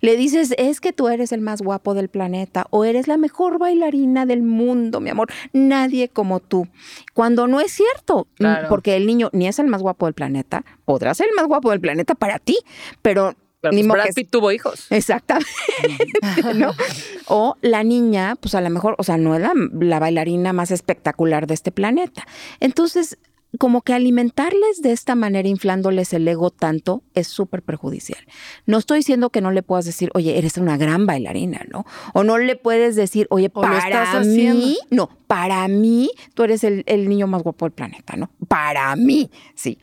Le 0.00 0.16
dices, 0.16 0.54
es 0.56 0.80
que 0.80 0.94
tú 0.94 1.08
eres 1.08 1.32
el 1.32 1.42
más 1.42 1.60
guapo 1.60 1.92
del 1.92 2.08
planeta 2.08 2.66
o 2.70 2.86
eres 2.86 3.06
la 3.06 3.18
mejor 3.18 3.58
bailarina 3.58 4.24
del 4.24 4.42
mundo, 4.42 5.00
mi 5.00 5.10
amor. 5.10 5.30
Nadie 5.52 6.08
como 6.08 6.40
tú. 6.40 6.66
Cuando 7.12 7.46
no 7.46 7.60
es 7.60 7.72
cierto, 7.72 8.26
porque 8.70 8.96
el 8.96 9.06
niño 9.06 9.28
ni 9.34 9.48
es 9.48 9.58
el 9.58 9.66
más 9.66 9.82
guapo 9.82 10.06
del 10.06 10.14
planeta, 10.14 10.64
podrá 10.86 11.12
ser 11.12 11.26
el 11.28 11.34
más 11.34 11.46
guapo 11.46 11.70
del 11.70 11.82
planeta 11.82 12.14
para 12.14 12.38
ti, 12.38 12.56
pero 13.02 13.34
pero 13.60 13.76
pues 13.76 13.86
Brad 13.86 14.14
Pitt 14.14 14.30
tuvo 14.30 14.52
hijos. 14.52 14.86
Exactamente. 14.90 15.46
¿no? 16.54 16.72
O 17.26 17.56
la 17.62 17.82
niña, 17.82 18.36
pues 18.40 18.54
a 18.54 18.60
lo 18.60 18.68
mejor, 18.68 18.94
o 18.98 19.04
sea, 19.04 19.16
no 19.16 19.34
es 19.34 19.42
la, 19.42 19.98
bailarina 19.98 20.52
más 20.52 20.70
espectacular 20.70 21.46
de 21.46 21.54
este 21.54 21.72
planeta. 21.72 22.26
Entonces, 22.60 23.18
como 23.58 23.82
que 23.82 23.92
alimentarles 23.92 24.82
de 24.82 24.92
esta 24.92 25.14
manera, 25.14 25.48
inflándoles 25.48 26.12
el 26.12 26.26
ego 26.26 26.50
tanto, 26.50 27.02
es 27.14 27.28
súper 27.28 27.62
perjudicial. 27.62 28.18
No 28.66 28.78
estoy 28.78 28.98
diciendo 28.98 29.30
que 29.30 29.40
no 29.40 29.50
le 29.50 29.62
puedas 29.62 29.84
decir, 29.84 30.10
oye, 30.14 30.38
eres 30.38 30.56
una 30.58 30.76
gran 30.76 31.06
bailarina, 31.06 31.64
¿no? 31.70 31.84
O 32.12 32.24
no 32.24 32.38
le 32.38 32.56
puedes 32.56 32.96
decir, 32.96 33.26
oye, 33.30 33.50
para 33.50 34.20
mí, 34.24 34.78
no, 34.90 35.10
para 35.26 35.66
mí, 35.68 36.10
tú 36.34 36.44
eres 36.44 36.64
el, 36.64 36.82
el 36.86 37.08
niño 37.08 37.26
más 37.26 37.42
guapo 37.42 37.64
del 37.66 37.72
planeta, 37.72 38.16
¿no? 38.16 38.30
Para 38.48 38.94
mí, 38.96 39.30
sí. 39.54 39.78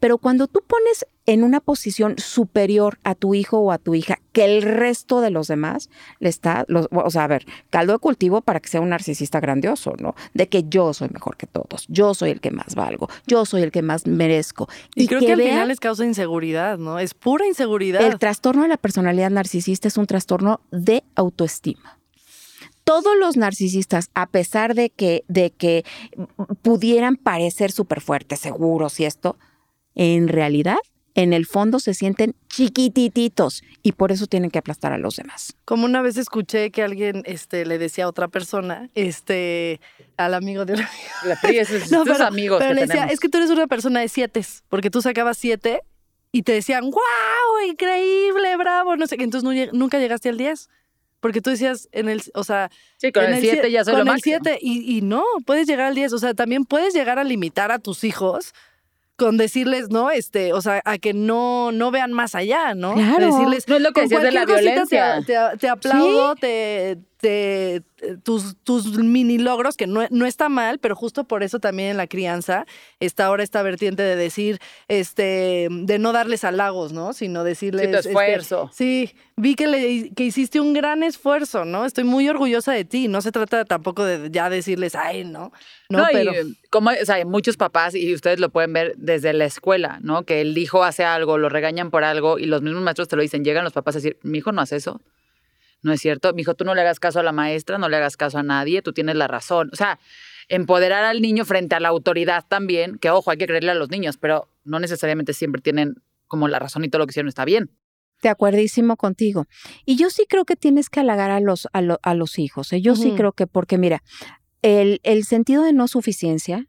Pero 0.00 0.18
cuando 0.18 0.46
tú 0.46 0.60
pones 0.66 1.06
en 1.26 1.42
una 1.42 1.60
posición 1.60 2.16
superior 2.18 2.98
a 3.02 3.14
tu 3.14 3.34
hijo 3.34 3.58
o 3.58 3.72
a 3.72 3.78
tu 3.78 3.94
hija 3.94 4.18
que 4.32 4.44
el 4.44 4.62
resto 4.62 5.20
de 5.20 5.30
los 5.30 5.48
demás 5.48 5.88
le 6.18 6.28
está, 6.28 6.66
o 6.90 7.10
sea, 7.10 7.24
a 7.24 7.26
ver, 7.28 7.46
caldo 7.70 7.94
de 7.94 7.98
cultivo 7.98 8.42
para 8.42 8.60
que 8.60 8.68
sea 8.68 8.80
un 8.80 8.90
narcisista 8.90 9.40
grandioso, 9.40 9.94
¿no? 9.98 10.14
De 10.34 10.48
que 10.48 10.64
yo 10.68 10.92
soy 10.92 11.08
mejor 11.08 11.36
que 11.36 11.46
todos, 11.46 11.86
yo 11.88 12.14
soy 12.14 12.30
el 12.30 12.40
que 12.40 12.50
más 12.50 12.74
valgo, 12.74 13.08
yo 13.26 13.46
soy 13.46 13.62
el 13.62 13.70
que 13.70 13.82
más 13.82 14.06
merezco. 14.06 14.68
Y, 14.94 15.06
creo 15.06 15.20
que, 15.20 15.32
al 15.32 15.40
final 15.40 15.68
les 15.68 15.80
causa 15.80 16.04
inseguridad, 16.04 16.78
¿no? 16.78 16.98
Es 16.98 17.14
pura 17.14 17.46
inseguridad. 17.46 18.02
El 18.02 18.18
trastorno 18.18 18.62
de 18.62 18.68
la 18.68 18.76
personalidad 18.76 19.30
narcisista 19.30 19.88
es 19.88 19.96
un 19.96 20.06
trastorno 20.06 20.60
de 20.70 21.04
autoestima 21.14 21.98
todos 22.84 23.16
los 23.18 23.38
narcisistas, 23.38 24.10
a 24.12 24.26
pesar 24.26 24.74
de 24.74 24.90
que, 24.90 25.24
de 25.26 25.50
que 25.50 25.86
pudieran 26.60 27.16
parecer 27.16 27.72
súper 27.72 28.02
fuertes, 28.02 28.40
seguros 28.40 29.00
y 29.00 29.06
esto, 29.06 29.38
en 29.94 30.28
realidad 30.28 30.76
en 31.14 31.32
el 31.32 31.46
fondo 31.46 31.78
se 31.78 31.94
sienten 31.94 32.34
chiquitititos 32.48 33.62
y 33.82 33.92
por 33.92 34.10
eso 34.12 34.26
tienen 34.26 34.50
que 34.50 34.58
aplastar 34.58 34.92
a 34.92 34.98
los 34.98 35.16
demás. 35.16 35.54
Como 35.64 35.84
una 35.84 36.02
vez 36.02 36.16
escuché 36.16 36.70
que 36.70 36.82
alguien 36.82 37.22
este, 37.24 37.64
le 37.66 37.78
decía 37.78 38.04
a 38.04 38.08
otra 38.08 38.28
persona, 38.28 38.90
este, 38.94 39.80
al 40.16 40.34
amigo 40.34 40.64
de 40.64 40.74
una 40.74 40.90
La 41.24 41.36
PRI 41.40 41.58
es 41.58 41.70
estos 41.70 42.04
pero, 42.06 42.24
amigos 42.26 42.58
pero 42.58 42.70
que 42.70 42.74
le 42.74 42.80
decía, 42.82 42.94
tenemos. 42.94 43.12
es 43.14 43.20
que 43.20 43.28
tú 43.28 43.38
eres 43.38 43.50
una 43.50 43.66
persona 43.66 44.00
de 44.00 44.08
siete, 44.08 44.44
porque 44.68 44.90
tú 44.90 45.00
sacabas 45.02 45.38
siete 45.38 45.82
y 46.32 46.42
te 46.42 46.52
decían, 46.52 46.90
wow, 46.90 47.68
increíble, 47.68 48.56
bravo, 48.56 48.96
no 48.96 49.06
sé 49.06 49.16
qué. 49.16 49.24
Entonces 49.24 49.44
no 49.48 49.78
nunca 49.78 49.98
llegaste 49.98 50.28
al 50.28 50.36
10. 50.36 50.68
Porque 51.20 51.40
tú 51.40 51.48
decías 51.50 51.88
en 51.92 52.08
el, 52.10 52.22
o 52.34 52.44
sea, 52.44 52.70
Sí, 52.98 53.10
con 53.12 53.24
en 53.24 53.34
el 53.34 53.40
7 53.40 53.68
sie- 53.68 53.70
ya 53.70 53.84
soy 53.84 53.92
con 53.92 53.98
lo 54.00 54.10
el 54.10 54.16
máximo. 54.16 54.38
7 54.42 54.58
y, 54.60 54.98
y 54.98 55.00
no, 55.00 55.22
puedes 55.46 55.66
llegar 55.66 55.86
al 55.86 55.94
10. 55.94 56.12
O 56.12 56.18
sea, 56.18 56.34
también 56.34 56.64
puedes 56.64 56.92
llegar 56.92 57.18
a 57.18 57.24
limitar 57.24 57.70
a 57.72 57.78
tus 57.78 58.02
hijos 58.04 58.52
con 59.16 59.36
decirles, 59.36 59.90
¿no? 59.90 60.10
Este, 60.10 60.52
o 60.52 60.60
sea, 60.60 60.82
a 60.84 60.98
que 60.98 61.14
no, 61.14 61.70
no 61.72 61.90
vean 61.90 62.12
más 62.12 62.34
allá, 62.34 62.74
¿no? 62.74 62.94
Claro. 62.94 63.26
Decirles, 63.26 63.68
No 63.68 63.76
es 63.76 63.82
lo 63.82 63.92
que 63.92 64.02
decías 64.02 64.22
de 64.22 64.32
la 64.32 64.44
cosita 64.44 64.56
te- 64.56 64.96
violencia. 64.96 65.22
Te, 65.52 65.58
te 65.58 65.68
aplaudo, 65.68 66.34
te, 66.34 66.98
te- 67.24 67.82
tus, 68.22 68.54
tus 68.64 68.98
mini 68.98 69.38
logros, 69.38 69.78
que 69.78 69.86
no, 69.86 70.02
no 70.10 70.26
está 70.26 70.50
mal, 70.50 70.78
pero 70.78 70.94
justo 70.94 71.24
por 71.24 71.42
eso 71.42 71.58
también 71.58 71.92
en 71.92 71.96
la 71.96 72.06
crianza 72.06 72.66
está 73.00 73.24
ahora 73.24 73.42
esta 73.42 73.62
vertiente 73.62 74.02
de 74.02 74.14
decir, 74.14 74.58
este, 74.88 75.68
de 75.70 75.98
no 75.98 76.12
darles 76.12 76.44
halagos, 76.44 76.92
¿no? 76.92 77.14
Sino 77.14 77.42
decirles. 77.42 77.86
Sí, 77.86 77.90
tu 77.92 77.96
este, 77.96 78.08
esfuerzo. 78.10 78.70
sí, 78.74 79.14
vi 79.36 79.54
que, 79.54 79.66
le, 79.66 80.10
que 80.14 80.24
hiciste 80.24 80.60
un 80.60 80.74
gran 80.74 81.02
esfuerzo, 81.02 81.64
¿no? 81.64 81.86
Estoy 81.86 82.04
muy 82.04 82.28
orgullosa 82.28 82.72
de 82.72 82.84
ti. 82.84 83.08
No 83.08 83.22
se 83.22 83.32
trata 83.32 83.64
tampoco 83.64 84.04
de 84.04 84.30
ya 84.30 84.50
decirles, 84.50 84.94
ay, 84.94 85.24
no. 85.24 85.50
No, 85.88 86.00
No, 86.00 86.06
pero. 86.12 86.32
y 86.34 86.56
como, 86.68 86.90
o 86.90 87.04
sea, 87.06 87.14
hay 87.14 87.24
muchos 87.24 87.56
papás, 87.56 87.94
y 87.94 88.12
ustedes 88.12 88.38
lo 88.38 88.50
pueden 88.50 88.74
ver 88.74 88.94
desde 88.98 89.32
la 89.32 89.46
escuela, 89.46 89.98
¿no? 90.02 90.24
Que 90.24 90.42
el 90.42 90.58
hijo 90.58 90.84
hace 90.84 91.04
algo, 91.04 91.38
lo 91.38 91.48
regañan 91.48 91.90
por 91.90 92.04
algo, 92.04 92.38
y 92.38 92.44
los 92.44 92.60
mismos 92.60 92.82
maestros 92.82 93.08
te 93.08 93.16
lo 93.16 93.22
dicen. 93.22 93.44
Llegan 93.44 93.64
los 93.64 93.72
papás 93.72 93.94
a 93.96 93.98
decir, 93.98 94.18
mi 94.22 94.38
hijo 94.38 94.52
no 94.52 94.60
hace 94.60 94.76
eso. 94.76 95.00
No 95.84 95.92
es 95.92 96.00
cierto. 96.00 96.32
Mi 96.34 96.42
hijo, 96.42 96.54
tú 96.54 96.64
no 96.64 96.74
le 96.74 96.80
hagas 96.80 96.98
caso 96.98 97.20
a 97.20 97.22
la 97.22 97.30
maestra, 97.30 97.78
no 97.78 97.88
le 97.88 97.96
hagas 97.96 98.16
caso 98.16 98.38
a 98.38 98.42
nadie, 98.42 98.82
tú 98.82 98.92
tienes 98.92 99.14
la 99.14 99.28
razón. 99.28 99.70
O 99.72 99.76
sea, 99.76 100.00
empoderar 100.48 101.04
al 101.04 101.20
niño 101.22 101.44
frente 101.44 101.74
a 101.76 101.80
la 101.80 101.88
autoridad 101.88 102.44
también, 102.48 102.98
que 102.98 103.10
ojo, 103.10 103.30
hay 103.30 103.36
que 103.36 103.46
creerle 103.46 103.70
a 103.70 103.74
los 103.74 103.90
niños, 103.90 104.16
pero 104.16 104.48
no 104.64 104.80
necesariamente 104.80 105.32
siempre 105.32 105.62
tienen 105.62 105.94
como 106.26 106.48
la 106.48 106.58
razón 106.58 106.84
y 106.84 106.88
todo 106.88 106.98
lo 107.00 107.06
que 107.06 107.12
hicieron 107.12 107.28
está 107.28 107.44
bien. 107.44 107.70
De 108.22 108.28
acuerdísimo 108.30 108.96
contigo. 108.96 109.46
Y 109.84 109.96
yo 109.96 110.08
sí 110.10 110.24
creo 110.28 110.44
que 110.46 110.56
tienes 110.56 110.88
que 110.88 111.00
halagar 111.00 111.30
a 111.30 111.40
los, 111.40 111.68
a, 111.72 111.82
lo- 111.82 112.00
a 112.02 112.14
los 112.14 112.38
hijos. 112.38 112.72
¿eh? 112.72 112.80
Yo 112.80 112.96
sí 112.96 113.12
creo 113.16 113.32
que, 113.32 113.46
porque 113.46 113.76
mira, 113.78 114.02
el, 114.62 115.00
el 115.02 115.24
sentido 115.24 115.62
de 115.62 115.72
no 115.74 115.88
suficiencia 115.88 116.66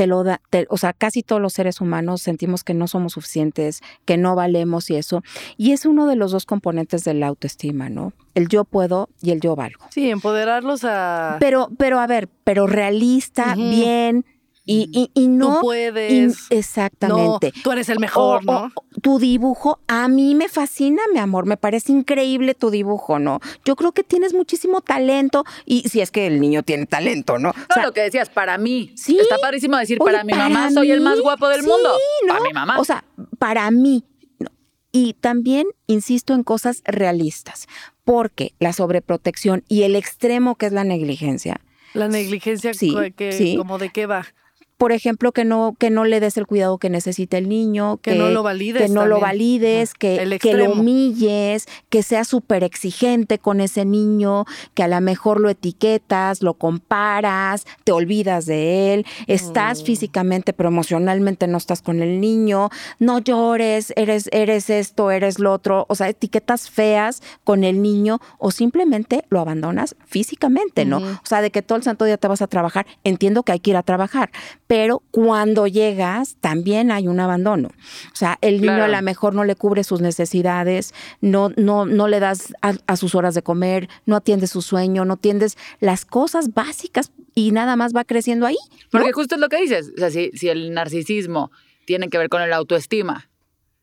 te 0.00 0.06
lo 0.06 0.24
da, 0.24 0.40
te- 0.48 0.66
o 0.70 0.78
sea, 0.78 0.94
casi 0.94 1.22
todos 1.22 1.42
los 1.42 1.52
seres 1.52 1.82
humanos 1.82 2.22
sentimos 2.22 2.64
que 2.64 2.72
no 2.72 2.88
somos 2.88 3.12
suficientes, 3.12 3.82
que 4.06 4.16
no 4.16 4.34
valemos 4.34 4.88
y 4.88 4.96
eso. 4.96 5.22
Y 5.58 5.72
es 5.72 5.84
uno 5.84 6.06
de 6.06 6.16
los 6.16 6.32
dos 6.32 6.46
componentes 6.46 7.04
de 7.04 7.12
la 7.12 7.26
autoestima, 7.26 7.90
¿no? 7.90 8.14
El 8.34 8.48
yo 8.48 8.64
puedo 8.64 9.10
y 9.20 9.32
el 9.32 9.40
yo 9.42 9.56
valgo. 9.56 9.84
Sí, 9.90 10.08
empoderarlos 10.08 10.84
a. 10.84 11.36
Pero, 11.38 11.68
pero 11.76 12.00
a 12.00 12.06
ver, 12.06 12.30
pero 12.44 12.66
realista, 12.66 13.54
bien 13.56 14.24
y, 14.64 14.88
y, 14.92 15.10
y 15.20 15.24
tú 15.26 15.30
no. 15.32 15.58
y- 15.58 15.60
puedes. 15.62 16.46
exactamente. 16.50 17.52
No, 17.56 17.62
tú 17.62 17.72
eres 17.72 17.88
el 17.88 17.98
mejor, 17.98 18.40
O- 18.46 18.52
¿no? 18.52 18.72
o- 18.74 19.00
tu 19.00 19.18
dibujo, 19.18 19.80
a 19.88 20.06
mí 20.08 20.34
me 20.34 20.48
fascina, 20.48 21.02
mi 21.12 21.18
amor, 21.18 21.46
me 21.46 21.56
parece 21.56 21.92
increíble 21.92 22.54
tu 22.54 22.70
dibujo, 22.70 23.18
¿no? 23.18 23.40
Yo 23.64 23.74
creo 23.76 23.92
que 23.92 24.04
tienes 24.04 24.34
muchísimo 24.34 24.80
talento 24.80 25.44
y 25.64 25.88
si 25.88 26.00
es 26.00 26.10
que 26.10 26.26
el 26.26 26.40
niño 26.40 26.62
tiene 26.62 26.86
talento, 26.86 27.38
¿no? 27.38 27.50
O 27.50 27.52
No, 27.54 27.74
sea, 27.74 27.86
lo 27.86 27.92
que 27.92 28.02
decías, 28.02 28.28
para 28.30 28.58
mí. 28.58 28.92
Sí. 28.96 29.18
Está 29.18 29.38
padrísimo 29.38 29.76
decir, 29.76 29.98
oye, 30.00 30.12
para 30.12 30.24
mi 30.24 30.32
mamá 30.34 30.70
soy 30.70 30.90
el 30.90 31.00
más 31.00 31.20
guapo 31.20 31.48
del 31.48 31.62
sí, 31.62 31.66
mundo. 31.68 31.90
¿no? 32.26 32.32
Para 32.34 32.44
mi 32.44 32.52
mamá. 32.52 32.78
O 32.78 32.84
sea, 32.84 33.04
para 33.38 33.70
mí. 33.70 34.04
¿no? 34.38 34.50
Y 34.92 35.14
también 35.14 35.66
insisto 35.86 36.34
en 36.34 36.42
cosas 36.44 36.82
realistas, 36.84 37.66
porque 38.04 38.54
la 38.58 38.72
sobreprotección 38.72 39.64
y 39.68 39.82
el 39.82 39.96
extremo 39.96 40.56
que 40.56 40.66
es 40.66 40.72
la 40.72 40.84
negligencia, 40.84 41.60
La 41.94 42.08
negligencia, 42.08 42.72
Sí, 42.74 42.94
que, 43.16 43.32
sí. 43.32 43.56
como 43.56 43.78
de 43.78 43.90
qué 43.90 44.06
va. 44.06 44.26
Por 44.80 44.92
ejemplo, 44.92 45.32
que 45.32 45.44
no, 45.44 45.76
que 45.78 45.90
no 45.90 46.06
le 46.06 46.20
des 46.20 46.38
el 46.38 46.46
cuidado 46.46 46.78
que 46.78 46.88
necesita 46.88 47.36
el 47.36 47.50
niño, 47.50 47.98
Que 47.98 48.14
no 48.14 48.30
lo 48.30 48.42
valides 48.42 48.80
que 48.80 48.88
no 48.88 49.04
lo 49.04 49.20
valides, 49.20 49.92
que, 49.92 50.38
que 50.40 50.54
lo 50.54 50.72
humilles, 50.72 51.66
que 51.90 52.02
seas 52.02 52.28
súper 52.28 52.64
exigente 52.64 53.38
con 53.38 53.60
ese 53.60 53.84
niño, 53.84 54.46
que 54.72 54.82
a 54.82 54.88
lo 54.88 54.98
mejor 55.02 55.38
lo 55.38 55.50
etiquetas, 55.50 56.40
lo 56.42 56.54
comparas, 56.54 57.66
te 57.84 57.92
olvidas 57.92 58.46
de 58.46 58.94
él, 58.94 59.06
estás 59.26 59.82
Mm. 59.82 59.84
físicamente 59.84 60.54
pero 60.54 60.70
emocionalmente 60.70 61.46
no 61.46 61.58
estás 61.58 61.82
con 61.82 62.00
el 62.00 62.18
niño, 62.18 62.70
no 62.98 63.18
llores, 63.18 63.92
eres, 63.96 64.30
eres 64.32 64.70
esto, 64.70 65.10
eres 65.10 65.38
lo 65.40 65.52
otro, 65.52 65.84
o 65.90 65.94
sea, 65.94 66.08
etiquetas 66.08 66.70
feas 66.70 67.22
con 67.44 67.64
el 67.64 67.82
niño 67.82 68.18
o 68.38 68.50
simplemente 68.50 69.26
lo 69.28 69.40
abandonas 69.40 69.94
físicamente, 70.06 70.86
¿no? 70.86 70.96
O 70.98 71.26
sea, 71.26 71.42
de 71.42 71.50
que 71.50 71.60
todo 71.60 71.76
el 71.76 71.84
santo 71.84 72.06
día 72.06 72.16
te 72.16 72.28
vas 72.28 72.40
a 72.40 72.46
trabajar, 72.46 72.86
entiendo 73.04 73.42
que 73.42 73.52
hay 73.52 73.60
que 73.60 73.72
ir 73.72 73.76
a 73.76 73.82
trabajar, 73.82 74.30
pero 74.70 75.02
cuando 75.10 75.66
llegas 75.66 76.36
también 76.40 76.92
hay 76.92 77.08
un 77.08 77.18
abandono. 77.18 77.70
O 78.12 78.14
sea, 78.14 78.38
el 78.40 78.60
niño 78.60 78.74
Claro. 78.76 78.84
a 78.84 78.96
lo 79.00 79.02
mejor 79.02 79.34
no 79.34 79.42
le 79.42 79.56
cubre 79.56 79.82
sus 79.82 80.00
necesidades, 80.00 80.94
no, 81.20 81.48
no, 81.56 81.86
no 81.86 82.06
le 82.06 82.20
das 82.20 82.54
a, 82.62 82.74
a 82.86 82.96
sus 82.96 83.16
horas 83.16 83.34
de 83.34 83.42
comer, 83.42 83.88
no 84.06 84.14
atiendes 84.14 84.50
su 84.50 84.62
sueño, 84.62 85.04
no 85.04 85.14
atiendes 85.14 85.58
las 85.80 86.04
cosas 86.04 86.54
básicas 86.54 87.10
y 87.34 87.50
nada 87.50 87.74
más 87.74 87.92
va 87.96 88.04
creciendo 88.04 88.46
ahí. 88.46 88.54
¿no? 88.70 89.00
Porque 89.00 89.10
justo 89.12 89.34
es 89.34 89.40
lo 89.40 89.48
que 89.48 89.60
dices. 89.60 89.90
O 89.96 89.98
sea, 89.98 90.08
si, 90.08 90.30
si 90.34 90.48
el 90.48 90.72
narcisismo 90.72 91.50
tiene 91.84 92.08
que 92.08 92.18
ver 92.18 92.28
con 92.28 92.40
el 92.40 92.52
autoestima, 92.52 93.28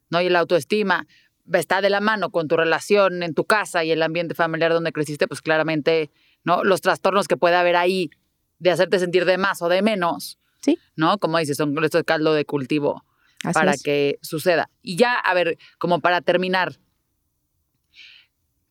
¿no? 0.09 0.21
Y 0.21 0.27
el 0.27 0.37
autoestima 0.37 1.05
está 1.51 1.81
de 1.81 1.89
la 1.89 1.99
mano 1.99 2.29
con 2.29 2.47
tu 2.47 2.55
relación 2.55 3.23
en 3.23 3.33
tu 3.33 3.43
casa 3.43 3.83
y 3.83 3.91
el 3.91 4.01
ambiente 4.01 4.35
familiar 4.35 4.71
donde 4.71 4.93
creciste, 4.93 5.27
pues 5.27 5.41
claramente, 5.41 6.11
¿no? 6.45 6.63
Los 6.63 6.79
trastornos 6.79 7.27
que 7.27 7.35
puede 7.35 7.57
haber 7.57 7.75
ahí 7.75 8.09
de 8.59 8.71
hacerte 8.71 8.99
sentir 8.99 9.25
de 9.25 9.37
más 9.37 9.61
o 9.61 9.67
de 9.67 9.81
menos, 9.81 10.39
Sí. 10.61 10.77
¿no? 10.95 11.17
Como 11.17 11.37
dices, 11.37 11.57
son 11.57 11.81
estos 11.83 12.03
caldo 12.03 12.33
de 12.33 12.45
cultivo 12.45 13.05
Así 13.43 13.53
para 13.53 13.71
es. 13.73 13.83
que 13.83 14.19
suceda. 14.21 14.69
Y 14.81 14.97
ya, 14.97 15.15
a 15.15 15.33
ver, 15.33 15.57
como 15.77 15.99
para 15.99 16.21
terminar, 16.21 16.79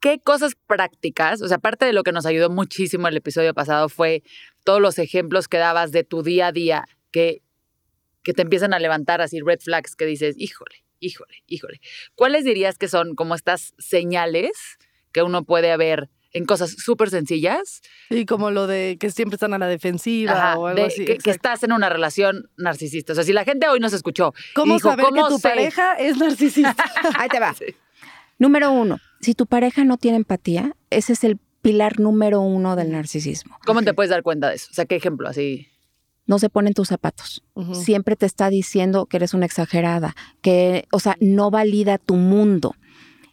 ¿qué 0.00 0.18
cosas 0.20 0.54
prácticas? 0.66 1.42
O 1.42 1.48
sea, 1.48 1.58
aparte 1.58 1.84
de 1.84 1.92
lo 1.92 2.02
que 2.02 2.12
nos 2.12 2.26
ayudó 2.26 2.50
muchísimo 2.50 3.08
el 3.08 3.16
episodio 3.16 3.54
pasado 3.54 3.88
fue 3.88 4.22
todos 4.64 4.80
los 4.80 4.98
ejemplos 4.98 5.48
que 5.48 5.58
dabas 5.58 5.92
de 5.92 6.04
tu 6.04 6.22
día 6.22 6.48
a 6.48 6.52
día 6.52 6.84
que, 7.10 7.42
que 8.22 8.32
te 8.32 8.42
empiezan 8.42 8.74
a 8.74 8.78
levantar 8.78 9.20
así 9.20 9.40
red 9.40 9.60
flags 9.60 9.96
que 9.96 10.04
dices, 10.04 10.34
híjole, 10.38 10.84
híjole, 11.00 11.42
híjole. 11.46 11.80
¿Cuáles 12.14 12.44
dirías 12.44 12.78
que 12.78 12.88
son 12.88 13.14
como 13.14 13.34
estas 13.34 13.74
señales 13.78 14.78
que 15.12 15.22
uno 15.22 15.44
puede 15.44 15.74
ver 15.76 16.10
en 16.36 16.44
cosas 16.44 16.70
súper 16.70 17.10
sencillas? 17.10 17.80
Sí, 18.10 18.26
como 18.26 18.50
lo 18.50 18.66
de 18.66 18.96
que 19.00 19.10
siempre 19.10 19.36
están 19.36 19.54
a 19.54 19.58
la 19.58 19.66
defensiva 19.66 20.32
Ajá, 20.32 20.58
o 20.58 20.66
algo 20.66 20.82
de 20.82 20.88
así. 20.88 21.04
que, 21.04 21.30
estás 21.30 21.62
en 21.62 21.72
una 21.72 21.88
relación 21.88 22.50
narcisista. 22.56 23.12
O 23.12 23.14
sea, 23.14 23.24
si 23.24 23.32
la 23.32 23.44
gente 23.44 23.68
hoy 23.68 23.80
nos 23.80 23.92
escuchó 23.92 24.34
y 24.50 24.54
¿Cómo 24.54 24.74
dijo, 24.74 24.90
saber 24.90 25.06
¿cómo 25.06 25.24
que 25.24 25.32
tu 25.34 25.38
sé? 25.38 25.48
pareja 25.48 25.94
es 25.94 26.18
narcisista? 26.18 26.76
Ahí 27.18 27.28
te 27.28 27.40
va. 27.40 27.54
Número 28.38 28.70
uno, 28.70 28.98
si 29.20 29.34
tu 29.34 29.46
pareja 29.46 29.84
no 29.84 29.96
tiene 29.96 30.18
empatía, 30.18 30.76
ese 30.90 31.14
es 31.14 31.24
el 31.24 31.38
pilar 31.62 31.98
número 31.98 32.40
uno 32.42 32.76
del 32.76 32.92
narcisismo. 32.92 33.58
¿Cómo 33.64 33.82
te 33.82 33.94
puedes 33.94 34.10
dar 34.10 34.22
cuenta 34.22 34.50
de 34.50 34.56
eso? 34.56 34.68
O 34.70 34.74
sea, 34.74 34.84
¿qué 34.84 34.96
ejemplo 34.96 35.28
así? 35.28 35.68
No 36.26 36.38
se 36.38 36.50
pone 36.50 36.68
en 36.68 36.74
tus 36.74 36.88
zapatos. 36.88 37.42
Siempre 37.72 38.14
te 38.16 38.26
está 38.26 38.50
diciendo 38.50 39.06
que 39.06 39.16
eres 39.16 39.32
una 39.32 39.46
exagerada, 39.46 40.14
que, 40.42 40.86
o 40.92 41.00
sea, 41.00 41.16
no 41.20 41.50
valida 41.50 41.98
tu 41.98 42.16
mundo 42.16 42.74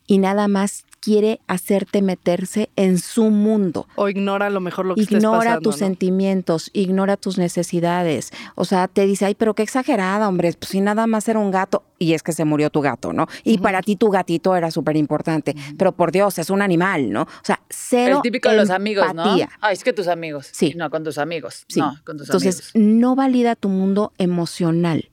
y 0.07 0.19
nada 0.19 0.47
más 0.47 0.85
quiere 1.03 1.41
hacerte 1.47 2.01
meterse 2.01 2.69
en 2.77 2.97
su 2.97 3.25
mundo. 3.29 3.87
O 3.95 4.07
ignora 4.07 4.45
a 4.45 4.49
lo 4.49 4.61
mejor 4.61 4.85
lo 4.85 4.95
que 4.95 5.01
estés 5.01 5.17
Ignora 5.17 5.39
pasando, 5.39 5.61
tus 5.69 5.75
¿no? 5.81 5.87
sentimientos, 5.87 6.69
ignora 6.71 7.17
tus 7.17 7.37
necesidades. 7.37 8.31
O 8.55 8.63
sea, 8.63 8.87
te 8.87 9.05
dice, 9.05 9.25
ay, 9.25 9.35
pero 9.35 9.53
qué 9.53 9.63
exagerada, 9.63 10.29
hombre, 10.29 10.53
pues 10.57 10.69
si 10.69 10.79
nada 10.79 11.05
más 11.05 11.27
era 11.27 11.39
un 11.39 11.51
gato. 11.51 11.83
Y 11.99 12.13
es 12.13 12.23
que 12.23 12.31
se 12.31 12.45
murió 12.45 12.69
tu 12.69 12.79
gato, 12.79 13.11
¿no? 13.11 13.27
Y 13.43 13.57
para 13.57 13.81
ti 13.81 13.97
tu 13.97 14.09
gatito 14.09 14.55
era 14.55 14.71
súper 14.71 14.95
importante. 14.95 15.55
Pero 15.77 15.91
por 15.91 16.11
Dios, 16.11 16.37
es 16.39 16.49
un 16.49 16.61
animal, 16.61 17.11
¿no? 17.11 17.23
O 17.23 17.27
sea, 17.43 17.61
cero 17.69 18.17
el 18.17 18.21
típico 18.21 18.49
de 18.49 18.57
los 18.57 18.69
amigos, 18.69 19.13
¿no? 19.13 19.23
Ay, 19.59 19.73
es 19.73 19.83
que 19.83 19.91
tus 19.91 20.07
amigos. 20.07 20.49
Sí. 20.53 20.73
No, 20.75 20.89
con 20.89 21.03
tus 21.03 21.17
amigos. 21.17 21.65
Sí. 21.67 21.79
No, 21.81 21.97
con 22.05 22.17
tus 22.17 22.27
Entonces, 22.27 22.71
amigos. 22.75 22.93
no 23.01 23.15
valida 23.15 23.55
tu 23.55 23.67
mundo 23.69 24.13
emocional. 24.17 25.09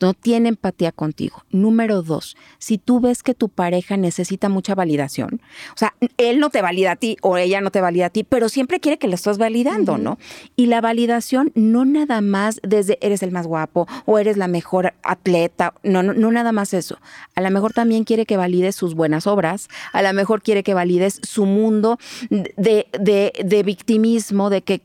No 0.00 0.12
tiene 0.12 0.48
empatía 0.48 0.92
contigo. 0.92 1.44
Número 1.50 2.02
dos, 2.02 2.36
si 2.58 2.78
tú 2.78 3.00
ves 3.00 3.22
que 3.22 3.34
tu 3.34 3.48
pareja 3.48 3.96
necesita 3.96 4.48
mucha 4.48 4.74
validación, 4.74 5.40
o 5.74 5.78
sea, 5.78 5.94
él 6.18 6.40
no 6.40 6.50
te 6.50 6.62
valida 6.62 6.92
a 6.92 6.96
ti 6.96 7.16
o 7.22 7.36
ella 7.36 7.60
no 7.60 7.70
te 7.70 7.80
valida 7.80 8.06
a 8.06 8.10
ti, 8.10 8.24
pero 8.24 8.48
siempre 8.48 8.80
quiere 8.80 8.98
que 8.98 9.08
lo 9.08 9.14
estés 9.14 9.38
validando, 9.38 9.98
¿no? 9.98 10.18
Y 10.56 10.66
la 10.66 10.80
validación 10.80 11.52
no 11.54 11.84
nada 11.84 12.20
más 12.20 12.60
desde 12.62 12.98
eres 13.00 13.22
el 13.22 13.30
más 13.30 13.46
guapo 13.46 13.86
o 14.04 14.18
eres 14.18 14.36
la 14.36 14.48
mejor 14.48 14.94
atleta, 15.02 15.74
no, 15.82 16.02
no, 16.02 16.12
no 16.12 16.30
nada 16.30 16.52
más 16.52 16.74
eso. 16.74 16.98
A 17.34 17.40
lo 17.40 17.50
mejor 17.50 17.72
también 17.72 18.04
quiere 18.04 18.26
que 18.26 18.36
valides 18.36 18.74
sus 18.74 18.94
buenas 18.94 19.26
obras, 19.26 19.68
a 19.92 20.02
lo 20.02 20.12
mejor 20.12 20.42
quiere 20.42 20.62
que 20.62 20.74
valides 20.74 21.20
su 21.22 21.46
mundo 21.46 21.98
de, 22.30 22.88
de, 22.98 23.32
de 23.44 23.62
victimismo, 23.62 24.50
de 24.50 24.62
que, 24.62 24.82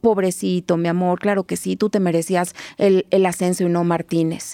pobrecito, 0.00 0.76
mi 0.76 0.88
amor, 0.88 1.20
claro 1.20 1.44
que 1.44 1.56
sí, 1.56 1.76
tú 1.76 1.90
te 1.90 2.00
merecías 2.00 2.54
el, 2.76 3.06
el 3.10 3.26
ascenso 3.26 3.64
y 3.64 3.68
no 3.68 3.84
Martínez. 3.84 4.47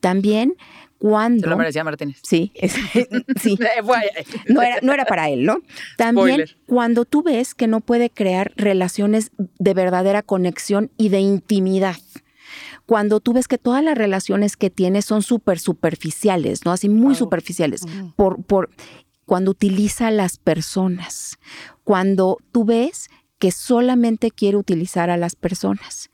También 0.00 0.54
cuando... 0.98 1.42
Se 1.44 1.48
lo 1.50 1.56
merecía 1.56 1.84
Martínez. 1.84 2.18
Sí, 2.22 2.50
es- 2.56 2.74
sí. 3.40 3.56
Eh, 3.78 4.24
No 4.48 4.62
era, 4.62 4.78
no 4.82 4.92
era 4.92 5.04
para 5.04 5.28
él, 5.30 5.44
¿no? 5.44 5.60
También 5.96 6.26
Spoiler. 6.28 6.56
cuando 6.66 7.04
tú 7.04 7.22
ves 7.22 7.54
que 7.54 7.66
no 7.66 7.80
puede 7.80 8.10
crear 8.10 8.52
relaciones 8.56 9.30
de 9.58 9.74
verdadera 9.74 10.22
conexión 10.22 10.90
y 10.96 11.08
de 11.10 11.20
intimidad. 11.20 11.96
Cuando 12.86 13.20
tú 13.20 13.34
ves 13.34 13.48
que 13.48 13.58
todas 13.58 13.84
las 13.84 13.96
relaciones 13.98 14.56
que 14.56 14.70
tiene 14.70 15.02
son 15.02 15.22
súper 15.22 15.58
superficiales, 15.58 16.64
¿no? 16.64 16.72
Así 16.72 16.88
muy 16.88 17.14
superficiales. 17.14 17.82
Por, 18.16 18.42
por, 18.42 18.70
cuando 19.26 19.50
utiliza 19.50 20.06
a 20.06 20.10
las 20.10 20.38
personas. 20.38 21.38
Cuando 21.84 22.38
tú 22.50 22.64
ves 22.64 23.10
que 23.38 23.52
solamente 23.52 24.30
quiere 24.30 24.56
utilizar 24.56 25.10
a 25.10 25.16
las 25.18 25.36
personas. 25.36 26.08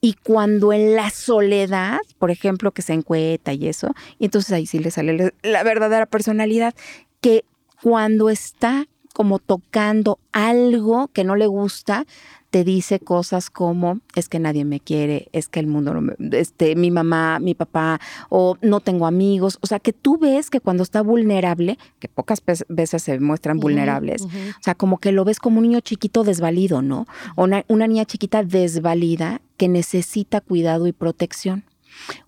Y 0.00 0.14
cuando 0.14 0.72
en 0.72 0.96
la 0.96 1.10
soledad, 1.10 1.98
por 2.18 2.30
ejemplo, 2.30 2.72
que 2.72 2.82
se 2.82 2.94
encueta 2.94 3.52
y 3.52 3.68
eso, 3.68 3.94
y 4.18 4.24
entonces 4.26 4.52
ahí 4.52 4.66
sí 4.66 4.78
le 4.78 4.90
sale 4.90 5.32
la- 5.42 5.62
verdadera 5.62 6.06
personalidad, 6.06 6.74
que 7.20 7.44
cuando 7.82 8.30
está 8.30 8.86
como 9.12 9.38
tocando 9.38 10.18
algo 10.32 11.08
que 11.08 11.24
no 11.24 11.36
le 11.36 11.46
gusta, 11.46 12.06
te 12.50 12.64
dice 12.64 12.98
cosas 12.98 13.48
como 13.48 14.00
es 14.16 14.28
que 14.28 14.40
nadie 14.40 14.64
me 14.64 14.80
quiere, 14.80 15.28
es 15.32 15.48
que 15.48 15.60
el 15.60 15.68
mundo 15.68 15.94
no 15.94 16.00
me, 16.00 16.14
este, 16.32 16.74
mi 16.74 16.90
mamá, 16.90 17.38
mi 17.38 17.54
papá, 17.54 18.00
o 18.28 18.56
no 18.60 18.80
tengo 18.80 19.06
amigos. 19.06 19.58
O 19.60 19.66
sea, 19.66 19.78
que 19.78 19.92
tú 19.92 20.18
ves 20.18 20.50
que 20.50 20.60
cuando 20.60 20.82
está 20.82 21.00
vulnerable, 21.02 21.78
que 22.00 22.08
pocas 22.08 22.42
veces 22.68 23.02
se 23.02 23.20
muestran 23.20 23.58
vulnerables, 23.58 24.22
o 24.22 24.62
sea, 24.62 24.74
como 24.74 24.98
que 24.98 25.12
lo 25.12 25.24
ves 25.24 25.38
como 25.38 25.58
un 25.58 25.68
niño 25.68 25.80
chiquito 25.80 26.24
desvalido, 26.24 26.82
¿no? 26.82 27.06
O 27.36 27.44
una, 27.44 27.64
una 27.68 27.86
niña 27.86 28.04
chiquita 28.04 28.42
desvalida 28.42 29.40
que 29.56 29.68
necesita 29.68 30.40
cuidado 30.40 30.86
y 30.86 30.92
protección. 30.92 31.64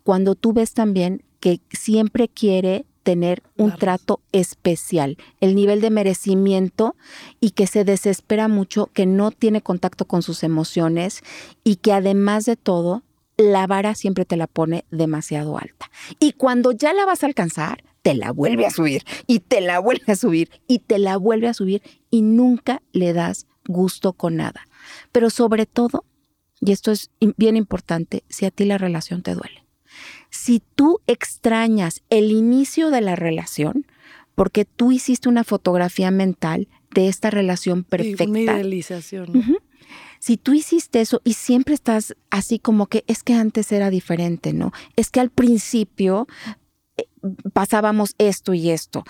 Cuando 0.04 0.34
tú 0.34 0.52
ves 0.52 0.72
también 0.72 1.22
que 1.40 1.60
siempre 1.70 2.28
quiere 2.28 2.86
tener 3.02 3.42
un 3.56 3.76
trato 3.76 4.20
especial, 4.32 5.16
el 5.40 5.54
nivel 5.54 5.80
de 5.80 5.90
merecimiento 5.90 6.96
y 7.40 7.50
que 7.50 7.66
se 7.66 7.84
desespera 7.84 8.48
mucho, 8.48 8.90
que 8.92 9.06
no 9.06 9.30
tiene 9.30 9.60
contacto 9.60 10.06
con 10.06 10.22
sus 10.22 10.42
emociones 10.42 11.22
y 11.64 11.76
que 11.76 11.92
además 11.92 12.44
de 12.44 12.56
todo, 12.56 13.02
la 13.36 13.66
vara 13.66 13.94
siempre 13.94 14.24
te 14.24 14.36
la 14.36 14.46
pone 14.46 14.84
demasiado 14.90 15.58
alta. 15.58 15.90
Y 16.18 16.32
cuando 16.32 16.72
ya 16.72 16.92
la 16.92 17.06
vas 17.06 17.22
a 17.22 17.26
alcanzar, 17.26 17.82
te 18.02 18.14
la 18.14 18.32
vuelve 18.32 18.66
a 18.66 18.70
subir 18.70 19.04
y 19.26 19.40
te 19.40 19.60
la 19.60 19.78
vuelve 19.78 20.12
a 20.12 20.16
subir 20.16 20.50
y 20.66 20.80
te 20.80 20.98
la 20.98 21.16
vuelve 21.16 21.48
a 21.48 21.54
subir 21.54 21.82
y 22.10 22.22
nunca 22.22 22.82
le 22.92 23.12
das 23.12 23.46
gusto 23.66 24.12
con 24.12 24.36
nada. 24.36 24.66
Pero 25.12 25.30
sobre 25.30 25.66
todo, 25.66 26.04
y 26.60 26.72
esto 26.72 26.90
es 26.90 27.10
bien 27.36 27.56
importante, 27.56 28.24
si 28.28 28.44
a 28.44 28.50
ti 28.50 28.64
la 28.64 28.78
relación 28.78 29.22
te 29.22 29.34
duele. 29.34 29.61
Si 30.32 30.62
tú 30.74 31.00
extrañas 31.06 32.02
el 32.10 32.32
inicio 32.32 32.90
de 32.90 33.02
la 33.02 33.14
relación, 33.14 33.86
porque 34.34 34.64
tú 34.64 34.90
hiciste 34.90 35.28
una 35.28 35.44
fotografía 35.44 36.10
mental 36.10 36.68
de 36.90 37.08
esta 37.08 37.30
relación 37.30 37.80
Sí, 37.80 37.86
perfecta. 37.88 38.24
Una 38.24 38.40
idealización. 38.40 39.58
Si 40.18 40.38
tú 40.38 40.54
hiciste 40.54 41.00
eso 41.00 41.20
y 41.22 41.34
siempre 41.34 41.74
estás 41.74 42.16
así 42.30 42.58
como 42.58 42.86
que 42.86 43.04
es 43.08 43.22
que 43.22 43.34
antes 43.34 43.70
era 43.72 43.90
diferente, 43.90 44.52
¿no? 44.52 44.72
Es 44.96 45.10
que 45.10 45.20
al 45.20 45.30
principio 45.30 46.26
eh, 46.96 47.04
pasábamos 47.52 48.14
esto 48.18 48.54
y 48.54 48.70
esto. 48.70 49.04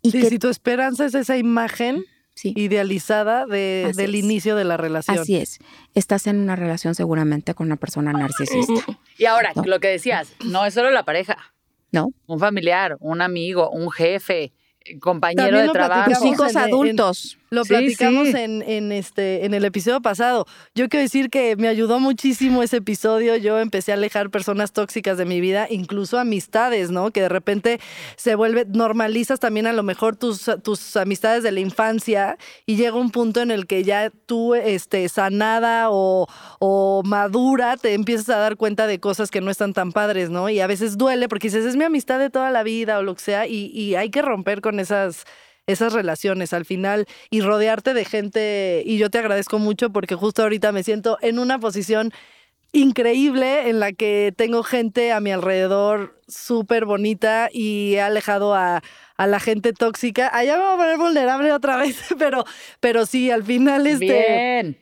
Y 0.00 0.12
Sí, 0.12 0.20
que, 0.20 0.28
si 0.28 0.38
tu 0.38 0.48
esperanza 0.48 1.06
es 1.06 1.14
esa 1.14 1.36
imagen 1.36 2.04
sí, 2.38 2.52
idealizada 2.56 3.46
de- 3.46 3.92
del 3.96 4.14
es. 4.14 4.24
inicio 4.24 4.54
de 4.56 4.64
la 4.64 4.76
relación. 4.76 5.18
así 5.18 5.36
es. 5.36 5.58
Estás 5.94 6.26
en 6.26 6.38
una 6.38 6.54
relación 6.56 6.94
seguramente 6.94 7.54
con 7.54 7.66
una 7.66 7.76
persona 7.76 8.12
narcisista, 8.12 8.84
Y 9.18 9.24
ahora, 9.24 9.50
No. 9.56 9.62
lo 9.64 9.80
que 9.80 9.88
decías, 9.88 10.32
no 10.44 10.64
es 10.64 10.74
solo 10.74 10.90
la 10.90 11.02
pareja, 11.04 11.36
¿no? 11.90 12.08
un 12.26 12.38
familiar, 12.38 12.96
un 13.00 13.20
amigo, 13.22 13.70
un 13.70 13.90
jefe, 13.90 14.52
compañero 15.00 15.42
También 15.48 15.62
de 15.62 15.66
lo 15.66 15.72
trabajo. 15.72 16.10
Tus 16.10 16.18
platicamos 16.18 16.34
hijos 16.34 16.52
en- 16.54 16.58
en- 16.58 16.64
adultos. 16.68 17.38
Lo 17.50 17.64
Sí, 17.64 17.70
platicamos 17.70 18.28
sí. 18.28 18.36
En, 18.36 18.62
en 18.62 18.92
este, 18.92 19.44
en 19.44 19.54
el 19.54 19.64
episodio 19.64 20.00
pasado. 20.00 20.46
Yo 20.74 20.88
quiero 20.88 21.02
decir 21.02 21.30
que 21.30 21.56
me 21.56 21.68
ayudó 21.68 21.98
muchísimo 22.00 22.62
ese 22.62 22.78
episodio. 22.78 23.36
Yo 23.36 23.58
empecé 23.58 23.92
a 23.92 23.94
alejar 23.94 24.30
personas 24.30 24.72
tóxicas 24.72 25.18
de 25.18 25.24
mi 25.24 25.40
vida, 25.40 25.66
incluso 25.70 26.18
amistades, 26.18 26.90
¿no? 26.90 27.10
Que 27.10 27.22
de 27.22 27.28
repente 27.28 27.80
se 28.16 28.34
vuelve, 28.34 28.66
normalizas 28.66 29.40
también 29.40 29.66
a 29.66 29.72
lo 29.72 29.82
mejor 29.82 30.16
tus, 30.16 30.50
tus 30.62 30.96
amistades 30.96 31.42
de 31.42 31.52
la 31.52 31.60
infancia 31.60 32.36
y 32.66 32.76
llega 32.76 32.96
un 32.96 33.10
punto 33.10 33.40
en 33.40 33.50
el 33.50 33.66
que 33.66 33.82
ya 33.82 34.10
tú, 34.26 34.54
este, 34.54 35.08
sanada 35.08 35.90
o, 35.90 36.26
o 36.58 37.02
madura, 37.04 37.76
te 37.76 37.94
empiezas 37.94 38.28
a 38.30 38.38
dar 38.38 38.56
cuenta 38.56 38.86
de 38.86 39.00
cosas 39.00 39.30
que 39.30 39.40
no 39.40 39.50
están 39.50 39.72
tan 39.72 39.92
padres, 39.92 40.30
¿no? 40.30 40.48
Y 40.50 40.60
a 40.60 40.66
veces 40.66 40.98
duele 40.98 41.28
porque 41.28 41.48
dices, 41.48 41.64
es 41.64 41.76
mi 41.76 41.84
amistad 41.84 42.18
de 42.18 42.30
toda 42.30 42.50
la 42.50 42.62
vida 42.62 42.98
o 42.98 43.02
lo 43.02 43.14
que 43.14 43.22
sea, 43.22 43.46
y, 43.46 43.66
y 43.72 43.94
hay 43.94 44.10
que 44.10 44.22
romper 44.22 44.60
con 44.60 44.80
esas 44.80 45.24
esas 45.68 45.92
relaciones 45.92 46.52
al 46.52 46.64
final 46.64 47.06
y 47.30 47.42
rodearte 47.42 47.94
de 47.94 48.04
gente. 48.04 48.82
Y 48.84 48.98
yo 48.98 49.10
te 49.10 49.18
agradezco 49.18 49.60
mucho 49.60 49.90
porque 49.90 50.16
justo 50.16 50.42
ahorita 50.42 50.72
me 50.72 50.82
siento 50.82 51.18
en 51.20 51.38
una 51.38 51.60
posición 51.60 52.12
increíble 52.72 53.68
en 53.68 53.80
la 53.80 53.92
que 53.92 54.32
tengo 54.36 54.62
gente 54.62 55.12
a 55.12 55.20
mi 55.20 55.30
alrededor 55.30 56.20
súper 56.26 56.84
bonita 56.84 57.48
y 57.52 57.94
he 57.94 58.00
alejado 58.00 58.54
a, 58.54 58.82
a 59.16 59.26
la 59.26 59.40
gente 59.40 59.72
tóxica. 59.72 60.28
Allá 60.34 60.56
me 60.56 60.64
voy 60.64 60.74
a 60.74 60.76
poner 60.76 60.98
vulnerable 60.98 61.52
otra 61.52 61.76
vez, 61.76 61.96
pero, 62.18 62.44
pero 62.80 63.06
sí, 63.06 63.30
al 63.30 63.44
final 63.44 63.86
este 63.86 64.04
Bien. 64.04 64.78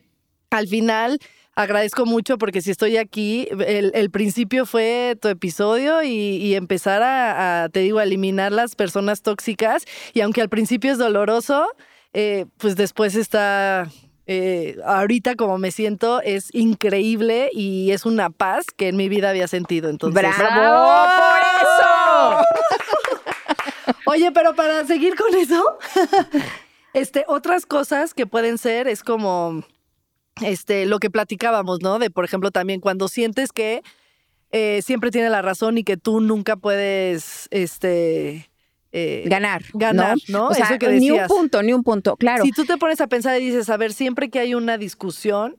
al 0.51 0.69
final 0.69 1.19
agradezco 1.57 2.07
mucho 2.07 2.39
porque 2.39 2.61
si 2.61 2.71
estoy 2.71 2.97
aquí, 2.99 3.49
el, 3.51 3.91
el 3.95 4.11
principio 4.11 4.67
fue 4.67 5.17
tu 5.21 5.29
episodio 5.29 6.03
y, 6.03 6.09
y 6.37 6.55
empezar 6.55 7.03
a, 7.03 7.65
a, 7.65 7.69
te 7.71 7.81
digo, 7.81 7.99
a 7.99 8.05
eliminar 8.05 8.53
las 8.53 8.77
personas 8.77 9.23
tóxicas. 9.23 9.85
Y 10.15 10.21
aunque 10.21 10.43
al 10.43 10.49
principio 10.49 10.93
es 10.93 10.99
doloroso, 10.99 11.67
eh, 12.13 12.47
pues 12.59 12.77
después 12.77 13.15
está... 13.17 13.89
eh, 14.27 14.77
ahorita 14.85 15.35
como 15.35 15.57
me 15.59 15.71
siento 15.71 16.21
es 16.23 16.55
increíble 16.55 17.49
y 17.53 17.91
es 17.93 18.05
una 18.07 18.31
paz 18.31 18.67
que 18.77 18.89
en 18.89 18.97
mi 18.97 19.09
vida 19.09 19.31
había 19.31 19.49
sentido. 19.49 19.89
Entonces, 19.91 20.15
¡Bravo! 20.23 21.05
¡Por 21.05 21.41
eso! 21.63 22.47
Oye, 24.07 24.31
pero 24.33 24.55
para 24.55 24.85
seguir 24.87 25.15
con 25.17 25.35
eso, 25.35 25.79
este, 26.93 27.25
otras 27.29 27.67
cosas 27.67 28.15
que 28.15 28.27
pueden 28.27 28.59
ser 28.59 28.89
es 28.89 29.03
como 29.03 29.63
este, 30.43 30.87
lo 30.87 30.99
que 30.99 31.11
platicábamos, 31.11 31.81
¿no? 31.83 31.99
De, 31.99 32.11
por 32.11 32.25
ejemplo, 32.25 32.51
también 32.51 32.81
cuando 32.81 33.09
sientes 33.09 33.53
que 33.53 33.83
eh, 34.53 34.81
siempre 34.83 35.11
tiene 35.11 35.31
la 35.31 35.43
razón 35.43 35.77
y 35.79 35.85
que 35.85 35.97
tú 35.97 36.21
nunca 36.21 36.57
puedes, 36.57 37.49
este, 37.51 38.49
eh, 38.93 39.25
Ganar. 39.27 39.63
Ganar, 39.75 40.17
¿no? 40.29 40.49
O 40.49 40.55
sea, 40.55 40.67
Eso 40.67 40.79
que 40.79 40.89
ni 40.89 41.11
un 41.11 41.27
punto, 41.27 41.63
ni 41.63 41.73
un 41.73 41.83
punto. 41.83 42.17
Claro. 42.17 42.45
Si 42.45 42.53
tú 42.53 42.65
te 42.65 42.77
pones 42.77 43.01
a 43.01 43.07
pensar 43.09 43.41
y 43.41 43.45
dices, 43.47 43.69
a 43.69 43.77
ver, 43.77 43.93
siempre 43.93 44.31
que 44.31 44.39
hay 44.39 44.55
una 44.55 44.79
discusión, 44.79 45.57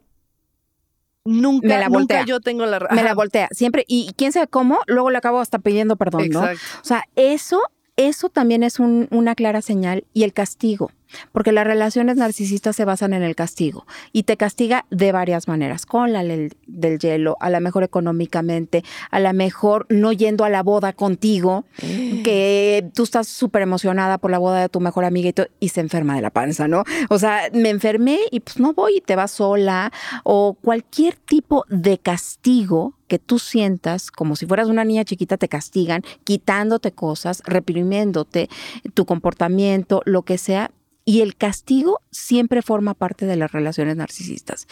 nunca, 1.25 1.67
Me 1.67 1.73
la 1.77 1.85
nunca 1.89 1.97
voltea. 1.99 2.25
yo 2.25 2.39
tengo 2.39 2.65
la 2.65 2.79
razón. 2.79 2.95
me 2.95 3.03
la 3.03 3.13
voltea. 3.13 3.49
Siempre. 3.51 3.83
Y 3.87 4.11
quién 4.17 4.31
sabe 4.31 4.47
cómo, 4.47 4.79
luego 4.87 5.11
le 5.11 5.17
acabo 5.17 5.39
hasta 5.39 5.59
pidiendo 5.59 5.95
perdón, 5.97 6.29
¿no? 6.29 6.39
Exacto. 6.47 6.79
O 6.81 6.85
sea, 6.85 7.03
eso, 7.15 7.61
eso 7.97 8.29
también 8.29 8.63
es 8.63 8.79
un- 8.79 9.07
una 9.11 9.35
clara 9.35 9.61
señal 9.61 10.05
y 10.13 10.23
el 10.23 10.33
castigo, 10.33 10.91
porque 11.31 11.51
las 11.51 11.65
relaciones 11.65 12.17
narcisistas 12.17 12.75
se 12.75 12.85
basan 12.85 13.13
en 13.13 13.23
el 13.23 13.35
castigo 13.35 13.85
y 14.13 14.23
te 14.23 14.37
castiga 14.37 14.85
de 14.89 15.11
varias 15.11 15.47
maneras, 15.47 15.85
con 15.85 16.13
la 16.13 16.23
ley 16.23 16.49
del 16.67 16.99
hielo, 16.99 17.37
a 17.39 17.49
lo 17.49 17.59
mejor 17.61 17.83
económicamente, 17.83 18.83
a 19.11 19.19
lo 19.19 19.31
mejor 19.33 19.85
no 19.89 20.11
yendo 20.11 20.43
a 20.45 20.49
la 20.49 20.63
boda 20.63 20.93
contigo, 20.93 21.65
que 22.23 22.89
tú 22.93 23.03
estás 23.03 23.27
súper 23.27 23.61
emocionada 23.61 24.17
por 24.17 24.31
la 24.31 24.37
boda 24.37 24.61
de 24.61 24.69
tu 24.69 24.79
mejor 24.79 25.05
amiga 25.05 25.29
y, 25.29 25.33
to- 25.33 25.47
y 25.59 25.69
se 25.69 25.81
enferma 25.81 26.15
de 26.15 26.21
la 26.21 26.29
panza, 26.29 26.67
¿no? 26.67 26.83
O 27.09 27.19
sea, 27.19 27.41
me 27.53 27.69
enfermé 27.69 28.19
y 28.31 28.39
pues 28.39 28.59
no 28.59 28.73
voy 28.73 28.97
y 28.97 29.01
te 29.01 29.15
vas 29.15 29.31
sola 29.31 29.91
o 30.23 30.55
cualquier 30.61 31.15
tipo 31.15 31.65
de 31.69 31.97
castigo 31.97 32.93
que 33.07 33.19
tú 33.19 33.39
sientas 33.39 34.11
como 34.11 34.35
si 34.35 34.45
fueras 34.45 34.67
una 34.67 34.83
niña 34.83 35.05
chiquita 35.05 35.37
te 35.37 35.47
castigan, 35.47 36.01
quitándote 36.23 36.91
cosas, 36.91 37.41
reprimiéndote 37.45 38.49
tu 38.93 39.05
comportamiento, 39.05 40.01
lo 40.05 40.23
que 40.23 40.37
sea. 40.37 40.71
Y 41.09 41.21
el 41.21 41.37
castigo 41.37 42.01
siempre 42.11 42.61
forma 42.61 42.93
parte 42.93 43.25
de 43.25 43.37
las 43.37 43.53
relaciones 43.53 43.95
narcisistas. 43.95 44.67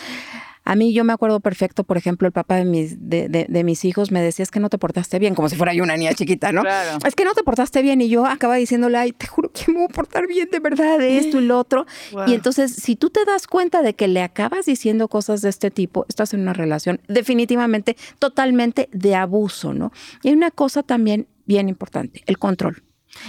A 0.65 0.75
mí 0.75 0.93
yo 0.93 1.05
me 1.05 1.13
acuerdo 1.13 1.39
perfecto, 1.39 1.85
por 1.85 1.95
ejemplo, 1.95 2.25
el 2.27 2.33
papá 2.33 2.55
de 2.57 2.65
mis, 2.65 2.97
de, 3.09 3.29
de- 3.29 3.45
de 3.47 3.63
mis 3.63 3.85
hijos 3.85 4.11
me 4.11 4.21
decía, 4.21 4.43
es 4.43 4.51
que 4.51 4.59
no 4.59 4.67
te 4.67 4.77
portaste 4.77 5.17
bien, 5.17 5.33
como 5.33 5.47
si 5.47 5.55
fuera 5.55 5.73
yo 5.73 5.83
una 5.83 5.95
niña 5.95 6.13
chiquita, 6.13 6.51
¿no? 6.51 6.63
Claro. 6.63 6.97
Es 7.07 7.15
que 7.15 7.23
no 7.23 7.33
te 7.35 7.43
portaste 7.43 7.81
bien 7.81 8.01
y 8.01 8.09
yo 8.09 8.25
acaba 8.25 8.55
diciéndole, 8.55 8.97
ay, 8.97 9.13
te 9.13 9.27
juro 9.27 9.49
que 9.53 9.71
me 9.71 9.77
voy 9.77 9.85
a 9.85 9.93
portar 9.93 10.27
bien 10.27 10.49
de 10.51 10.59
verdad 10.59 10.99
de 10.99 11.19
esto 11.19 11.39
y 11.39 11.45
lo 11.45 11.57
otro. 11.57 11.85
Wow. 12.11 12.23
Y 12.27 12.33
entonces, 12.33 12.73
si 12.73 12.97
tú 12.97 13.11
te 13.11 13.23
das 13.23 13.47
cuenta 13.47 13.81
de 13.81 13.93
que 13.93 14.09
le 14.09 14.21
acabas 14.21 14.65
diciendo 14.65 15.07
cosas 15.07 15.41
de 15.41 15.47
este 15.49 15.71
tipo, 15.71 16.05
estás 16.09 16.33
en 16.33 16.41
una 16.41 16.51
relación 16.53 16.99
definitivamente 17.07 17.95
totalmente 18.19 18.89
de 18.91 19.15
abuso, 19.15 19.73
¿no? 19.73 19.93
Y 20.21 20.27
hay 20.29 20.33
una 20.33 20.51
cosa 20.51 20.83
también 20.83 21.27
bien 21.45 21.69
importante, 21.69 22.23
el 22.25 22.37
control. 22.39 22.83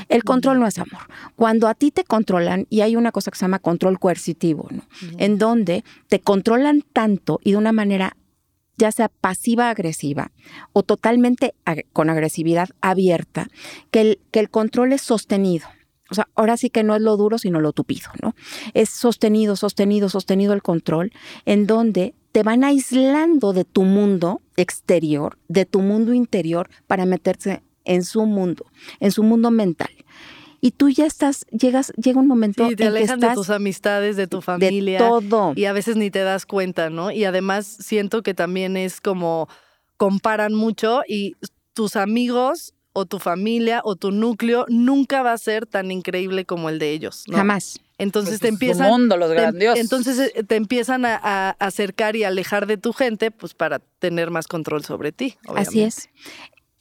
El 0.08 0.24
control 0.24 0.58
no 0.60 0.66
es 0.66 0.78
amor. 0.78 1.02
Cuando 1.36 1.68
a 1.68 1.74
ti 1.74 1.90
te 1.90 2.04
controlan, 2.04 2.66
y 2.70 2.80
hay 2.80 2.96
una 2.96 3.12
cosa 3.12 3.30
que 3.30 3.38
se 3.38 3.44
llama 3.44 3.58
control 3.58 3.98
coercitivo, 3.98 4.68
¿no? 4.70 4.82
En 5.18 5.38
donde 5.38 5.84
te 6.08 6.20
controlan 6.20 6.82
tanto 6.92 7.40
y 7.44 7.52
de 7.52 7.56
una 7.56 7.72
manera 7.72 8.16
ya 8.78 8.92
sea 8.92 9.08
pasiva 9.08 9.70
agresiva 9.70 10.32
o 10.74 10.82
totalmente 10.82 11.54
ag- 11.64 11.86
con 11.94 12.10
agresividad 12.10 12.68
abierta, 12.82 13.48
que 13.90 14.00
el, 14.02 14.18
que 14.30 14.40
el 14.40 14.50
control 14.50 14.92
es 14.92 15.00
sostenido. 15.00 15.66
O 16.10 16.14
sea, 16.14 16.28
ahora 16.34 16.56
sí 16.56 16.68
que 16.70 16.82
no 16.84 16.94
es 16.94 17.00
lo 17.02 17.16
duro, 17.16 17.38
sino 17.38 17.58
lo 17.60 17.72
tupido, 17.72 18.10
¿no? 18.22 18.34
Es 18.74 18.90
sostenido, 18.90 19.56
sostenido, 19.56 20.08
sostenido 20.08 20.52
el 20.52 20.62
control, 20.62 21.10
en 21.46 21.66
donde 21.66 22.14
te 22.32 22.42
van 22.42 22.64
aislando 22.64 23.52
de 23.54 23.64
tu 23.64 23.82
mundo 23.84 24.42
exterior, 24.56 25.38
de 25.48 25.64
tu 25.64 25.80
mundo 25.80 26.12
interior, 26.12 26.68
para 26.86 27.06
meterse 27.06 27.62
en 27.86 28.04
su 28.04 28.26
mundo, 28.26 28.66
en 29.00 29.10
su 29.12 29.22
mundo 29.22 29.50
mental. 29.50 29.88
Y 30.60 30.70
tú 30.72 30.88
ya 30.88 31.06
estás, 31.06 31.44
llegas, 31.50 31.92
llega 31.96 32.18
un 32.18 32.26
momento 32.26 32.66
Sí, 32.68 32.76
te 32.76 32.84
en 32.86 32.92
que 32.92 32.98
alejan 32.98 33.20
de 33.20 33.26
estás 33.26 33.36
tus 33.36 33.50
amistades, 33.50 34.16
de 34.16 34.26
tu 34.26 34.38
de 34.38 34.42
familia. 34.42 34.98
todo. 34.98 35.52
Y 35.54 35.66
a 35.66 35.72
veces 35.72 35.96
ni 35.96 36.10
te 36.10 36.20
das 36.20 36.44
cuenta, 36.46 36.90
¿no? 36.90 37.10
Y 37.10 37.24
además 37.24 37.66
siento 37.66 38.22
que 38.22 38.34
también 38.34 38.76
es 38.76 39.00
como 39.00 39.48
comparan 39.96 40.54
mucho 40.54 41.02
y 41.06 41.36
tus 41.72 41.94
amigos 41.96 42.74
o 42.94 43.04
tu 43.04 43.18
familia 43.18 43.82
o 43.84 43.96
tu 43.96 44.10
núcleo 44.10 44.64
nunca 44.68 45.22
va 45.22 45.32
a 45.34 45.38
ser 45.38 45.66
tan 45.66 45.90
increíble 45.90 46.46
como 46.46 46.70
el 46.70 46.78
de 46.78 46.92
ellos, 46.92 47.24
¿no? 47.28 47.36
Jamás. 47.36 47.78
Entonces 47.98 48.32
Pues 48.32 48.40
te 48.40 48.48
es 48.48 48.50
su 48.50 48.54
empiezan 48.54 48.90
mundo, 48.90 49.16
los 49.18 49.28
te- 49.28 49.34
grandiosos. 49.36 49.78
entonces 49.80 50.32
eh, 50.34 50.42
te 50.42 50.56
empiezan 50.56 51.04
a, 51.04 51.18
a 51.22 51.50
acercar 51.60 52.16
y 52.16 52.24
alejar 52.24 52.66
de 52.66 52.76
tu 52.78 52.92
gente, 52.94 53.30
pues 53.30 53.54
para 53.54 53.78
tener 53.98 54.30
más 54.30 54.46
control 54.48 54.84
sobre 54.84 55.12
ti. 55.12 55.36
Así 55.54 55.82
es. 55.82 56.08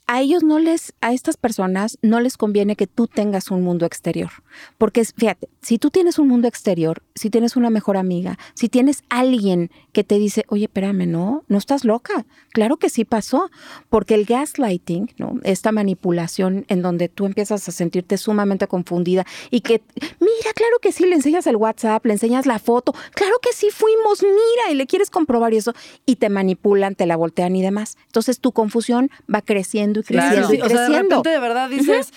A 0.08 0.22
ellos 0.22 0.44
no 0.44 0.60
les, 0.60 0.94
a 1.02 1.14
estas 1.14 1.36
personas 1.36 1.98
no 2.04 2.20
les 2.20 2.38
conviene 2.38 2.76
que 2.76 2.86
tú 2.86 3.08
tengas 3.08 3.50
un 3.50 3.64
mundo 3.64 3.88
exterior. 3.88 4.30
Porque 4.78 5.04
fíjate, 5.04 5.50
si 5.62 5.80
tú 5.80 5.90
tienes 5.90 6.20
un 6.20 6.28
mundo 6.28 6.48
exterior, 6.48 7.02
si 7.16 7.32
tienes 7.32 7.56
una 7.56 7.72
mejor 7.72 7.98
amiga, 7.98 8.38
si 8.54 8.70
tienes 8.70 9.04
alguien 9.10 9.72
que 9.94 10.04
te 10.04 10.20
dice, 10.20 10.46
oye, 10.50 10.66
espérame, 10.66 11.08
no, 11.08 11.44
no 11.48 11.58
estás 11.58 11.86
loca. 11.86 12.26
Claro 12.52 12.78
que 12.78 12.90
sí 12.90 13.04
pasó. 13.04 13.50
Porque 13.90 14.14
el 14.14 14.26
gaslighting, 14.26 15.12
¿no? 15.18 15.40
Esta 15.44 15.72
manipulación 15.72 16.66
en 16.68 16.84
donde 16.84 17.10
tú 17.10 17.26
empiezas 17.26 17.68
a 17.68 17.72
sentirte 17.72 18.18
sumamente 18.18 18.68
confundida 18.68 19.26
y 19.50 19.62
que, 19.62 19.82
mira, 20.20 20.54
claro 20.54 20.78
que 20.82 20.92
sí, 20.92 21.06
le 21.06 21.16
enseñas 21.16 21.48
el 21.48 21.56
WhatsApp, 21.56 22.06
le 22.06 22.14
enseñas 22.14 22.46
la 22.46 22.60
foto, 22.60 22.94
claro 23.14 23.38
que 23.42 23.54
sí 23.54 23.70
fuimos, 23.72 24.22
mira, 24.22 24.72
y 24.72 24.76
le 24.76 24.86
quieres 24.86 25.10
comprobar 25.10 25.54
y 25.54 25.58
eso, 25.58 25.74
y 26.06 26.18
te 26.18 26.30
manipulan, 26.30 26.96
te 26.96 27.06
la 27.06 27.16
voltean 27.16 27.56
y 27.56 27.62
demás. 27.62 27.98
Entonces 28.06 28.40
tu 28.40 28.52
confusión 28.52 29.10
va 29.34 29.42
creciendo 29.42 29.95
y 30.00 30.04
Claro. 30.04 30.48
creciendo 30.48 30.50
Sí, 30.50 30.58
y 30.58 30.62
o 30.62 30.70
sea, 30.70 30.80
de 30.82 30.86
creciendo. 30.88 31.10
repente 31.18 31.30
de 31.30 31.40
verdad 31.40 31.70
dices. 31.70 32.14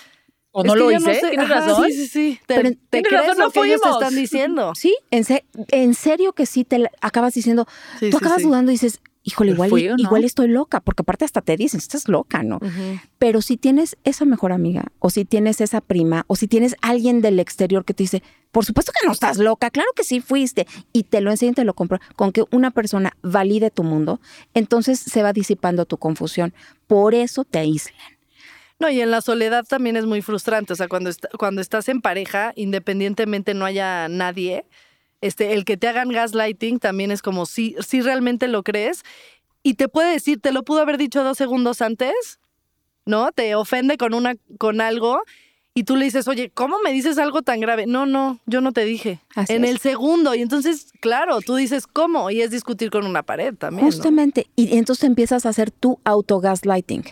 O 0.51 0.61
"Es 0.63 0.67
no 0.67 0.73
que 0.73 0.79
lo 0.79 0.91
hice, 0.91 1.13
sé". 1.15 1.27
tienes 1.29 1.47
razón. 1.47 1.85
Sí, 1.85 1.93
sí, 1.93 2.07
sí. 2.07 2.39
Te, 2.47 2.55
Pero- 2.55 2.69
te 2.71 2.75
Tienes 2.89 3.09
crees 3.09 3.23
razón, 3.27 3.37
lo 3.37 3.45
no 3.45 3.51
que 3.51 3.59
ellos 3.67 3.81
te 3.81 3.89
están 3.89 4.15
diciendo. 4.15 4.73
Sí, 4.75 4.95
en, 5.11 5.23
se- 5.23 5.45
en 5.69 5.93
serio 5.93 6.33
que 6.33 6.47
sí 6.47 6.63
te 6.63 6.79
la- 6.79 6.91
acabas 7.01 7.35
diciendo, 7.35 7.67
Sí, 7.99 8.09
tú 8.09 8.17
sí, 8.17 8.23
acabas 8.23 8.39
sí. 8.39 8.45
dudando 8.45 8.71
y 8.71 8.73
dices, 8.73 8.99
híjole, 9.29 9.51
igual, 9.51 9.69
¿Fui 9.69 9.87
o 9.87 9.91
no? 9.91 9.97
igual 9.97 10.23
estoy 10.23 10.47
loca, 10.47 10.79
porque 10.79 11.01
aparte 11.01 11.25
hasta 11.25 11.41
te 11.41 11.55
dicen, 11.57 11.77
estás 11.79 12.07
loca, 12.07 12.43
¿no? 12.43 12.59
Pero 13.17 13.41
si 13.41 13.57
tienes 13.57 13.97
esa 14.03 14.25
mejor 14.25 14.51
amiga, 14.51 14.85
o 14.99 15.09
si 15.09 15.25
tienes 15.25 15.61
esa 15.61 15.81
prima, 15.81 16.23
o 16.27 16.35
si 16.35 16.47
tienes 16.47 16.75
alguien 16.81 17.21
del 17.21 17.39
exterior 17.39 17.85
que 17.85 17.93
te 17.93 18.03
dice, 18.03 18.23
por 18.51 18.65
supuesto 18.65 18.91
que 18.99 19.05
no 19.07 19.13
estás 19.13 19.37
loca, 19.37 19.69
claro 19.69 19.89
que 19.95 20.03
sí 20.03 20.21
fuiste, 20.21 20.67
y 20.93 21.03
te 21.03 21.21
lo 21.21 21.31
enseña 21.31 21.51
y 21.51 21.55
te 21.55 21.63
lo 21.63 21.73
compra, 21.73 21.99
con 22.15 22.31
que 22.31 22.43
una 22.51 22.71
persona 22.71 23.15
valide 23.21 23.71
tu 23.71 23.83
mundo, 23.83 24.19
entonces 24.53 24.99
se 24.99 25.23
va 25.23 25.33
disipando 25.33 25.85
tu 25.85 25.97
confusión. 25.97 26.53
Por 26.87 27.13
eso 27.13 27.43
te 27.43 27.59
aíslan. 27.59 27.95
No, 28.79 28.89
y 28.89 29.01
en 29.01 29.11
la 29.11 29.19
soledad 29.19 29.65
también 29.67 29.97
es 29.97 30.05
muy 30.05 30.21
frustrante. 30.21 30.71
O 30.71 30.75
sea, 30.77 30.87
cuando, 30.87 31.09
est- 31.09 31.25
cuando 31.37 31.59
estás 31.59 31.89
en 31.89 31.99
pareja, 31.99 32.53
independientemente 32.55 33.53
no 33.53 33.65
haya 33.65 34.07
nadie, 34.07 34.65
este, 35.21 35.53
el 35.53 35.65
que 35.65 35.77
te 35.77 35.87
hagan 35.87 36.09
gaslighting 36.09 36.79
también 36.79 37.11
es 37.11 37.21
como 37.21 37.45
si, 37.45 37.75
si 37.85 38.01
realmente 38.01 38.47
lo 38.47 38.63
crees. 38.63 39.03
Y 39.63 39.73
te 39.73 39.89
puede 39.89 40.11
decir, 40.11 40.39
te 40.39 40.51
lo 40.51 40.63
pudo 40.63 40.81
haber 40.81 40.97
dicho 40.97 41.23
dos 41.23 41.37
segundos 41.37 41.81
antes, 41.81 42.39
¿no? 43.05 43.31
Te 43.31 43.55
ofende 43.55 43.97
con 43.97 44.13
una, 44.13 44.35
con 44.57 44.81
algo. 44.81 45.19
Y 45.73 45.83
tú 45.83 45.95
le 45.95 46.05
dices, 46.05 46.27
oye, 46.27 46.49
¿cómo 46.53 46.77
me 46.83 46.91
dices 46.91 47.17
algo 47.17 47.41
tan 47.41 47.59
grave? 47.59 47.85
No, 47.85 48.05
no, 48.05 48.39
yo 48.45 48.59
no 48.59 48.71
te 48.71 48.83
dije. 48.85 49.21
Así 49.35 49.53
en 49.53 49.63
es. 49.65 49.71
el 49.71 49.79
segundo. 49.79 50.33
Y 50.35 50.41
entonces, 50.41 50.91
claro, 50.99 51.39
tú 51.41 51.55
dices, 51.55 51.87
¿cómo? 51.87 52.31
Y 52.31 52.41
es 52.41 52.51
discutir 52.51 52.89
con 52.89 53.05
una 53.05 53.23
pared 53.23 53.53
también. 53.55 53.85
¿no? 53.85 53.91
Justamente. 53.91 54.47
Y 54.55 54.77
entonces 54.77 55.03
empiezas 55.03 55.45
a 55.45 55.49
hacer 55.49 55.71
tu 55.71 55.99
auto-gaslighting. 56.03 57.03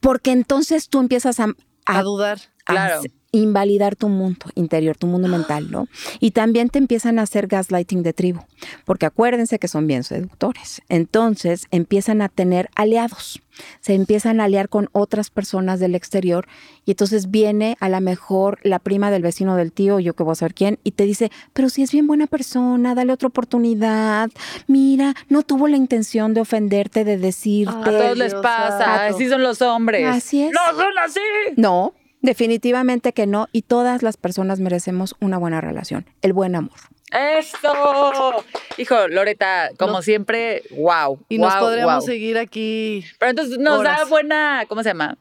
Porque 0.00 0.32
entonces 0.32 0.88
tú 0.88 1.00
empiezas 1.00 1.40
a, 1.40 1.46
A 1.86 1.98
a, 1.98 2.02
dudar. 2.02 2.38
a 2.66 2.72
Claro. 2.72 3.02
Invalidar 3.38 3.96
tu 3.96 4.08
mundo 4.08 4.46
interior, 4.54 4.96
tu 4.96 5.06
mundo 5.06 5.28
mental, 5.28 5.70
¿no? 5.70 5.88
Y 6.20 6.30
también 6.30 6.68
te 6.68 6.78
empiezan 6.78 7.18
a 7.18 7.22
hacer 7.22 7.46
gaslighting 7.46 8.02
de 8.02 8.12
tribu. 8.12 8.40
Porque 8.84 9.06
acuérdense 9.06 9.58
que 9.58 9.68
son 9.68 9.86
bien 9.86 10.04
seductores. 10.04 10.82
Entonces 10.88 11.66
empiezan 11.70 12.22
a 12.22 12.28
tener 12.28 12.70
aliados. 12.74 13.40
Se 13.80 13.94
empiezan 13.94 14.40
a 14.40 14.44
aliar 14.44 14.68
con 14.68 14.88
otras 14.92 15.30
personas 15.30 15.80
del 15.80 15.94
exterior. 15.94 16.46
Y 16.84 16.92
entonces 16.92 17.30
viene 17.30 17.76
a 17.80 17.88
la 17.88 18.00
mejor 18.00 18.58
la 18.62 18.78
prima 18.78 19.10
del 19.10 19.22
vecino 19.22 19.56
del 19.56 19.72
tío, 19.72 20.00
yo 20.00 20.14
que 20.14 20.22
voy 20.22 20.32
a 20.32 20.36
saber 20.36 20.54
quién, 20.54 20.78
y 20.84 20.92
te 20.92 21.04
dice, 21.04 21.30
pero 21.52 21.68
si 21.68 21.82
es 21.82 21.92
bien 21.92 22.06
buena 22.06 22.26
persona, 22.26 22.94
dale 22.94 23.12
otra 23.12 23.28
oportunidad. 23.28 24.30
Mira, 24.66 25.14
no 25.28 25.42
tuvo 25.42 25.68
la 25.68 25.76
intención 25.76 26.34
de 26.34 26.40
ofenderte, 26.40 27.04
de 27.04 27.16
decirte. 27.16 27.74
A 27.74 27.84
todos 27.84 28.18
les 28.18 28.34
pasa, 28.34 29.06
así 29.06 29.28
son 29.28 29.42
los 29.42 29.62
hombres. 29.62 30.06
Así 30.06 30.42
es. 30.42 30.52
¡No 30.52 30.76
son 30.76 30.98
así! 30.98 31.20
No, 31.56 31.94
definitivamente 32.24 33.12
que 33.12 33.26
no. 33.26 33.48
Y 33.52 33.62
todas 33.62 34.02
las 34.02 34.16
personas 34.16 34.60
merecemos 34.60 35.14
una 35.20 35.38
buena 35.38 35.60
relación, 35.60 36.06
el 36.22 36.32
buen 36.32 36.56
amor. 36.56 36.78
¡Eso! 37.12 38.44
Hijo, 38.78 39.08
Loreta, 39.08 39.70
como 39.78 40.02
siempre, 40.02 40.62
wow. 40.70 41.20
Y 41.28 41.38
nos 41.38 41.54
wow. 41.60 42.00
seguir 42.00 42.38
aquí. 42.38 43.04
Pero 43.18 43.30
entonces 43.30 43.58
nos 43.58 43.84
da 43.84 44.04
buena, 44.06 44.64
¿cómo 44.68 44.82
se 44.82 44.90
llama? 44.90 45.18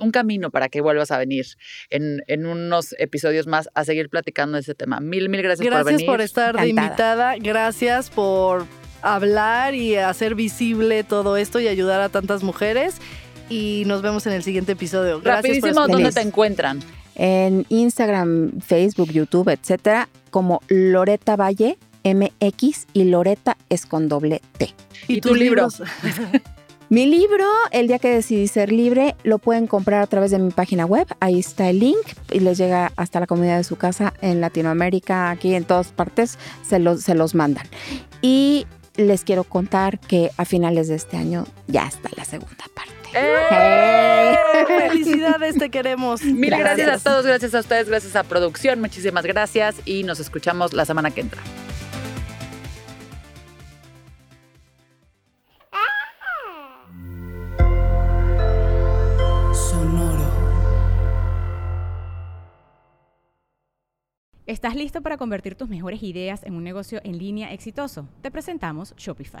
Un 0.00 0.10
camino 0.10 0.50
para 0.50 0.68
que 0.68 0.80
vuelvas 0.80 1.10
a 1.10 1.18
venir 1.18 1.46
en, 1.90 2.22
en 2.26 2.46
unos 2.46 2.94
episodios 2.98 3.46
más 3.46 3.68
a 3.74 3.84
seguir 3.84 4.08
platicando 4.08 4.56
de 4.56 4.62
ese 4.62 4.74
tema. 4.74 4.98
Mil, 5.00 5.28
mil 5.28 5.42
gracias, 5.42 5.66
por 5.66 5.74
Gracias 5.74 5.96
venir. 5.96 6.06
por 6.06 6.20
estar 6.20 6.56
de 6.58 6.68
invitada. 6.68 7.36
Gracias 7.38 8.10
por 8.10 8.66
hablar 9.02 9.74
y 9.74 9.96
hacer 9.96 10.34
visible 10.34 11.04
todo 11.04 11.36
esto 11.36 11.60
y 11.60 11.68
ayudar 11.68 12.00
a 12.00 12.08
tantas 12.08 12.42
mujeres. 12.42 12.96
Y 13.50 13.82
nos 13.86 14.00
vemos 14.00 14.26
en 14.26 14.32
el 14.32 14.42
siguiente 14.42 14.72
episodio. 14.72 15.20
Gracias 15.20 15.56
Rapidísimo, 15.56 15.86
por 15.86 15.90
¿dónde 15.90 16.12
te 16.12 16.20
encuentran? 16.20 16.80
En 17.16 17.66
Instagram, 17.68 18.60
Facebook, 18.60 19.10
YouTube, 19.10 19.50
etcétera, 19.50 20.08
como 20.30 20.62
Loreta 20.68 21.36
Valle 21.36 21.76
MX 22.04 22.86
y 22.94 23.04
Loreta 23.04 23.58
es 23.68 23.84
con 23.84 24.08
doble 24.08 24.40
T. 24.56 24.72
¿Y 25.08 25.20
tu 25.20 25.30
tus 25.30 25.38
libro? 25.38 25.68
libros? 25.68 25.82
Mi 26.88 27.06
libro, 27.06 27.46
El 27.70 27.86
día 27.86 28.00
que 28.00 28.08
decidí 28.08 28.48
ser 28.48 28.72
libre, 28.72 29.14
lo 29.22 29.38
pueden 29.38 29.68
comprar 29.68 30.02
a 30.02 30.08
través 30.08 30.32
de 30.32 30.40
mi 30.40 30.50
página 30.50 30.86
web. 30.86 31.06
Ahí 31.20 31.38
está 31.38 31.68
el 31.68 31.78
link 31.78 32.04
y 32.32 32.40
les 32.40 32.58
llega 32.58 32.92
hasta 32.96 33.20
la 33.20 33.28
comunidad 33.28 33.58
de 33.58 33.64
su 33.64 33.76
casa 33.76 34.12
en 34.22 34.40
Latinoamérica, 34.40 35.30
aquí 35.30 35.54
en 35.54 35.62
todas 35.62 35.92
partes, 35.92 36.36
se 36.68 36.80
los, 36.80 37.02
se 37.02 37.14
los 37.14 37.36
mandan. 37.36 37.66
Y 38.22 38.66
les 38.96 39.22
quiero 39.22 39.44
contar 39.44 40.00
que 40.00 40.30
a 40.36 40.44
finales 40.44 40.88
de 40.88 40.96
este 40.96 41.16
año 41.16 41.46
ya 41.68 41.86
está 41.86 42.08
la 42.16 42.24
segunda 42.24 42.64
parte. 42.74 42.79
¡Eh! 43.14 44.36
Felicidades, 44.66 45.56
te 45.56 45.70
queremos. 45.70 46.22
Mil 46.22 46.50
gracias. 46.50 46.76
Gracias. 46.76 47.06
a 47.06 47.10
todos, 47.10 47.26
gracias 47.26 47.54
a 47.54 47.60
ustedes, 47.60 47.88
gracias 47.88 48.16
a 48.16 48.24
producción, 48.24 48.80
muchísimas 48.80 49.24
gracias 49.24 49.76
y 49.84 50.02
nos 50.04 50.20
escuchamos 50.20 50.72
la 50.72 50.84
semana 50.84 51.10
que 51.10 51.22
entra. 51.22 51.42
¿Estás 64.50 64.74
listo 64.74 65.00
para 65.00 65.16
convertir 65.16 65.54
tus 65.54 65.68
mejores 65.68 66.02
ideas 66.02 66.42
en 66.42 66.56
un 66.56 66.64
negocio 66.64 67.00
en 67.04 67.18
línea 67.18 67.52
exitoso? 67.52 68.08
Te 68.20 68.32
presentamos 68.32 68.96
Shopify. 68.96 69.40